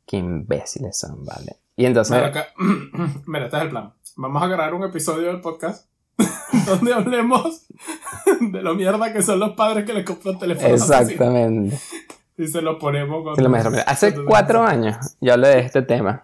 Qué 0.05 0.17
imbéciles 0.17 0.97
son, 0.99 1.25
¿vale? 1.25 1.57
Y 1.75 1.85
entonces, 1.85 2.15
Mira, 2.15 2.27
acá- 2.27 2.47
Mira, 3.25 3.45
este 3.45 3.57
es 3.57 3.63
el 3.63 3.69
plan. 3.69 3.93
Vamos 4.15 4.43
a 4.43 4.47
grabar 4.47 4.73
un 4.75 4.83
episodio 4.83 5.27
del 5.27 5.41
podcast 5.41 5.89
donde 6.67 6.93
hablemos 6.93 7.65
de 8.39 8.61
lo 8.61 8.75
mierda 8.75 9.11
que 9.13 9.21
son 9.23 9.39
los 9.39 9.51
padres 9.55 9.85
que 9.85 9.93
le 9.93 10.05
compran 10.05 10.37
teléfonos. 10.37 10.71
a 10.71 10.77
sus 10.77 10.85
hijos. 10.89 11.11
exactamente. 11.11 11.77
Y 12.37 12.47
se 12.47 12.61
lo 12.61 12.77
ponemos 12.77 13.35
Se 13.35 13.41
lo 13.41 13.49
cuando... 13.49 13.49
muestro. 13.49 13.71
Mira, 13.71 13.83
Hace 13.83 14.13
cuatro 14.25 14.63
años 14.63 14.95
yo 15.19 15.33
hablé 15.33 15.49
de 15.49 15.59
este 15.59 15.81
tema. 15.81 16.23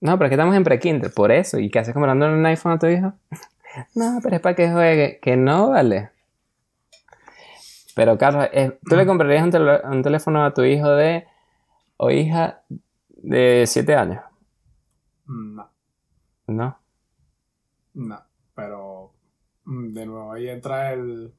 No, 0.00 0.18
pero 0.18 0.26
es 0.26 0.30
que 0.30 0.34
estamos 0.34 0.54
en 0.56 0.64
pre-kinder, 0.64 1.12
por 1.14 1.30
eso. 1.30 1.58
¿Y 1.58 1.70
qué 1.70 1.78
haces 1.78 1.94
comprando 1.94 2.26
un 2.26 2.44
iPhone 2.46 2.72
a 2.72 2.78
tu 2.78 2.86
hijo? 2.86 3.12
No, 3.94 4.18
pero 4.22 4.36
es 4.36 4.42
para 4.42 4.54
que 4.54 4.70
juegue. 4.70 5.18
Que 5.22 5.34
no 5.34 5.70
vale. 5.70 6.10
Pero 7.94 8.18
Carlos, 8.18 8.46
eh, 8.52 8.78
¿tú 8.86 8.96
le 8.96 9.06
comprarías 9.06 9.44
un, 9.44 10.02
teléfono 10.02 10.44
a 10.44 10.52
tu 10.52 10.62
hijo 10.62 10.90
de 10.90 11.26
o 11.96 12.10
hija 12.10 12.62
de 13.08 13.64
7 13.66 13.94
años? 13.94 14.22
No, 15.26 15.70
No. 16.46 16.78
no. 17.94 18.22
Pero, 18.54 19.14
mm, 19.64 19.92
de 19.94 20.04
nuevo, 20.06 20.32
ahí 20.32 20.48
entra 20.48 20.92
el... 20.92 21.32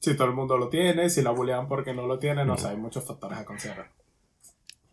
Si 0.00 0.16
todo 0.16 0.28
el 0.28 0.34
mundo 0.34 0.56
lo 0.56 0.68
tiene, 0.68 1.10
si 1.10 1.22
la 1.22 1.30
bulean 1.30 1.68
porque 1.68 1.92
no 1.92 2.06
lo 2.06 2.18
tiene, 2.18 2.44
no 2.44 2.56
sé, 2.56 2.68
hay 2.68 2.76
muchos 2.76 3.04
factores 3.04 3.38
a 3.38 3.44
considerar. 3.44 3.90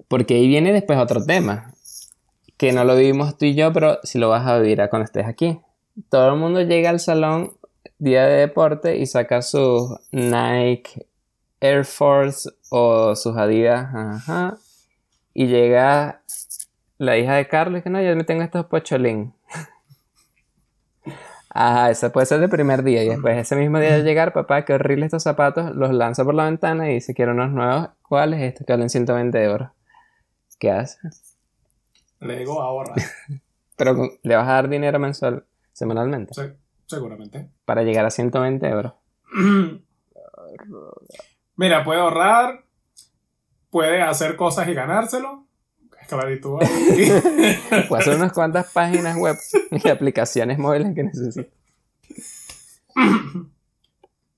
Porque 0.08 0.36
ahí 0.36 0.48
viene 0.48 0.74
después 0.74 1.00
otro 1.00 1.24
tema. 1.24 1.74
Que 2.58 2.74
no 2.74 2.84
lo 2.84 2.96
vivimos 2.96 3.38
tú 3.38 3.46
y 3.46 3.56
yo, 3.56 3.72
pero 3.72 4.00
si 4.04 4.20
lo 4.20 4.30
vas 4.30 4.46
a 4.46 4.60
vivir 4.60 4.82
a 4.82 4.90
cuando 4.90 5.06
estés 5.06 5.26
aquí. 5.26 5.60
Todo 6.10 6.34
el 6.34 6.40
mundo 6.40 6.62
llega 6.62 6.90
al 6.90 7.00
salón 7.00 7.54
día 8.00 8.26
de 8.26 8.40
deporte 8.40 8.98
y 8.98 9.06
saca 9.06 9.42
sus 9.42 9.92
Nike 10.12 11.08
Air 11.62 11.86
Force 11.86 12.50
o 12.70 13.16
sus 13.16 13.36
Adidas. 13.38 13.88
Ajá. 13.94 14.58
Y 15.34 15.48
llega 15.48 16.22
la 16.98 17.18
hija 17.18 17.36
de 17.36 17.48
Carlos 17.48 17.84
que 17.84 17.90
no, 17.90 18.02
yo 18.02 18.16
me 18.16 18.24
tengo 18.24 18.44
estos 18.44 18.66
pocholín. 18.66 19.34
Ajá, 21.60 21.90
ese 21.90 22.10
puede 22.12 22.28
ser 22.28 22.42
el 22.44 22.50
primer 22.50 22.84
día. 22.84 23.04
Y 23.04 23.10
después 23.10 23.36
ese 23.36 23.56
mismo 23.56 23.80
día 23.80 23.96
de 23.98 24.04
llegar, 24.04 24.32
papá, 24.32 24.64
qué 24.64 24.74
horrible 24.74 25.06
estos 25.06 25.24
zapatos, 25.24 25.76
los 25.76 25.92
lanza 25.92 26.24
por 26.24 26.36
la 26.36 26.46
ventana 26.46 26.90
y 26.92 26.94
dice, 26.96 27.16
quiero 27.16 27.32
unos 27.32 27.50
nuevos. 27.52 27.90
¿Cuáles? 28.04 28.42
Estos 28.42 28.68
que 28.68 28.74
valen 28.74 28.90
120 28.92 29.44
euros. 29.44 29.70
¿Qué 30.60 30.70
hace? 30.72 31.00
Le 32.20 32.38
digo 32.38 32.62
ahorra, 32.62 32.94
Pero 33.76 34.10
le 34.22 34.36
vas 34.36 34.48
a 34.48 34.52
dar 34.54 34.70
dinero 34.70 35.00
mensual, 35.00 35.46
semanalmente, 35.74 36.34
Se- 36.36 36.56
seguramente. 36.86 37.50
para 37.66 37.82
llegar 37.84 38.06
a 38.06 38.12
120 38.12 38.68
euros. 38.68 38.94
Mira, 41.56 41.84
puede 41.84 42.00
ahorrar, 42.02 42.64
puede 43.70 44.02
hacer 44.02 44.36
cosas 44.36 44.68
y 44.68 44.74
ganárselo. 44.74 45.47
Esclavitud 46.08 46.60
ahí. 46.62 47.86
Puede 47.90 48.02
hacer 48.02 48.16
unas 48.16 48.32
cuantas 48.32 48.72
páginas 48.72 49.18
web 49.18 49.36
y 49.72 49.90
aplicaciones 49.90 50.58
móviles 50.58 50.96
que 50.96 51.04
necesita. 51.04 51.50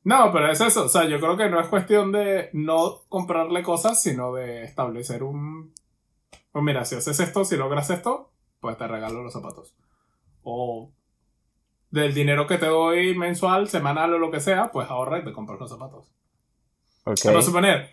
No, 0.04 0.32
pero 0.34 0.52
es 0.52 0.60
eso. 0.60 0.86
O 0.86 0.90
sea, 0.90 1.06
yo 1.06 1.20
creo 1.20 1.38
que 1.38 1.50
no 1.50 1.62
es 1.62 1.68
cuestión 1.68 2.12
de 2.12 2.50
no 2.54 3.02
comprarle 3.10 3.62
cosas, 3.62 4.02
sino 4.02 4.34
de 4.34 4.64
establecer 4.64 5.22
un. 5.22 5.74
Pues 6.52 6.66
mira, 6.66 6.84
si 6.86 6.96
haces 6.96 7.20
esto, 7.20 7.46
si 7.46 7.56
logras 7.56 7.92
esto, 7.92 8.32
pues 8.60 8.76
te 8.78 8.88
regalo 8.88 9.22
los 9.22 9.34
zapatos. 9.34 9.76
O 10.42 10.92
del 11.92 12.14
dinero 12.16 12.48
que 12.48 12.58
te 12.58 12.66
doy 12.66 13.16
mensual, 13.16 13.70
semanal 13.70 14.14
o 14.14 14.20
lo 14.20 14.32
que 14.32 14.40
sea, 14.40 14.72
pues 14.72 14.90
ahorra 14.90 15.20
y 15.20 15.24
te 15.24 15.34
compras 15.34 15.60
los 15.60 15.70
zapatos. 15.70 16.12
Ok. 17.04 17.20
Vamos 17.26 17.44
a 17.44 17.48
suponer, 17.48 17.90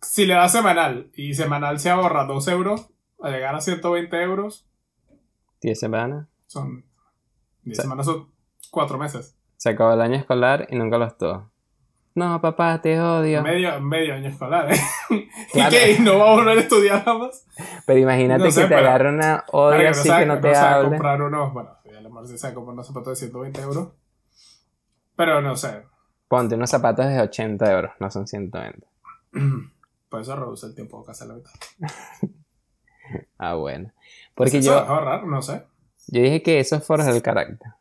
si 0.00 0.26
le 0.26 0.34
das 0.34 0.52
semanal 0.52 1.10
y 1.14 1.34
semanal 1.34 1.78
se 1.78 1.90
ahorra 1.90 2.24
2 2.24 2.48
euros, 2.48 2.93
a 3.24 3.30
llegar 3.30 3.54
a 3.54 3.60
120 3.60 4.22
euros, 4.22 4.66
10 5.60 5.78
semanas. 5.78 6.26
son. 6.46 6.84
10 7.62 7.76
Sí. 7.78 7.82
semanas 7.82 8.06
son 8.06 8.28
4 8.70 8.98
meses. 8.98 9.36
Se 9.56 9.70
acabó 9.70 9.92
el 9.94 10.00
año 10.02 10.16
escolar 10.16 10.66
y 10.70 10.76
nunca 10.76 10.98
lo 10.98 11.06
estuvo. 11.06 11.50
No, 12.16 12.40
papá, 12.40 12.80
te 12.80 13.00
odio. 13.00 13.42
Medio, 13.42 13.80
medio 13.80 14.14
año 14.14 14.28
escolar, 14.28 14.70
¿eh? 14.72 14.76
Claro. 15.52 15.74
¿Y 15.74 15.78
qué? 15.78 15.92
¿Y 15.92 15.98
no 16.00 16.18
va 16.18 16.30
a 16.30 16.34
volver 16.34 16.58
a 16.58 16.60
estudiar 16.60 17.04
nada 17.06 17.18
más? 17.18 17.44
Pero 17.86 17.98
imagínate 17.98 18.44
No 18.44 18.50
sé, 18.52 18.62
que 18.62 18.68
te 18.68 18.74
agarre 18.76 19.08
una 19.08 19.44
odio 19.50 19.88
así 19.90 20.06
sabe- 20.08 20.20
que 20.22 20.26
no 20.26 20.40
te 20.40 20.54
sabe 20.54 20.74
hable. 20.74 20.88
comprar 20.90 21.22
unos, 21.22 21.52
bueno, 21.52 21.70
ya 21.84 22.00
le 22.00 22.08
mejor 22.08 22.28
si 22.28 22.38
sabe 22.38 22.54
comprar 22.54 22.74
unos 22.74 22.86
zapatos 22.86 23.10
de 23.10 23.16
120 23.16 23.60
euros. 23.62 23.88
Pero 25.16 25.40
no 25.40 25.56
sé, 25.56 25.82
Ponte 26.28 26.54
unos 26.56 26.70
zapatos 26.70 27.06
de 27.06 27.20
80 27.20 27.72
euros, 27.72 27.92
no 28.00 28.10
son 28.10 28.26
120. 28.26 28.86
por 30.08 30.20
eso 30.20 30.36
reduce 30.36 30.66
el 30.66 30.74
tiempo 30.74 31.04
casi 31.04 31.24
a 31.24 31.28
la 31.28 31.34
mitad. 31.34 31.50
Ah, 33.38 33.54
bueno. 33.54 33.92
Porque 34.34 34.58
Eso 34.58 34.66
yo, 34.66 34.78
es 34.78 34.88
ahorrar, 34.88 35.24
no 35.26 35.42
sé. 35.42 35.62
yo 36.08 36.22
dije 36.22 36.42
que 36.42 36.60
eso 36.60 36.80
forja 36.80 37.10
el 37.10 37.22
carácter. 37.22 37.72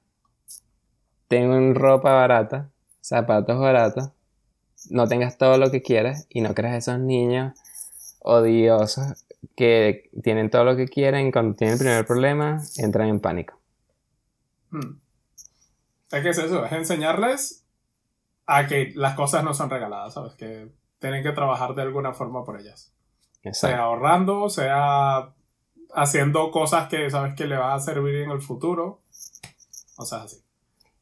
Tengo 1.28 1.74
ropa 1.74 2.14
barata, 2.14 2.70
zapatos 3.02 3.60
baratos, 3.60 4.10
no 4.90 5.08
tengas 5.08 5.38
todo 5.38 5.58
lo 5.58 5.72
que 5.72 5.82
quieras 5.82 6.28
y 6.30 6.42
no 6.42 6.54
creas 6.54 6.76
esos 6.78 7.00
niños 7.00 7.54
odiosos 8.20 9.26
que 9.56 10.10
tienen 10.24 10.50
todo 10.50 10.64
lo 10.64 10.76
que 10.76 10.88
quieren 10.88 11.28
y 11.28 11.32
cuando 11.32 11.56
tienen 11.56 11.74
el 11.74 11.80
primer 11.80 12.06
problema 12.06 12.62
entran 12.78 13.10
en 13.10 13.20
pánico. 13.20 13.60
Mm. 14.72 14.98
Es 16.12 16.22
que 16.22 16.30
es 16.30 16.38
eso, 16.38 16.66
es 16.66 16.72
enseñarles 16.72 17.66
a 18.46 18.68
que 18.68 18.92
las 18.96 19.16
cosas 19.16 19.44
no 19.44 19.54
son 19.54 19.70
regaladas, 19.70 20.14
¿sabes? 20.14 20.34
Que 20.36 20.70
tienen 21.00 21.24
que 21.24 21.32
trabajar 21.32 21.74
de 21.76 21.82
alguna 21.82 22.14
forma 22.14 22.44
por 22.46 22.60
ellas. 22.60 22.94
Sea 23.52 23.80
ahorrando, 23.80 24.50
sea 24.50 25.30
haciendo 25.96 26.50
cosas 26.52 26.88
que 26.88 27.10
sabes 27.10 27.36
que 27.36 27.46
le 27.46 27.58
va 27.58 27.74
a 27.74 27.80
servir 27.80 28.16
en 28.16 28.32
el 28.32 28.42
futuro. 28.42 29.00
O 29.98 30.06
sea, 30.06 30.24
así. 30.24 30.38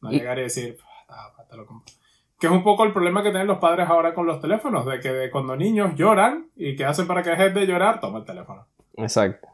No 0.01 0.11
Y- 0.11 0.17
llegar 0.19 0.39
y 0.39 0.43
decir, 0.43 0.77
"Ah, 1.07 1.31
te 1.49 1.55
lo 1.55 1.65
compro". 1.65 1.93
Que 2.39 2.47
es 2.47 2.53
un 2.53 2.63
poco 2.63 2.83
el 2.83 2.91
problema 2.91 3.21
que 3.21 3.29
tienen 3.29 3.47
los 3.47 3.59
padres 3.59 3.87
ahora 3.87 4.13
con 4.15 4.25
los 4.25 4.41
teléfonos, 4.41 4.85
de 4.87 4.99
que 4.99 5.11
de 5.13 5.29
cuando 5.29 5.55
niños 5.55 5.93
lloran 5.95 6.47
y 6.55 6.75
que 6.75 6.85
hacen 6.85 7.05
para 7.07 7.21
que 7.21 7.29
dejes 7.29 7.53
de 7.53 7.67
llorar, 7.67 7.99
toma 8.01 8.19
el 8.19 8.25
teléfono. 8.25 8.65
Exacto. 8.97 9.47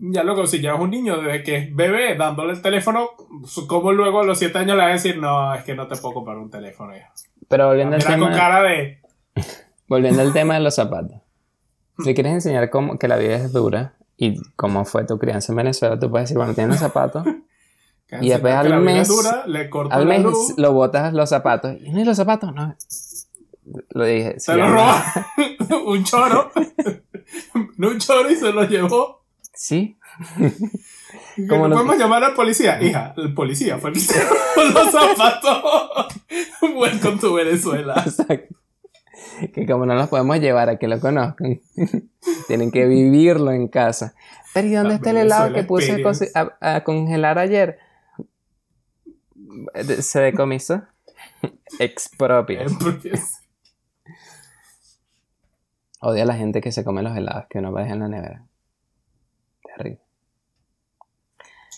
Ya 0.00 0.22
luego, 0.24 0.46
si 0.46 0.58
llevas 0.60 0.80
un 0.80 0.90
niño 0.90 1.18
desde 1.20 1.42
que 1.42 1.56
es 1.56 1.74
bebé 1.76 2.16
dándole 2.16 2.52
el 2.54 2.62
teléfono, 2.62 3.10
¿cómo 3.68 3.92
luego 3.92 4.20
a 4.20 4.24
los 4.24 4.38
7 4.38 4.58
años 4.58 4.76
le 4.76 4.82
vas 4.82 4.90
a 4.90 4.92
decir, 4.94 5.18
no, 5.18 5.54
es 5.54 5.62
que 5.64 5.74
no 5.74 5.86
te 5.86 5.96
puedo 5.96 6.14
comprar 6.14 6.38
un 6.38 6.50
teléfono? 6.50 6.96
hijo"? 6.96 7.06
Pero 7.48 7.68
volviendo 7.68 7.94
al, 7.96 8.02
Mira 8.02 8.18
con 8.18 8.28
tema, 8.30 8.36
cara 8.36 8.62
de... 8.62 9.02
volviendo 9.88 10.22
al 10.22 10.32
tema 10.32 10.54
de 10.54 10.60
los 10.60 10.74
zapatos. 10.74 11.18
Si 12.02 12.14
quieres 12.14 12.32
enseñar 12.32 12.70
cómo, 12.70 12.98
que 12.98 13.06
la 13.08 13.16
vida 13.16 13.36
es 13.36 13.52
dura 13.52 13.94
y 14.16 14.40
cómo 14.56 14.84
fue 14.84 15.04
tu 15.04 15.18
crianza 15.18 15.52
en 15.52 15.56
Venezuela, 15.56 15.98
tú 15.98 16.10
puedes 16.10 16.24
decir, 16.28 16.36
bueno, 16.38 16.54
tienes 16.54 16.78
zapatos, 16.80 17.24
Y 18.20 18.28
después 18.28 18.54
al 18.54 18.80
mes- 18.80 19.08
dura, 19.08 19.44
le 19.46 19.70
al 19.90 20.06
mes 20.06 20.22
luz, 20.22 20.54
lo 20.56 20.72
botas 20.72 21.12
los 21.14 21.28
zapatos. 21.30 21.74
Y 21.80 21.90
no, 21.90 22.00
¿y 22.00 22.04
los 22.04 22.16
zapatos, 22.16 22.54
no. 22.54 22.76
Lo 23.90 24.04
dije. 24.04 24.38
Se 24.38 24.52
sí, 24.52 24.58
lo 24.58 24.68
roba 24.68 25.02
un 25.86 26.04
choro. 26.04 26.52
no 27.78 27.88
un 27.90 27.98
choro 27.98 28.30
y 28.30 28.36
se 28.36 28.52
lo 28.52 28.64
llevó. 28.64 29.24
Sí. 29.54 29.96
¿Cómo 31.48 31.66
no 31.68 31.74
podemos 31.76 31.96
llamar 31.98 32.22
al 32.24 32.34
policía. 32.34 32.80
Hija, 32.82 33.14
el 33.16 33.32
policía 33.34 33.78
fue 33.78 33.90
el 33.90 34.06
que 34.06 34.14
robó 34.20 34.68
los 34.80 34.92
zapatos. 34.92 36.14
Welcome 36.76 37.18
to 37.18 37.32
Venezuela. 37.34 37.94
Exacto. 38.04 38.54
Que 39.52 39.66
como 39.66 39.86
no 39.86 39.94
los 39.94 40.08
podemos 40.08 40.38
llevar 40.40 40.68
a 40.68 40.78
que 40.78 40.88
lo 40.88 41.00
conozcan, 41.00 41.60
tienen 42.46 42.70
que 42.70 42.86
vivirlo 42.86 43.52
en 43.52 43.68
casa. 43.68 44.14
Pero 44.52 44.68
¿y 44.68 44.72
dónde 44.72 44.90
La 44.90 44.94
está 44.96 45.10
el 45.10 45.16
helado 45.16 45.52
que 45.52 45.64
puse 45.64 46.02
a, 46.34 46.84
congelar 46.84 47.38
ayer? 47.38 47.78
Se 50.00 50.20
decomisó. 50.20 50.82
Expropia. 51.78 52.66
Odio 56.00 56.22
a 56.22 56.26
la 56.26 56.34
gente 56.34 56.60
que 56.60 56.70
se 56.70 56.84
come 56.84 57.02
los 57.02 57.16
helados 57.16 57.46
que 57.48 57.58
uno 57.58 57.72
va 57.72 57.80
a 57.80 57.82
dejar 57.84 57.96
en 57.96 58.02
la 58.02 58.08
nevera. 58.08 58.44
Terrible. 59.74 60.00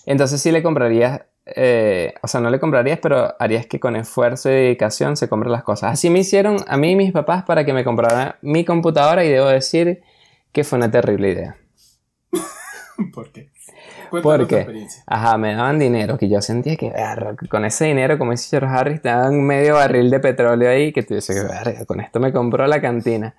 Entonces 0.05 0.41
sí 0.41 0.51
le 0.53 0.63
comprarías, 0.63 1.23
eh, 1.47 2.15
o 2.23 2.27
sea, 2.27 2.41
no 2.41 2.51
le 2.51 2.59
comprarías, 2.59 2.99
pero 2.99 3.35
harías 3.39 3.67
que 3.67 3.79
con 3.79 3.95
esfuerzo 3.95 4.51
y 4.51 4.55
dedicación 4.55 5.17
se 5.17 5.29
compren 5.29 5.53
las 5.53 5.63
cosas. 5.63 5.93
Así 5.93 6.11
me 6.11 6.19
hicieron 6.19 6.57
a 6.67 6.77
mí 6.77 6.93
y 6.93 6.97
mis 6.97 7.13
papás 7.13 7.45
para 7.45 7.65
que 7.65 7.73
me 7.73 7.85
comprara 7.85 8.39
mi 8.43 8.65
computadora 8.65 9.25
y 9.25 9.29
debo 9.29 9.47
decir 9.47 10.03
que 10.51 10.65
fue 10.65 10.79
una 10.79 10.91
terrible 10.91 11.31
idea. 11.31 11.57
¿Por 13.15 13.31
qué? 13.31 13.49
¿Por 14.11 14.23
Cuéntanos 14.23 14.53
experiencia. 14.53 15.05
Ajá, 15.07 15.37
me 15.37 15.55
daban 15.55 15.79
dinero, 15.79 16.17
que 16.17 16.29
yo 16.29 16.41
sentía 16.41 16.77
que, 16.77 16.91
verga, 16.91 17.35
con 17.49 17.65
ese 17.65 17.87
dinero, 17.87 18.19
como 18.19 18.33
dice 18.33 18.49
George 18.51 18.75
Harris, 18.75 19.03
te 19.03 19.09
daban 19.09 19.43
medio 19.43 19.75
barril 19.75 20.11
de 20.11 20.21
petróleo 20.21 20.71
ahí, 20.71 20.93
que 20.93 21.03
tú 21.03 21.15
dices, 21.15 21.47
verga, 21.49 21.85
con 21.87 22.01
esto 22.01 22.21
me 22.21 22.33
compró 22.33 22.67
la 22.67 22.81
cantina. 22.81 23.35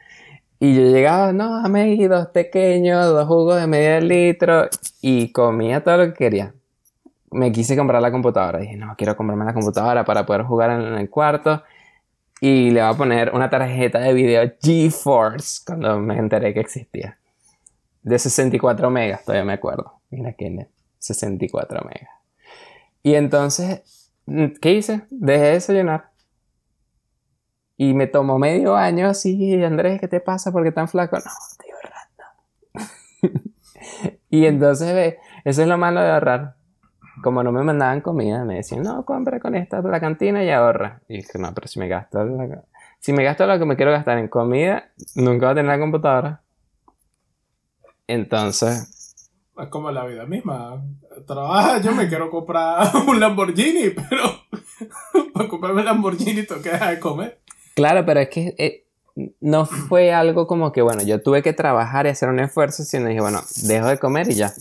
Y 0.60 0.76
yo 0.76 0.82
llegaba, 0.82 1.34
no, 1.34 1.62
dame 1.62 2.08
dos 2.08 2.28
pequeños, 2.28 3.06
dos 3.08 3.28
jugos 3.28 3.62
de 3.62 3.68
medio 3.68 4.02
litro, 4.02 4.68
y 5.02 5.32
comía 5.32 5.84
todo 5.84 5.98
lo 5.98 6.06
que 6.08 6.14
quería. 6.14 6.54
Me 7.32 7.52
quise 7.52 7.76
comprar 7.76 8.02
la 8.02 8.12
computadora. 8.12 8.60
Dije, 8.60 8.78
no, 8.78 8.96
quiero 8.98 9.16
comprarme 9.16 9.46
la 9.46 9.54
computadora 9.54 10.06
para 10.06 10.26
poder 10.26 10.44
jugar 10.44 10.72
en 10.72 10.94
el 10.94 11.10
cuarto. 11.10 11.64
Y 12.40 12.70
le 12.72 12.82
voy 12.82 12.94
a 12.94 12.98
poner 12.98 13.32
una 13.34 13.50
tarjeta 13.50 14.00
de 14.00 14.14
video 14.14 14.52
GeForce, 14.62 15.64
cuando 15.66 16.00
me 16.00 16.18
enteré 16.18 16.54
que 16.54 16.60
existía. 16.60 17.18
De 18.04 18.20
64 18.20 18.90
megas, 18.90 19.26
todavía 19.26 19.44
me 19.44 19.54
acuerdo. 19.54 20.02
Mira 20.12 20.34
que 20.34 20.50
net, 20.50 20.70
64 21.00 21.82
megas. 21.84 22.10
Y 23.02 23.16
entonces, 23.16 24.12
¿qué 24.62 24.74
hice? 24.74 25.02
Dejé 25.10 25.44
de 25.44 25.52
desayunar. 25.54 26.12
Y 27.76 27.94
me 27.94 28.08
tomó 28.08 28.40
medio 28.40 28.76
año 28.76 29.08
así, 29.08 29.64
Andrés, 29.64 30.00
¿qué 30.00 30.08
te 30.08 30.20
pasa? 30.20 30.52
¿Por 30.52 30.64
qué 30.64 30.72
tan 30.72 30.88
flaco? 30.88 31.18
No, 31.18 31.24
estoy 31.52 31.70
ahorrando. 33.24 33.50
y 34.30 34.46
entonces, 34.46 34.94
ve, 34.94 35.20
eso 35.46 35.62
es 35.62 35.68
lo 35.68 35.78
malo 35.78 36.02
de 36.02 36.12
ahorrar. 36.12 36.57
Como 37.24 37.44
no 37.44 37.52
me 37.52 37.64
mandaban 37.64 38.02
comida, 38.02 38.44
me 38.46 38.56
decían, 38.56 38.84
no, 38.84 39.04
compra 39.06 39.40
con 39.40 39.56
esta 39.56 39.82
la 39.82 40.00
cantina 40.00 40.44
y 40.44 40.50
ahorra. 40.50 41.02
Y 41.10 41.18
dije, 41.18 41.38
no, 41.40 41.54
pero 41.54 41.68
si 41.68 41.80
me 41.80 41.88
gasto, 41.88 42.24
la- 42.24 42.64
si 43.00 43.14
me 43.14 43.24
gasto 43.24 43.46
lo 43.48 43.58
que 43.60 43.66
me 43.66 43.76
quiero 43.76 43.92
gastar 43.92 44.18
en 44.18 44.28
comida, 44.28 44.90
nunca 45.16 45.48
voy 45.48 45.52
a 45.52 45.56
tener 45.56 45.72
la 45.72 45.80
computadora. 45.80 46.42
Entonces, 48.08 49.28
Es 49.60 49.68
como 49.70 49.92
la 49.92 50.06
vida 50.06 50.26
misma. 50.26 50.84
Trabaja, 51.26 51.82
yo 51.82 51.94
me 51.94 52.08
quiero 52.08 52.30
comprar 52.30 52.88
un 53.08 53.20
Lamborghini, 53.20 53.90
pero 53.90 54.24
para 55.34 55.50
comprarme 55.50 55.82
el 55.82 55.86
Lamborghini 55.88 56.44
tengo 56.46 56.62
que 56.62 56.70
dejar 56.70 56.96
de 56.96 57.00
comer. 57.00 57.40
claro, 57.76 58.06
pero 58.06 58.20
es 58.20 58.30
que 58.30 58.56
eh, 58.58 58.86
no 59.42 59.66
fue 59.66 60.14
algo 60.14 60.46
como 60.46 60.72
que, 60.72 60.82
bueno, 60.84 61.02
yo 61.02 61.22
tuve 61.22 61.42
que 61.42 61.54
trabajar 61.54 62.06
y 62.06 62.10
hacer 62.10 62.30
un 62.30 62.40
esfuerzo, 62.40 62.84
sino 62.84 63.08
dije, 63.08 63.22
bueno, 63.22 63.42
dejo 63.64 63.88
de 63.88 63.98
comer 63.98 64.30
y 64.30 64.36
ya. 64.36 64.54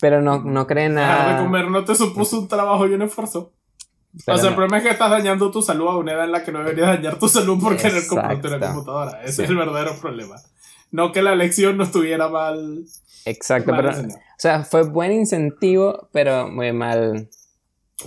Pero 0.00 0.20
no, 0.20 0.40
no 0.42 0.66
creen 0.66 0.94
Dejar 0.94 1.26
de 1.28 1.32
nada. 1.32 1.42
comer 1.44 1.70
no 1.70 1.84
te 1.84 1.94
supuso 1.94 2.40
un 2.40 2.48
trabajo 2.48 2.86
y 2.86 2.92
un 2.94 3.02
esfuerzo. 3.02 3.52
pero 4.24 4.36
o 4.36 4.40
sea, 4.40 4.50
el 4.50 4.54
problema 4.54 4.78
es 4.78 4.84
que 4.84 4.90
estás 4.90 5.10
dañando 5.10 5.50
tu 5.50 5.62
salud 5.62 5.88
a 5.88 5.96
una 5.96 6.12
edad 6.12 6.24
en 6.24 6.32
la 6.32 6.44
que 6.44 6.52
no 6.52 6.58
deberías 6.60 6.88
dañar 6.88 7.18
tu 7.18 7.28
salud 7.28 7.60
por 7.60 7.76
querer 7.76 8.06
comprarte 8.06 8.48
una 8.48 8.60
computadora. 8.72 9.22
Ese 9.22 9.32
Sí. 9.32 9.42
es 9.44 9.50
el 9.50 9.56
verdadero 9.56 9.94
problema. 10.00 10.36
No 10.90 11.12
que 11.12 11.22
la 11.22 11.34
lección 11.34 11.76
no 11.76 11.84
estuviera 11.84 12.28
mal. 12.28 12.84
Exacto, 13.24 13.72
mal 13.72 13.82
pero, 13.82 14.08
o 14.08 14.12
sea, 14.38 14.62
fue 14.64 14.82
buen 14.84 15.12
incentivo, 15.12 16.08
pero 16.12 16.48
muy 16.48 16.72
mal. 16.72 17.28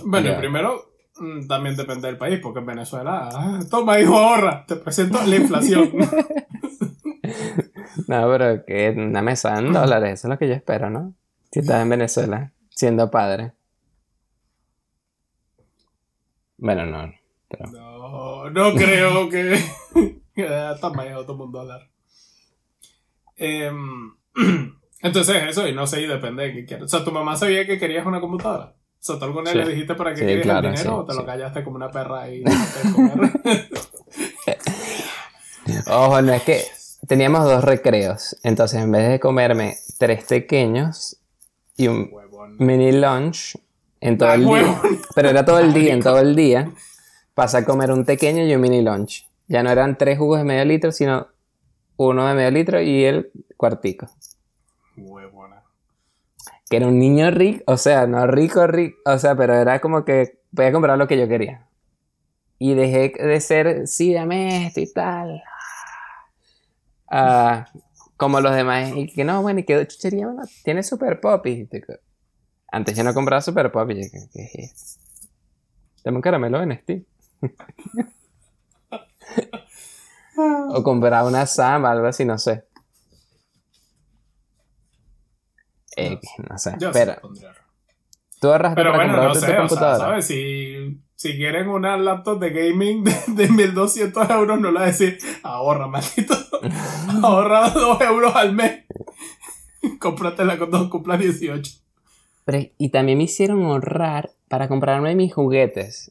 Bueno, 0.04 0.36
primero, 0.38 0.92
mm, 1.18 1.46
también 1.46 1.76
depende 1.76 2.06
del 2.06 2.16
país, 2.16 2.38
porque 2.42 2.60
en 2.60 2.66
Venezuela, 2.66 3.28
ah, 3.32 3.60
toma 3.70 4.00
hijo, 4.00 4.16
ahorra, 4.16 4.64
te 4.66 4.76
presento 4.76 5.18
la 5.26 5.36
inflación. 5.36 5.90
No, 8.06 8.28
pero 8.30 8.64
que 8.64 8.90
una 8.96 9.22
mesa 9.22 9.58
en 9.58 9.72
dólares, 9.72 10.14
eso 10.14 10.26
es 10.28 10.30
lo 10.30 10.38
que 10.38 10.48
yo 10.48 10.54
espero, 10.54 10.90
¿no? 10.90 11.14
Si 11.52 11.60
estás 11.60 11.82
en 11.82 11.88
Venezuela, 11.88 12.52
siendo 12.70 13.10
padre. 13.10 13.52
Bueno, 16.58 16.86
no. 16.86 17.12
Pero... 17.48 17.66
No, 17.70 18.50
no 18.50 18.74
creo 18.74 19.28
que. 19.28 19.58
que 20.34 20.48
toma 20.80 21.06
hijo, 21.06 21.24
toma 21.24 21.44
un 21.44 21.52
dólar. 21.52 21.88
Em, 23.36 24.12
entonces, 25.02 25.42
eso, 25.48 25.66
y 25.66 25.74
no 25.74 25.86
sé, 25.86 26.02
y 26.02 26.06
depende 26.06 26.44
de 26.44 26.52
qué 26.52 26.64
quieras. 26.66 26.84
O 26.84 26.88
sea, 26.88 27.04
tu 27.04 27.10
mamá 27.10 27.36
sabía 27.36 27.66
que 27.66 27.78
querías 27.78 28.06
una 28.06 28.20
computadora. 28.20 28.74
O 28.74 29.02
sea, 29.02 29.18
¿tú 29.18 29.24
alguna 29.24 29.50
vez 29.50 29.52
Sí. 29.52 29.58
le 29.58 29.70
dijiste 29.70 29.94
para 29.94 30.10
qué 30.10 30.18
Sí, 30.18 30.26
querías 30.26 30.42
claro, 30.42 30.68
el 30.68 30.74
dinero 30.74 30.90
sí, 30.90 30.96
o 31.00 31.06
te 31.06 31.14
lo 31.14 31.24
callaste 31.24 31.64
como 31.64 31.76
una 31.76 31.90
perra 31.90 32.28
y? 32.30 32.44
Ojo, 35.86 36.20
no 36.22 36.32
es 36.32 36.42
que 36.42 36.64
teníamos 37.06 37.44
dos 37.44 37.64
recreos. 37.64 38.36
Entonces, 38.42 38.82
en 38.82 38.92
vez 38.92 39.08
de 39.08 39.18
comerme 39.18 39.78
tres 39.98 40.24
pequeños 40.24 41.16
y 41.82 41.88
un 41.88 42.08
Huevón. 42.12 42.56
mini 42.58 42.92
lunch 42.92 43.56
en 44.00 44.18
todo 44.18 44.28
Ah, 44.30 44.34
el 44.34 44.44
día, 44.44 44.80
pero 45.14 45.28
era 45.30 45.44
todo 45.44 45.58
el 45.58 45.72
día, 45.72 45.92
en 45.94 46.00
todo 46.02 46.18
el 46.20 46.34
día, 46.36 46.70
pasé 47.34 47.58
a 47.58 47.64
comer 47.64 47.90
un 47.90 48.04
pequeño 48.04 48.44
y 48.44 48.54
un 48.54 48.60
mini 48.60 48.82
lunch. 48.82 49.26
Ya 49.48 49.62
no 49.62 49.70
eran 49.70 49.96
tres 49.98 50.18
jugos 50.18 50.38
de 50.38 50.44
medio 50.44 50.64
litro, 50.64 50.92
sino 50.92 51.28
uno 51.96 52.26
de 52.26 52.34
medio 52.34 52.50
litro 52.50 52.80
y 52.80 53.04
el 53.04 53.30
cuartico. 53.56 54.06
Huevona. 54.96 55.62
Que 56.68 56.76
era 56.76 56.86
un 56.86 56.98
niño 56.98 57.30
rico, 57.30 57.64
o 57.66 57.76
sea, 57.76 58.06
no 58.06 58.26
rico, 58.26 58.66
rico, 58.66 58.98
o 59.06 59.18
sea, 59.18 59.34
pero 59.34 59.54
era 59.54 59.80
como 59.80 60.04
que 60.04 60.38
podía 60.54 60.72
comprar 60.72 60.96
lo 60.98 61.08
que 61.08 61.18
yo 61.18 61.26
quería. 61.28 61.66
Y 62.58 62.74
dejé 62.74 63.12
de 63.18 63.40
ser, 63.40 63.86
sí, 63.88 64.12
dame 64.12 64.66
esto 64.66 64.80
y 64.80 64.92
tal. 64.92 65.42
Ah, 67.08 67.66
como 68.20 68.40
los 68.42 68.54
demás. 68.54 68.92
Y 68.94 69.06
que 69.06 69.24
no, 69.24 69.40
bueno, 69.40 69.60
y 69.60 69.64
quedó 69.64 69.82
chuchería, 69.84 70.26
bueno, 70.26 70.42
tiene 70.62 70.82
super 70.82 71.20
te- 71.66 71.82
Antes 72.70 72.94
yo 72.94 73.02
no 73.02 73.14
compraba 73.14 73.40
super 73.40 73.72
yo, 73.72 74.10
¿qué, 74.12 74.20
es 74.44 74.54
eso? 74.54 75.00
Dame 76.04 76.18
un 76.18 76.22
caramelo 76.22 76.62
en 76.62 76.78
Steam. 76.78 77.06
o 80.36 80.82
compraba 80.82 81.26
una 81.26 81.46
samba, 81.46 81.92
algo 81.92 82.06
así, 82.06 82.26
no 82.26 82.36
sé. 82.36 82.66
Eh, 85.96 86.20
no 86.48 86.58
sé, 86.58 86.76
Yo 86.78 86.92
pero 86.92 87.16
sí 87.34 87.44
tú 88.40 88.52
ahorraste 88.52 88.76
para 88.76 88.96
bueno, 88.96 89.16
no 89.16 89.32
comprarte 89.32 89.40
sé, 89.40 89.46
tu 89.46 89.52
o 89.52 89.54
sea, 89.54 89.60
computadora. 89.60 89.98
¿sabes? 89.98 90.26
Si, 90.26 91.00
si 91.20 91.36
quieren 91.36 91.68
una 91.68 91.98
laptop 91.98 92.40
de 92.40 92.48
gaming 92.48 93.04
de, 93.04 93.14
de 93.26 93.48
1200 93.48 94.30
euros, 94.30 94.58
no 94.58 94.70
la 94.70 94.86
decir, 94.86 95.18
ahorra, 95.42 95.86
maldito. 95.86 96.34
ahorra 97.22 97.68
2 97.68 98.00
euros 98.00 98.34
al 98.34 98.54
mes. 98.54 98.84
Cómpratela 99.98 100.56
cuando 100.56 100.88
cumpla 100.88 101.18
18. 101.18 101.72
Pero- 102.46 102.70
y 102.78 102.88
también 102.88 103.18
me 103.18 103.24
hicieron 103.24 103.62
ahorrar 103.64 104.30
para 104.48 104.66
comprarme 104.66 105.14
mis 105.14 105.34
juguetes. 105.34 106.10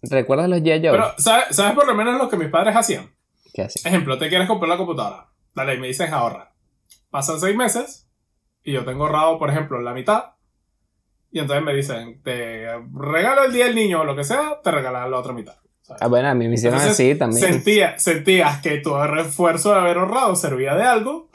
¿Recuerdas 0.00 0.48
los 0.48 0.60
G.I. 0.60 0.80
Pero, 0.80 1.12
¿sabes, 1.18 1.54
¿sabes 1.54 1.74
por 1.74 1.86
lo 1.86 1.94
menos 1.94 2.16
lo 2.16 2.30
que 2.30 2.38
mis 2.38 2.48
padres 2.48 2.74
hacían? 2.74 3.10
¿Qué? 3.52 3.68
Ejemplo, 3.84 4.16
te 4.16 4.30
quieres 4.30 4.48
comprar 4.48 4.70
la 4.70 4.78
computadora. 4.78 5.26
Dale, 5.54 5.74
y 5.74 5.78
me 5.78 5.88
dices 5.88 6.10
ahorra. 6.10 6.54
Pasan 7.10 7.38
6 7.38 7.54
meses 7.54 8.08
y 8.64 8.72
yo 8.72 8.82
tengo 8.86 9.04
ahorrado, 9.04 9.38
por 9.38 9.50
ejemplo, 9.50 9.78
la 9.82 9.92
mitad. 9.92 10.37
Y 11.30 11.40
entonces 11.40 11.64
me 11.64 11.74
dicen, 11.74 12.20
te 12.22 12.66
regalo 12.94 13.44
el 13.44 13.52
día 13.52 13.66
del 13.66 13.74
niño 13.74 14.00
o 14.00 14.04
lo 14.04 14.16
que 14.16 14.24
sea, 14.24 14.60
te 14.62 14.70
regalan 14.70 15.10
la 15.10 15.18
otra 15.18 15.32
mitad. 15.32 15.54
¿sabes? 15.82 16.02
Ah, 16.02 16.08
bueno, 16.08 16.28
a 16.28 16.34
mí 16.34 16.48
me 16.48 16.54
hicieron 16.54 16.78
Entonces, 16.80 17.00
así 17.06 17.18
también. 17.18 17.42
Sentía, 17.52 17.98
sentías 17.98 18.60
que 18.62 18.78
tu 18.78 18.94
refuerzo 18.96 19.72
de 19.72 19.80
haber 19.80 19.98
ahorrado 19.98 20.36
servía 20.36 20.74
de 20.74 20.84
algo, 20.84 21.28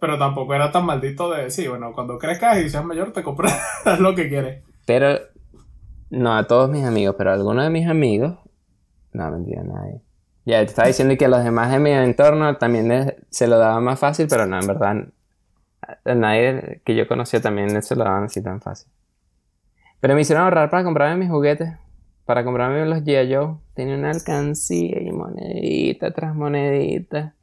pero 0.00 0.18
tampoco 0.18 0.54
era 0.54 0.70
tan 0.72 0.84
maldito 0.86 1.30
de 1.30 1.44
decir, 1.44 1.68
bueno, 1.70 1.92
cuando 1.92 2.18
crezcas 2.18 2.58
y 2.58 2.68
seas 2.70 2.84
mayor 2.84 3.12
te 3.12 3.22
compras 3.22 3.58
lo 4.00 4.14
que 4.14 4.28
quieres. 4.28 4.62
Pero, 4.86 5.18
no 6.10 6.36
a 6.36 6.46
todos 6.46 6.68
mis 6.70 6.84
amigos, 6.84 7.14
pero 7.16 7.30
a 7.30 7.34
algunos 7.34 7.64
de 7.64 7.70
mis 7.70 7.86
amigos, 7.88 8.38
no, 9.12 9.30
mentira, 9.30 9.62
nadie. 9.62 10.00
Ya 10.46 10.58
te 10.60 10.64
estaba 10.64 10.88
diciendo 10.88 11.16
que 11.16 11.26
a 11.26 11.28
los 11.28 11.44
demás 11.44 11.70
de 11.70 11.78
mi 11.78 11.90
entorno 11.90 12.56
también 12.56 12.88
les- 12.88 13.14
se 13.30 13.46
lo 13.46 13.58
daba 13.58 13.80
más 13.80 13.98
fácil, 13.98 14.26
pero 14.28 14.46
no, 14.46 14.58
en 14.60 14.66
verdad, 14.66 14.96
a 16.04 16.14
nadie 16.14 16.80
que 16.84 16.94
yo 16.94 17.06
conocía 17.06 17.40
también 17.40 17.80
se 17.82 17.94
lo 17.96 18.04
daban 18.04 18.24
así 18.24 18.42
tan 18.42 18.60
fácil. 18.60 18.90
Pero 20.00 20.14
me 20.14 20.22
hicieron 20.22 20.44
ahorrar 20.44 20.70
para 20.70 20.82
comprarme 20.82 21.16
mis 21.16 21.30
juguetes, 21.30 21.74
para 22.24 22.44
comprarme 22.44 22.86
los 22.86 23.00
G.I. 23.00 23.34
Joe. 23.34 23.56
Tenía 23.74 23.96
una 23.96 24.10
alcancía 24.10 25.00
y 25.02 25.12
monedita 25.12 26.12
tras 26.12 26.34
monedita. 26.34 27.34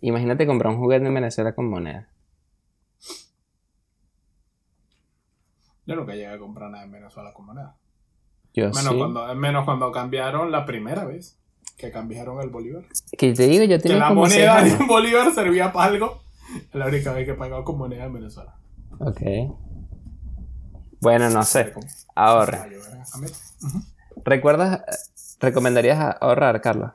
Imagínate 0.00 0.46
comprar 0.46 0.72
un 0.72 0.80
juguete 0.80 1.06
en 1.06 1.14
Venezuela 1.14 1.54
con 1.54 1.68
moneda. 1.68 2.08
Yo 5.86 5.96
nunca 5.96 6.14
llegué 6.14 6.28
a 6.28 6.38
comprar 6.38 6.70
nada 6.70 6.84
en 6.84 6.92
Venezuela 6.92 7.32
con 7.34 7.46
moneda. 7.46 7.76
Yo 8.54 8.64
Menos, 8.66 8.82
sí. 8.84 8.96
cuando, 8.96 9.34
menos 9.34 9.64
cuando 9.64 9.92
cambiaron 9.92 10.50
la 10.50 10.64
primera 10.64 11.04
vez 11.04 11.38
que 11.76 11.90
cambiaron 11.90 12.40
el 12.40 12.48
bolívar. 12.50 12.84
Que 13.16 13.32
te 13.32 13.46
digo, 13.46 13.64
yo 13.64 13.76
Que 13.76 13.82
tenía 13.82 13.98
la 13.98 14.08
como 14.08 14.22
moneda 14.22 14.62
de 14.62 14.74
un 14.74 14.86
bolívar 14.86 15.32
servía 15.32 15.72
para 15.72 15.92
algo. 15.92 16.22
Es 16.56 16.74
la 16.74 16.86
única 16.86 17.12
vez 17.12 17.26
que 17.26 17.32
he 17.32 17.34
pagado 17.34 17.64
con 17.64 17.78
moneda 17.78 18.04
en 18.04 18.12
Venezuela. 18.12 18.56
Ok. 18.98 19.20
Bueno, 21.00 21.30
no 21.30 21.42
sé. 21.44 21.74
Ahorra. 22.14 22.66
¿Recuerdas? 24.24 24.82
¿Recomendarías 25.40 26.16
ahorrar, 26.20 26.60
Carlos? 26.60 26.92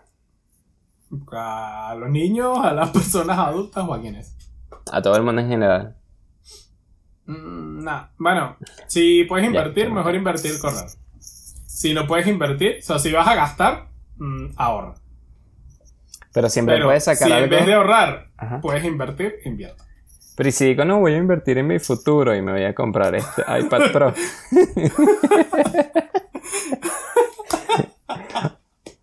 A 1.32 1.95
los 1.97 2.10
niños, 2.10 2.60
a 2.60 2.74
las 2.74 2.89
personas 2.91 3.38
adultas 3.38 3.84
o 3.88 3.93
a 3.93 4.01
quienes. 4.01 4.36
A 4.91 5.01
todo 5.01 5.16
el 5.16 5.24
mundo 5.24 5.41
en 5.41 5.47
general. 5.47 5.95
Mm, 7.26 7.84
nah. 7.84 8.08
Bueno, 8.18 8.58
si 8.88 9.24
puedes 9.24 9.47
invertir, 9.47 9.89
mejor 9.91 10.16
invertir 10.16 10.60
correr. 10.60 10.86
Si 11.20 11.93
no 11.93 12.08
puedes 12.08 12.28
invertir, 12.28 12.78
o 12.80 12.82
sea, 12.82 12.99
si 12.99 13.12
vas 13.12 13.28
a 13.28 13.36
gastar, 13.36 13.88
mm, 14.18 14.51
ahorra. 14.56 14.95
Pero 16.32 16.49
siempre 16.49 16.76
Pero 16.76 16.88
puedes 16.88 17.03
sacar 17.03 17.28
si 17.28 17.34
en 17.34 17.49
vez 17.49 17.66
de 17.66 17.74
ahorrar 17.74 18.30
Ajá. 18.38 18.62
puedes 18.62 18.84
invertir, 18.84 19.36
invierte. 19.45 19.85
Pero 20.36 20.52
si 20.52 20.66
digo, 20.66 20.84
no, 20.84 21.00
voy 21.00 21.14
a 21.14 21.18
invertir 21.18 21.58
en 21.58 21.68
mi 21.68 21.80
futuro 21.80 22.36
y 22.36 22.42
me 22.42 22.52
voy 22.52 22.66
a 22.66 22.76
comprar 22.76 23.16
este 23.16 23.42
iPad 23.60 23.92
Pro. 23.92 24.14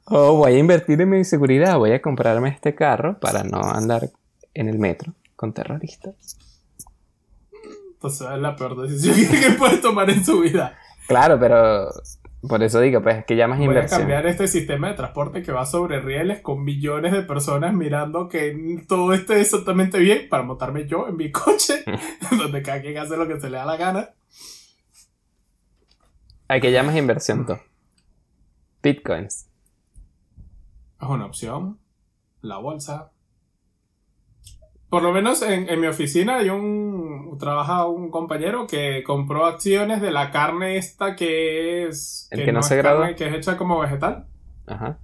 o 0.04 0.36
voy 0.36 0.52
a 0.52 0.58
invertir 0.58 1.00
en 1.00 1.08
mi 1.10 1.24
seguridad, 1.24 1.78
voy 1.78 1.92
a 1.92 2.02
comprarme 2.02 2.50
este 2.50 2.74
carro 2.74 3.18
para 3.18 3.42
no 3.44 3.62
andar 3.62 4.10
en 4.52 4.68
el 4.68 4.78
metro 4.78 5.14
con 5.36 5.54
terroristas. 5.54 6.14
Entonces 7.94 8.28
es 8.30 8.38
la 8.38 8.54
peor 8.56 8.82
decisión 8.82 9.16
que 9.40 9.50
puedes 9.52 9.80
tomar 9.80 10.10
en 10.10 10.24
su 10.24 10.40
vida. 10.40 10.76
Claro, 11.06 11.38
pero 11.38 11.88
por 12.48 12.62
eso 12.62 12.80
digo, 12.80 13.02
pues 13.02 13.24
que 13.24 13.36
ya 13.36 13.46
más 13.46 13.58
Voy 13.58 13.66
a 13.68 13.70
inversión. 13.70 14.00
cambiar 14.00 14.26
este 14.26 14.48
sistema 14.48 14.88
de 14.88 14.94
transporte 14.94 15.42
que 15.42 15.52
va 15.52 15.64
sobre 15.64 16.00
rieles 16.00 16.40
con 16.40 16.64
millones 16.64 17.12
de 17.12 17.22
personas 17.22 17.72
mirando 17.72 18.28
que 18.28 18.82
todo 18.88 19.12
esté 19.12 19.40
exactamente 19.40 19.98
bien 19.98 20.28
para 20.28 20.42
montarme 20.42 20.86
yo 20.86 21.08
en 21.08 21.16
mi 21.16 21.30
coche, 21.30 21.84
donde 22.36 22.62
cada 22.62 22.80
quien 22.80 22.98
hace 22.98 23.16
lo 23.16 23.28
que 23.28 23.40
se 23.40 23.48
le 23.48 23.58
da 23.58 23.64
la 23.64 23.76
gana. 23.76 24.10
Hay 26.48 26.60
que 26.60 26.72
ya 26.72 26.82
más 26.82 26.96
inversión, 26.96 27.46
tú. 27.46 27.56
Bitcoins. 28.82 29.46
es 31.00 31.08
una 31.08 31.26
opción. 31.26 31.78
La 32.40 32.58
bolsa. 32.58 33.12
Por 34.92 35.02
lo 35.02 35.10
menos 35.10 35.40
en, 35.40 35.70
en 35.70 35.80
mi 35.80 35.86
oficina 35.86 36.36
hay 36.36 36.50
un. 36.50 37.38
Trabaja 37.38 37.86
un 37.86 38.10
compañero 38.10 38.66
que 38.66 39.02
compró 39.04 39.46
acciones 39.46 40.02
de 40.02 40.10
la 40.10 40.30
carne 40.30 40.76
esta 40.76 41.16
que 41.16 41.86
es. 41.88 42.28
El 42.30 42.44
que 42.44 42.52
no 42.52 42.60
es 42.60 42.66
se 42.66 42.76
gradúa. 42.76 43.00
carne, 43.04 43.16
que 43.16 43.26
es 43.26 43.34
hecha 43.34 43.56
como 43.56 43.78
vegetal. 43.80 44.26
Ajá. 44.66 44.98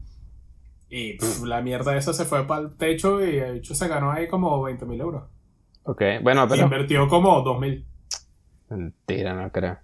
Y 0.90 1.14
pff, 1.16 1.42
la 1.44 1.62
mierda 1.62 1.96
esa 1.96 2.12
se 2.12 2.26
fue 2.26 2.46
para 2.46 2.60
el 2.60 2.76
techo 2.76 3.22
y 3.22 3.36
de 3.36 3.56
hecho 3.56 3.74
se 3.74 3.88
ganó 3.88 4.10
ahí 4.12 4.28
como 4.28 4.62
20 4.62 4.84
mil 4.84 5.00
euros. 5.00 5.24
Ok. 5.84 6.02
Bueno, 6.22 6.44
Y 6.44 6.48
pero. 6.50 6.62
invirtió 6.64 7.08
como 7.08 7.40
2 7.40 7.58
mil. 7.58 7.86
Mentira, 8.68 9.32
no 9.32 9.50
creo. 9.50 9.78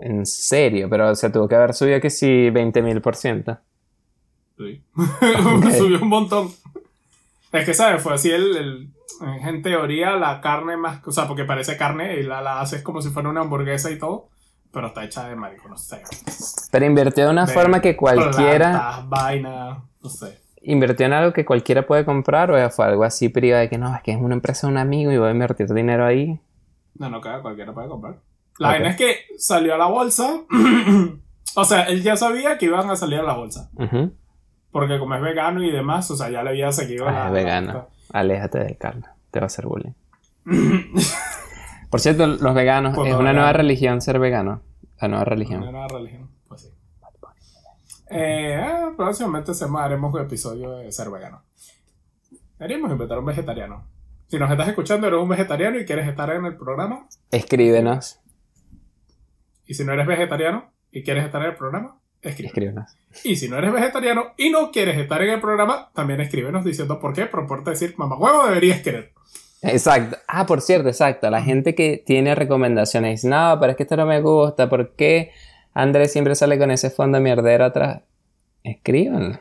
En 0.00 0.26
serio, 0.26 0.88
pero 0.90 1.14
se 1.14 1.30
tuvo 1.30 1.46
que 1.46 1.54
haber 1.54 1.74
subido 1.74 2.00
que 2.00 2.10
sí 2.10 2.26
20.000 2.50 3.00
por 3.00 3.14
ciento. 3.14 3.56
Sí. 4.58 4.82
Subió 5.78 6.00
un 6.02 6.08
montón. 6.08 6.48
Es 7.52 7.64
que, 7.64 7.74
¿sabes? 7.74 8.02
Fue 8.02 8.14
así 8.14 8.30
el, 8.30 8.56
el- 8.56 8.90
En 9.44 9.62
teoría, 9.62 10.12
la 10.16 10.40
carne 10.40 10.76
más. 10.76 11.06
O 11.06 11.10
sea, 11.12 11.26
porque 11.28 11.44
parece 11.44 11.76
carne 11.76 12.14
y 12.20 12.22
la, 12.22 12.40
la 12.40 12.60
haces 12.60 12.82
como 12.82 13.02
si 13.02 13.10
fuera 13.10 13.28
una 13.28 13.40
hamburguesa 13.42 13.90
y 13.90 13.98
todo. 13.98 14.28
Pero 14.72 14.86
está 14.86 15.04
hecha 15.04 15.28
de 15.28 15.34
marico, 15.36 15.68
no 15.68 15.76
sé. 15.76 16.00
Pero 16.70 16.86
invirtió 16.86 17.24
de 17.24 17.30
una 17.30 17.44
De 17.44 17.52
forma 17.52 17.80
que 17.80 17.96
cualquiera. 17.96 18.70
plantas, 18.70 19.08
vaina, 19.08 19.82
no 20.02 20.08
sé. 20.08 20.40
¿Invirtió 20.62 21.06
en 21.06 21.12
algo 21.12 21.32
que 21.32 21.44
cualquiera 21.44 21.86
puede 21.86 22.04
comprar 22.04 22.50
o 22.52 22.70
fue 22.70 22.84
algo 22.84 23.02
así 23.02 23.28
privado 23.30 23.62
de 23.62 23.68
que 23.68 23.78
no, 23.78 23.94
es 23.96 24.02
que 24.02 24.12
es 24.12 24.18
una 24.20 24.34
empresa 24.34 24.66
de 24.66 24.72
un 24.74 24.78
amigo 24.78 25.10
y 25.10 25.18
voy 25.18 25.28
a 25.28 25.32
invertir 25.32 25.66
dinero 25.72 26.04
ahí? 26.06 26.38
No, 26.94 27.10
no, 27.10 27.20
claro, 27.20 27.42
cualquiera 27.42 27.72
puede 27.72 27.88
comprar. 27.88 28.16
La 28.58 28.68
Ok. 28.68 28.74
vaina 28.74 28.90
es 28.90 28.96
que 28.96 29.16
salió 29.38 29.74
a 29.74 29.78
la 29.78 29.86
bolsa. 29.86 30.42
o 31.56 31.64
sea, 31.64 31.82
él 31.84 32.02
ya 32.02 32.16
sabía 32.16 32.56
que 32.58 32.66
iban 32.66 32.88
a 32.90 32.96
salir 32.96 33.18
a 33.18 33.22
la 33.24 33.34
bolsa. 33.34 33.70
Ujú. 33.74 34.12
Porque 34.72 34.98
como 34.98 35.14
es 35.16 35.22
vegano 35.22 35.62
y 35.64 35.70
demás, 35.70 36.10
o 36.10 36.16
sea, 36.16 36.30
ya 36.30 36.42
le 36.42 36.50
había 36.50 36.70
seguido 36.72 37.08
Ah, 37.08 37.12
la. 37.12 37.26
es 37.26 37.32
vegano. 37.32 37.88
Aléjate 38.12 38.58
de 38.60 38.76
carne, 38.76 39.06
te 39.30 39.40
va 39.40 39.44
a 39.44 39.46
hacer 39.46 39.66
bullying. 39.66 39.92
Por 41.90 42.00
cierto, 42.00 42.26
los 42.26 42.54
veganos, 42.54 42.96
es 43.06 43.14
una 43.14 43.32
nueva 43.32 43.52
religión 43.52 44.00
ser 44.00 44.18
vegano. 44.18 44.62
La 45.00 45.08
nueva 45.08 45.22
Una 45.22 45.30
religión. 45.30 45.60
nueva 45.60 45.88
religión, 45.88 46.30
pues 46.46 46.60
sí. 46.62 46.68
Eh, 48.10 48.54
ah, 48.60 48.90
próximamente 48.96 49.52
haremos 49.78 50.14
un 50.14 50.20
episodio 50.20 50.70
de 50.76 50.92
ser 50.92 51.10
vegano. 51.10 51.42
Deberíamos 52.58 52.90
inventar 52.92 53.18
un 53.18 53.24
vegetariano. 53.24 53.84
Si 54.28 54.38
nos 54.38 54.50
estás 54.50 54.68
escuchando, 54.68 55.06
eres 55.08 55.18
un 55.20 55.28
vegetariano 55.28 55.78
y 55.78 55.84
quieres 55.84 56.06
estar 56.06 56.30
en 56.30 56.44
el 56.44 56.56
programa. 56.56 57.06
Escríbenos, 57.30 58.20
Y 59.66 59.74
si 59.74 59.84
no 59.84 59.92
eres 59.92 60.06
vegetariano 60.06 60.70
y 60.92 61.02
quieres 61.02 61.24
estar 61.24 61.40
en 61.42 61.48
el 61.50 61.56
programa, 61.56 61.98
escribe. 62.22 62.48
escríbenos. 62.48 62.96
Y 63.24 63.36
si 63.36 63.48
no 63.48 63.58
eres 63.58 63.72
vegetariano 63.72 64.32
y 64.36 64.50
no 64.50 64.70
quieres 64.70 64.98
estar 64.98 65.20
en 65.22 65.30
el 65.30 65.40
programa, 65.40 65.90
también 65.94 66.20
escríbenos 66.20 66.64
diciendo 66.64 67.00
por 67.00 67.12
qué, 67.12 67.26
pero 67.26 67.46
por 67.46 67.64
decir, 67.64 67.94
mamá 67.96 68.16
huevo, 68.16 68.46
deberías 68.46 68.80
querer. 68.80 69.12
Exacto. 69.62 70.16
Ah, 70.26 70.46
por 70.46 70.60
cierto, 70.60 70.88
exacto. 70.88 71.28
La 71.30 71.42
gente 71.42 71.74
que 71.74 72.02
tiene 72.04 72.34
recomendaciones, 72.34 73.24
no, 73.24 73.56
pero 73.60 73.72
es 73.72 73.76
que 73.76 73.82
esto 73.82 73.96
no 73.96 74.06
me 74.06 74.20
gusta, 74.20 74.68
¿por 74.68 74.94
qué 74.94 75.32
Andrés 75.74 76.12
siempre 76.12 76.34
sale 76.34 76.58
con 76.58 76.70
ese 76.70 76.90
fondo 76.90 77.20
mierdero 77.20 77.64
atrás? 77.64 78.02
Escriban. 78.62 79.40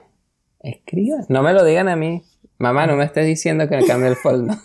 Escriban. 0.61 1.25
No 1.29 1.43
me 1.43 1.53
lo 1.53 1.63
digan 1.63 1.87
a 1.87 1.95
mí. 1.95 2.23
Mamá, 2.57 2.87
no 2.87 2.97
me 2.97 3.05
estés 3.05 3.25
diciendo 3.25 3.69
que 3.69 3.77
me 3.77 3.85
cambie 3.85 4.09
el 4.09 4.15
fondo. 4.15 4.55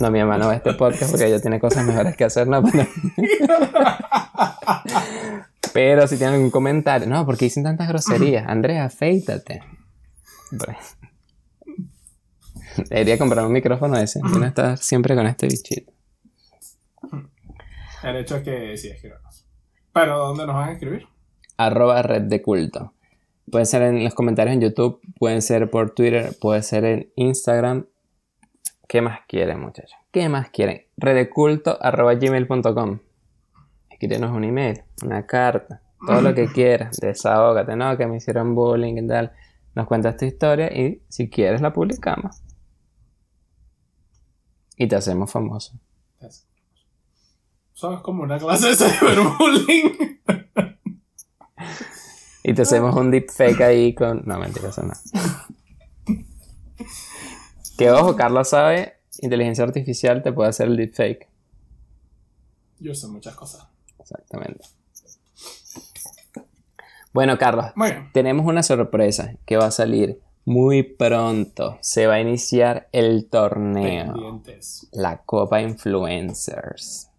No, 0.00 0.10
mi 0.10 0.18
mamá 0.18 0.36
no 0.36 0.50
ve 0.50 0.56
este 0.56 0.74
podcast 0.74 1.10
porque 1.10 1.26
ella 1.26 1.40
tiene 1.40 1.58
cosas 1.58 1.86
mejores 1.86 2.14
que 2.14 2.24
hacer, 2.24 2.46
no, 2.46 2.62
pero... 5.72 6.06
Si 6.06 6.16
tienen 6.16 6.36
algún 6.36 6.50
comentario, 6.50 7.08
no, 7.08 7.24
porque 7.24 7.46
dicen 7.46 7.64
tantas 7.64 7.88
groserías. 7.88 8.46
Andrés, 8.48 8.80
afeítate. 8.80 9.62
Debería 12.88 13.18
comprar 13.18 13.46
un 13.46 13.52
micrófono 13.52 13.96
ese. 13.98 14.20
Y 14.20 14.38
no 14.38 14.46
estar 14.46 14.78
siempre 14.78 15.14
con 15.14 15.26
este 15.26 15.46
bichito. 15.46 15.92
El 18.02 18.16
hecho 18.16 18.36
es 18.36 18.42
que 18.42 18.76
sí, 18.76 18.88
escríbenos. 18.88 19.46
Pero 19.92 20.18
¿dónde 20.18 20.46
nos 20.46 20.56
van 20.56 20.70
a 20.70 20.72
escribir? 20.72 21.06
Arroba 21.56 22.02
red 22.02 22.22
de 22.22 22.42
culto. 22.42 22.94
Pueden 23.50 23.66
ser 23.66 23.82
en 23.82 24.02
los 24.02 24.14
comentarios 24.14 24.54
en 24.54 24.62
YouTube, 24.62 25.00
pueden 25.18 25.42
ser 25.42 25.70
por 25.70 25.94
Twitter, 25.94 26.36
puede 26.40 26.62
ser 26.62 26.84
en 26.84 27.12
Instagram. 27.16 27.86
¿Qué 28.88 29.02
más 29.02 29.20
quieren, 29.28 29.60
muchachos? 29.60 29.98
¿Qué 30.10 30.28
más 30.28 30.50
quieren? 30.50 30.86
Redeculto 30.96 31.78
arroba 31.80 32.14
gmail.com. 32.14 33.00
Escríbenos 34.02 34.32
un 34.36 34.42
email, 34.42 34.82
una 35.04 35.24
carta, 35.24 35.80
todo 36.04 36.20
lo 36.22 36.34
que 36.34 36.48
quieras. 36.52 36.96
Desahógate, 36.96 37.76
¿no? 37.76 37.96
Que 37.96 38.08
me 38.08 38.16
hicieron 38.16 38.52
bullying 38.52 38.96
y 38.96 39.06
tal. 39.06 39.30
Nos 39.76 39.86
cuentas 39.86 40.16
tu 40.16 40.24
historia 40.24 40.76
y 40.76 41.00
si 41.08 41.30
quieres 41.30 41.60
la 41.60 41.72
publicamos. 41.72 42.42
Y 44.76 44.88
te 44.88 44.96
hacemos 44.96 45.30
famoso. 45.30 45.78
Eso 46.18 47.94
es 47.94 48.00
como 48.00 48.24
una 48.24 48.40
clase 48.40 48.70
de 48.70 48.74
cyberbullying. 48.74 50.20
Y 52.44 52.54
te 52.54 52.62
hacemos 52.62 52.96
un 52.96 53.12
deepfake 53.12 53.60
ahí 53.60 53.94
con. 53.94 54.22
No, 54.26 54.36
mentira, 54.40 54.70
eso 54.70 54.82
no. 54.82 54.94
Que 57.78 57.92
ojo, 57.92 58.16
Carlos 58.16 58.48
sabe, 58.48 58.94
inteligencia 59.20 59.62
artificial 59.62 60.24
te 60.24 60.32
puede 60.32 60.50
hacer 60.50 60.66
el 60.66 60.76
deepfake. 60.76 61.28
Yo 62.80 62.96
sé 62.96 63.06
muchas 63.06 63.36
cosas. 63.36 63.71
Exactamente. 64.02 64.64
Bueno, 67.12 67.38
Carlos, 67.38 67.66
tenemos 68.12 68.46
una 68.46 68.62
sorpresa 68.62 69.34
que 69.44 69.56
va 69.56 69.66
a 69.66 69.70
salir 69.70 70.20
muy 70.44 70.82
pronto. 70.82 71.78
Se 71.80 72.06
va 72.06 72.14
a 72.14 72.20
iniciar 72.20 72.88
el 72.92 73.28
torneo, 73.28 74.12
Pendientes. 74.14 74.88
la 74.92 75.18
Copa 75.18 75.60
Influencers. 75.60 77.10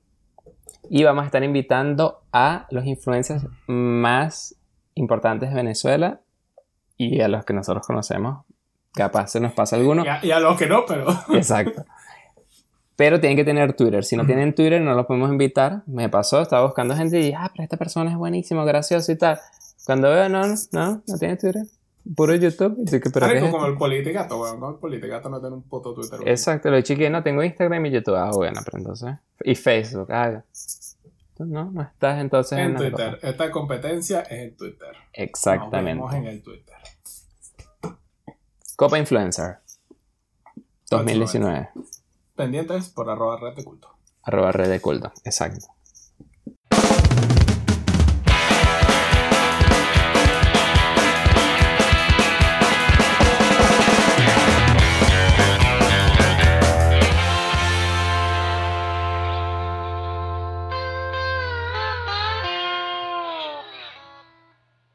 Y 0.90 1.04
vamos 1.04 1.24
a 1.24 1.26
estar 1.28 1.44
invitando 1.44 2.24
a 2.34 2.68
los 2.72 2.86
influencers 2.86 3.46
más 3.68 4.56
importantes 4.96 5.50
de 5.50 5.56
Venezuela 5.56 6.22
y 6.98 7.22
a 7.22 7.28
los 7.28 7.46
que 7.46 7.54
nosotros 7.54 7.86
conocemos. 7.86 8.46
Capaz 8.94 9.28
se 9.30 9.40
nos 9.40 9.54
pasa 9.54 9.76
alguno. 9.76 10.04
Y 10.04 10.08
a, 10.08 10.26
y 10.26 10.32
a 10.32 10.40
los 10.40 10.58
que 10.58 10.68
no, 10.68 10.86
pero. 10.86 11.06
Exacto. 11.34 11.86
Pero 12.96 13.20
tienen 13.20 13.36
que 13.38 13.44
tener 13.44 13.74
Twitter. 13.74 14.04
Si 14.04 14.16
no 14.16 14.26
tienen 14.26 14.54
Twitter, 14.54 14.80
no 14.82 14.94
los 14.94 15.06
podemos 15.06 15.32
invitar. 15.32 15.82
Me 15.88 16.10
pasó, 16.10 16.42
estaba 16.42 16.66
buscando 16.66 16.96
gente 16.96 17.20
y 17.20 17.24
dije, 17.24 17.36
ah, 17.38 17.50
pero 17.52 17.64
esta 17.64 17.78
persona 17.78 18.12
es 18.12 18.18
buenísimo, 18.18 18.64
gracioso 18.66 19.12
y 19.12 19.18
tal. 19.18 19.40
Cuando 19.86 20.10
veo, 20.10 20.30
no, 20.30 20.46
no, 20.48 20.54
no, 20.72 21.02
no 21.08 21.18
tiene 21.18 21.38
Twitter. 21.38 21.64
Puro 22.16 22.36
YouTube. 22.36 22.76
Y 22.80 23.00
¿pero 23.00 23.28
Marico, 23.28 23.46
esto? 23.46 23.58
como 23.58 23.66
el 23.66 23.78
politicato, 23.78 24.40
weón. 24.42 24.60
Como 24.60 24.72
el 24.74 24.78
politicato 24.78 25.30
no 25.30 25.40
tiene 25.40 25.56
un 25.56 25.64
puto 25.64 25.94
Twitter. 25.94 26.20
weón. 26.20 26.28
Exacto, 26.28 26.70
lo 26.70 26.82
chiqué, 26.82 27.10
no 27.10 27.24
tengo 27.24 27.44
Instagram 27.44 27.86
y 27.88 27.92
YouTube. 27.92 28.16
Ah, 28.16 28.30
bueno, 28.34 28.62
pero 28.64 28.78
entonces. 28.78 29.16
Y 29.44 29.56
Facebook, 29.56 30.12
ah. 30.12 30.44
No, 31.40 31.72
no 31.72 31.82
estás 31.82 32.20
entonces 32.22 32.60
En 32.60 32.74
la 32.74 32.80
Twitter. 32.80 33.20
Esta 33.22 33.50
competencia 33.50 34.22
es 34.22 34.32
en 34.32 34.56
Twitter. 34.56 34.90
Nos 34.90 35.08
Exactamente. 35.14 35.94
vemos 35.94 36.14
en 36.14 36.26
el 36.26 36.44
Twitter. 36.44 36.76
Copa 38.76 39.00
Influencer 39.00 39.58
2019. 40.90 41.70
Pendientes 42.36 42.90
por 42.90 43.10
arroba 43.12 43.38
red 43.40 43.56
de 43.56 43.64
culto. 43.64 43.90
Arroba 44.24 44.52
red 44.52 44.70
de 44.70 44.82
culto. 44.82 45.12
Exacto. 45.24 45.68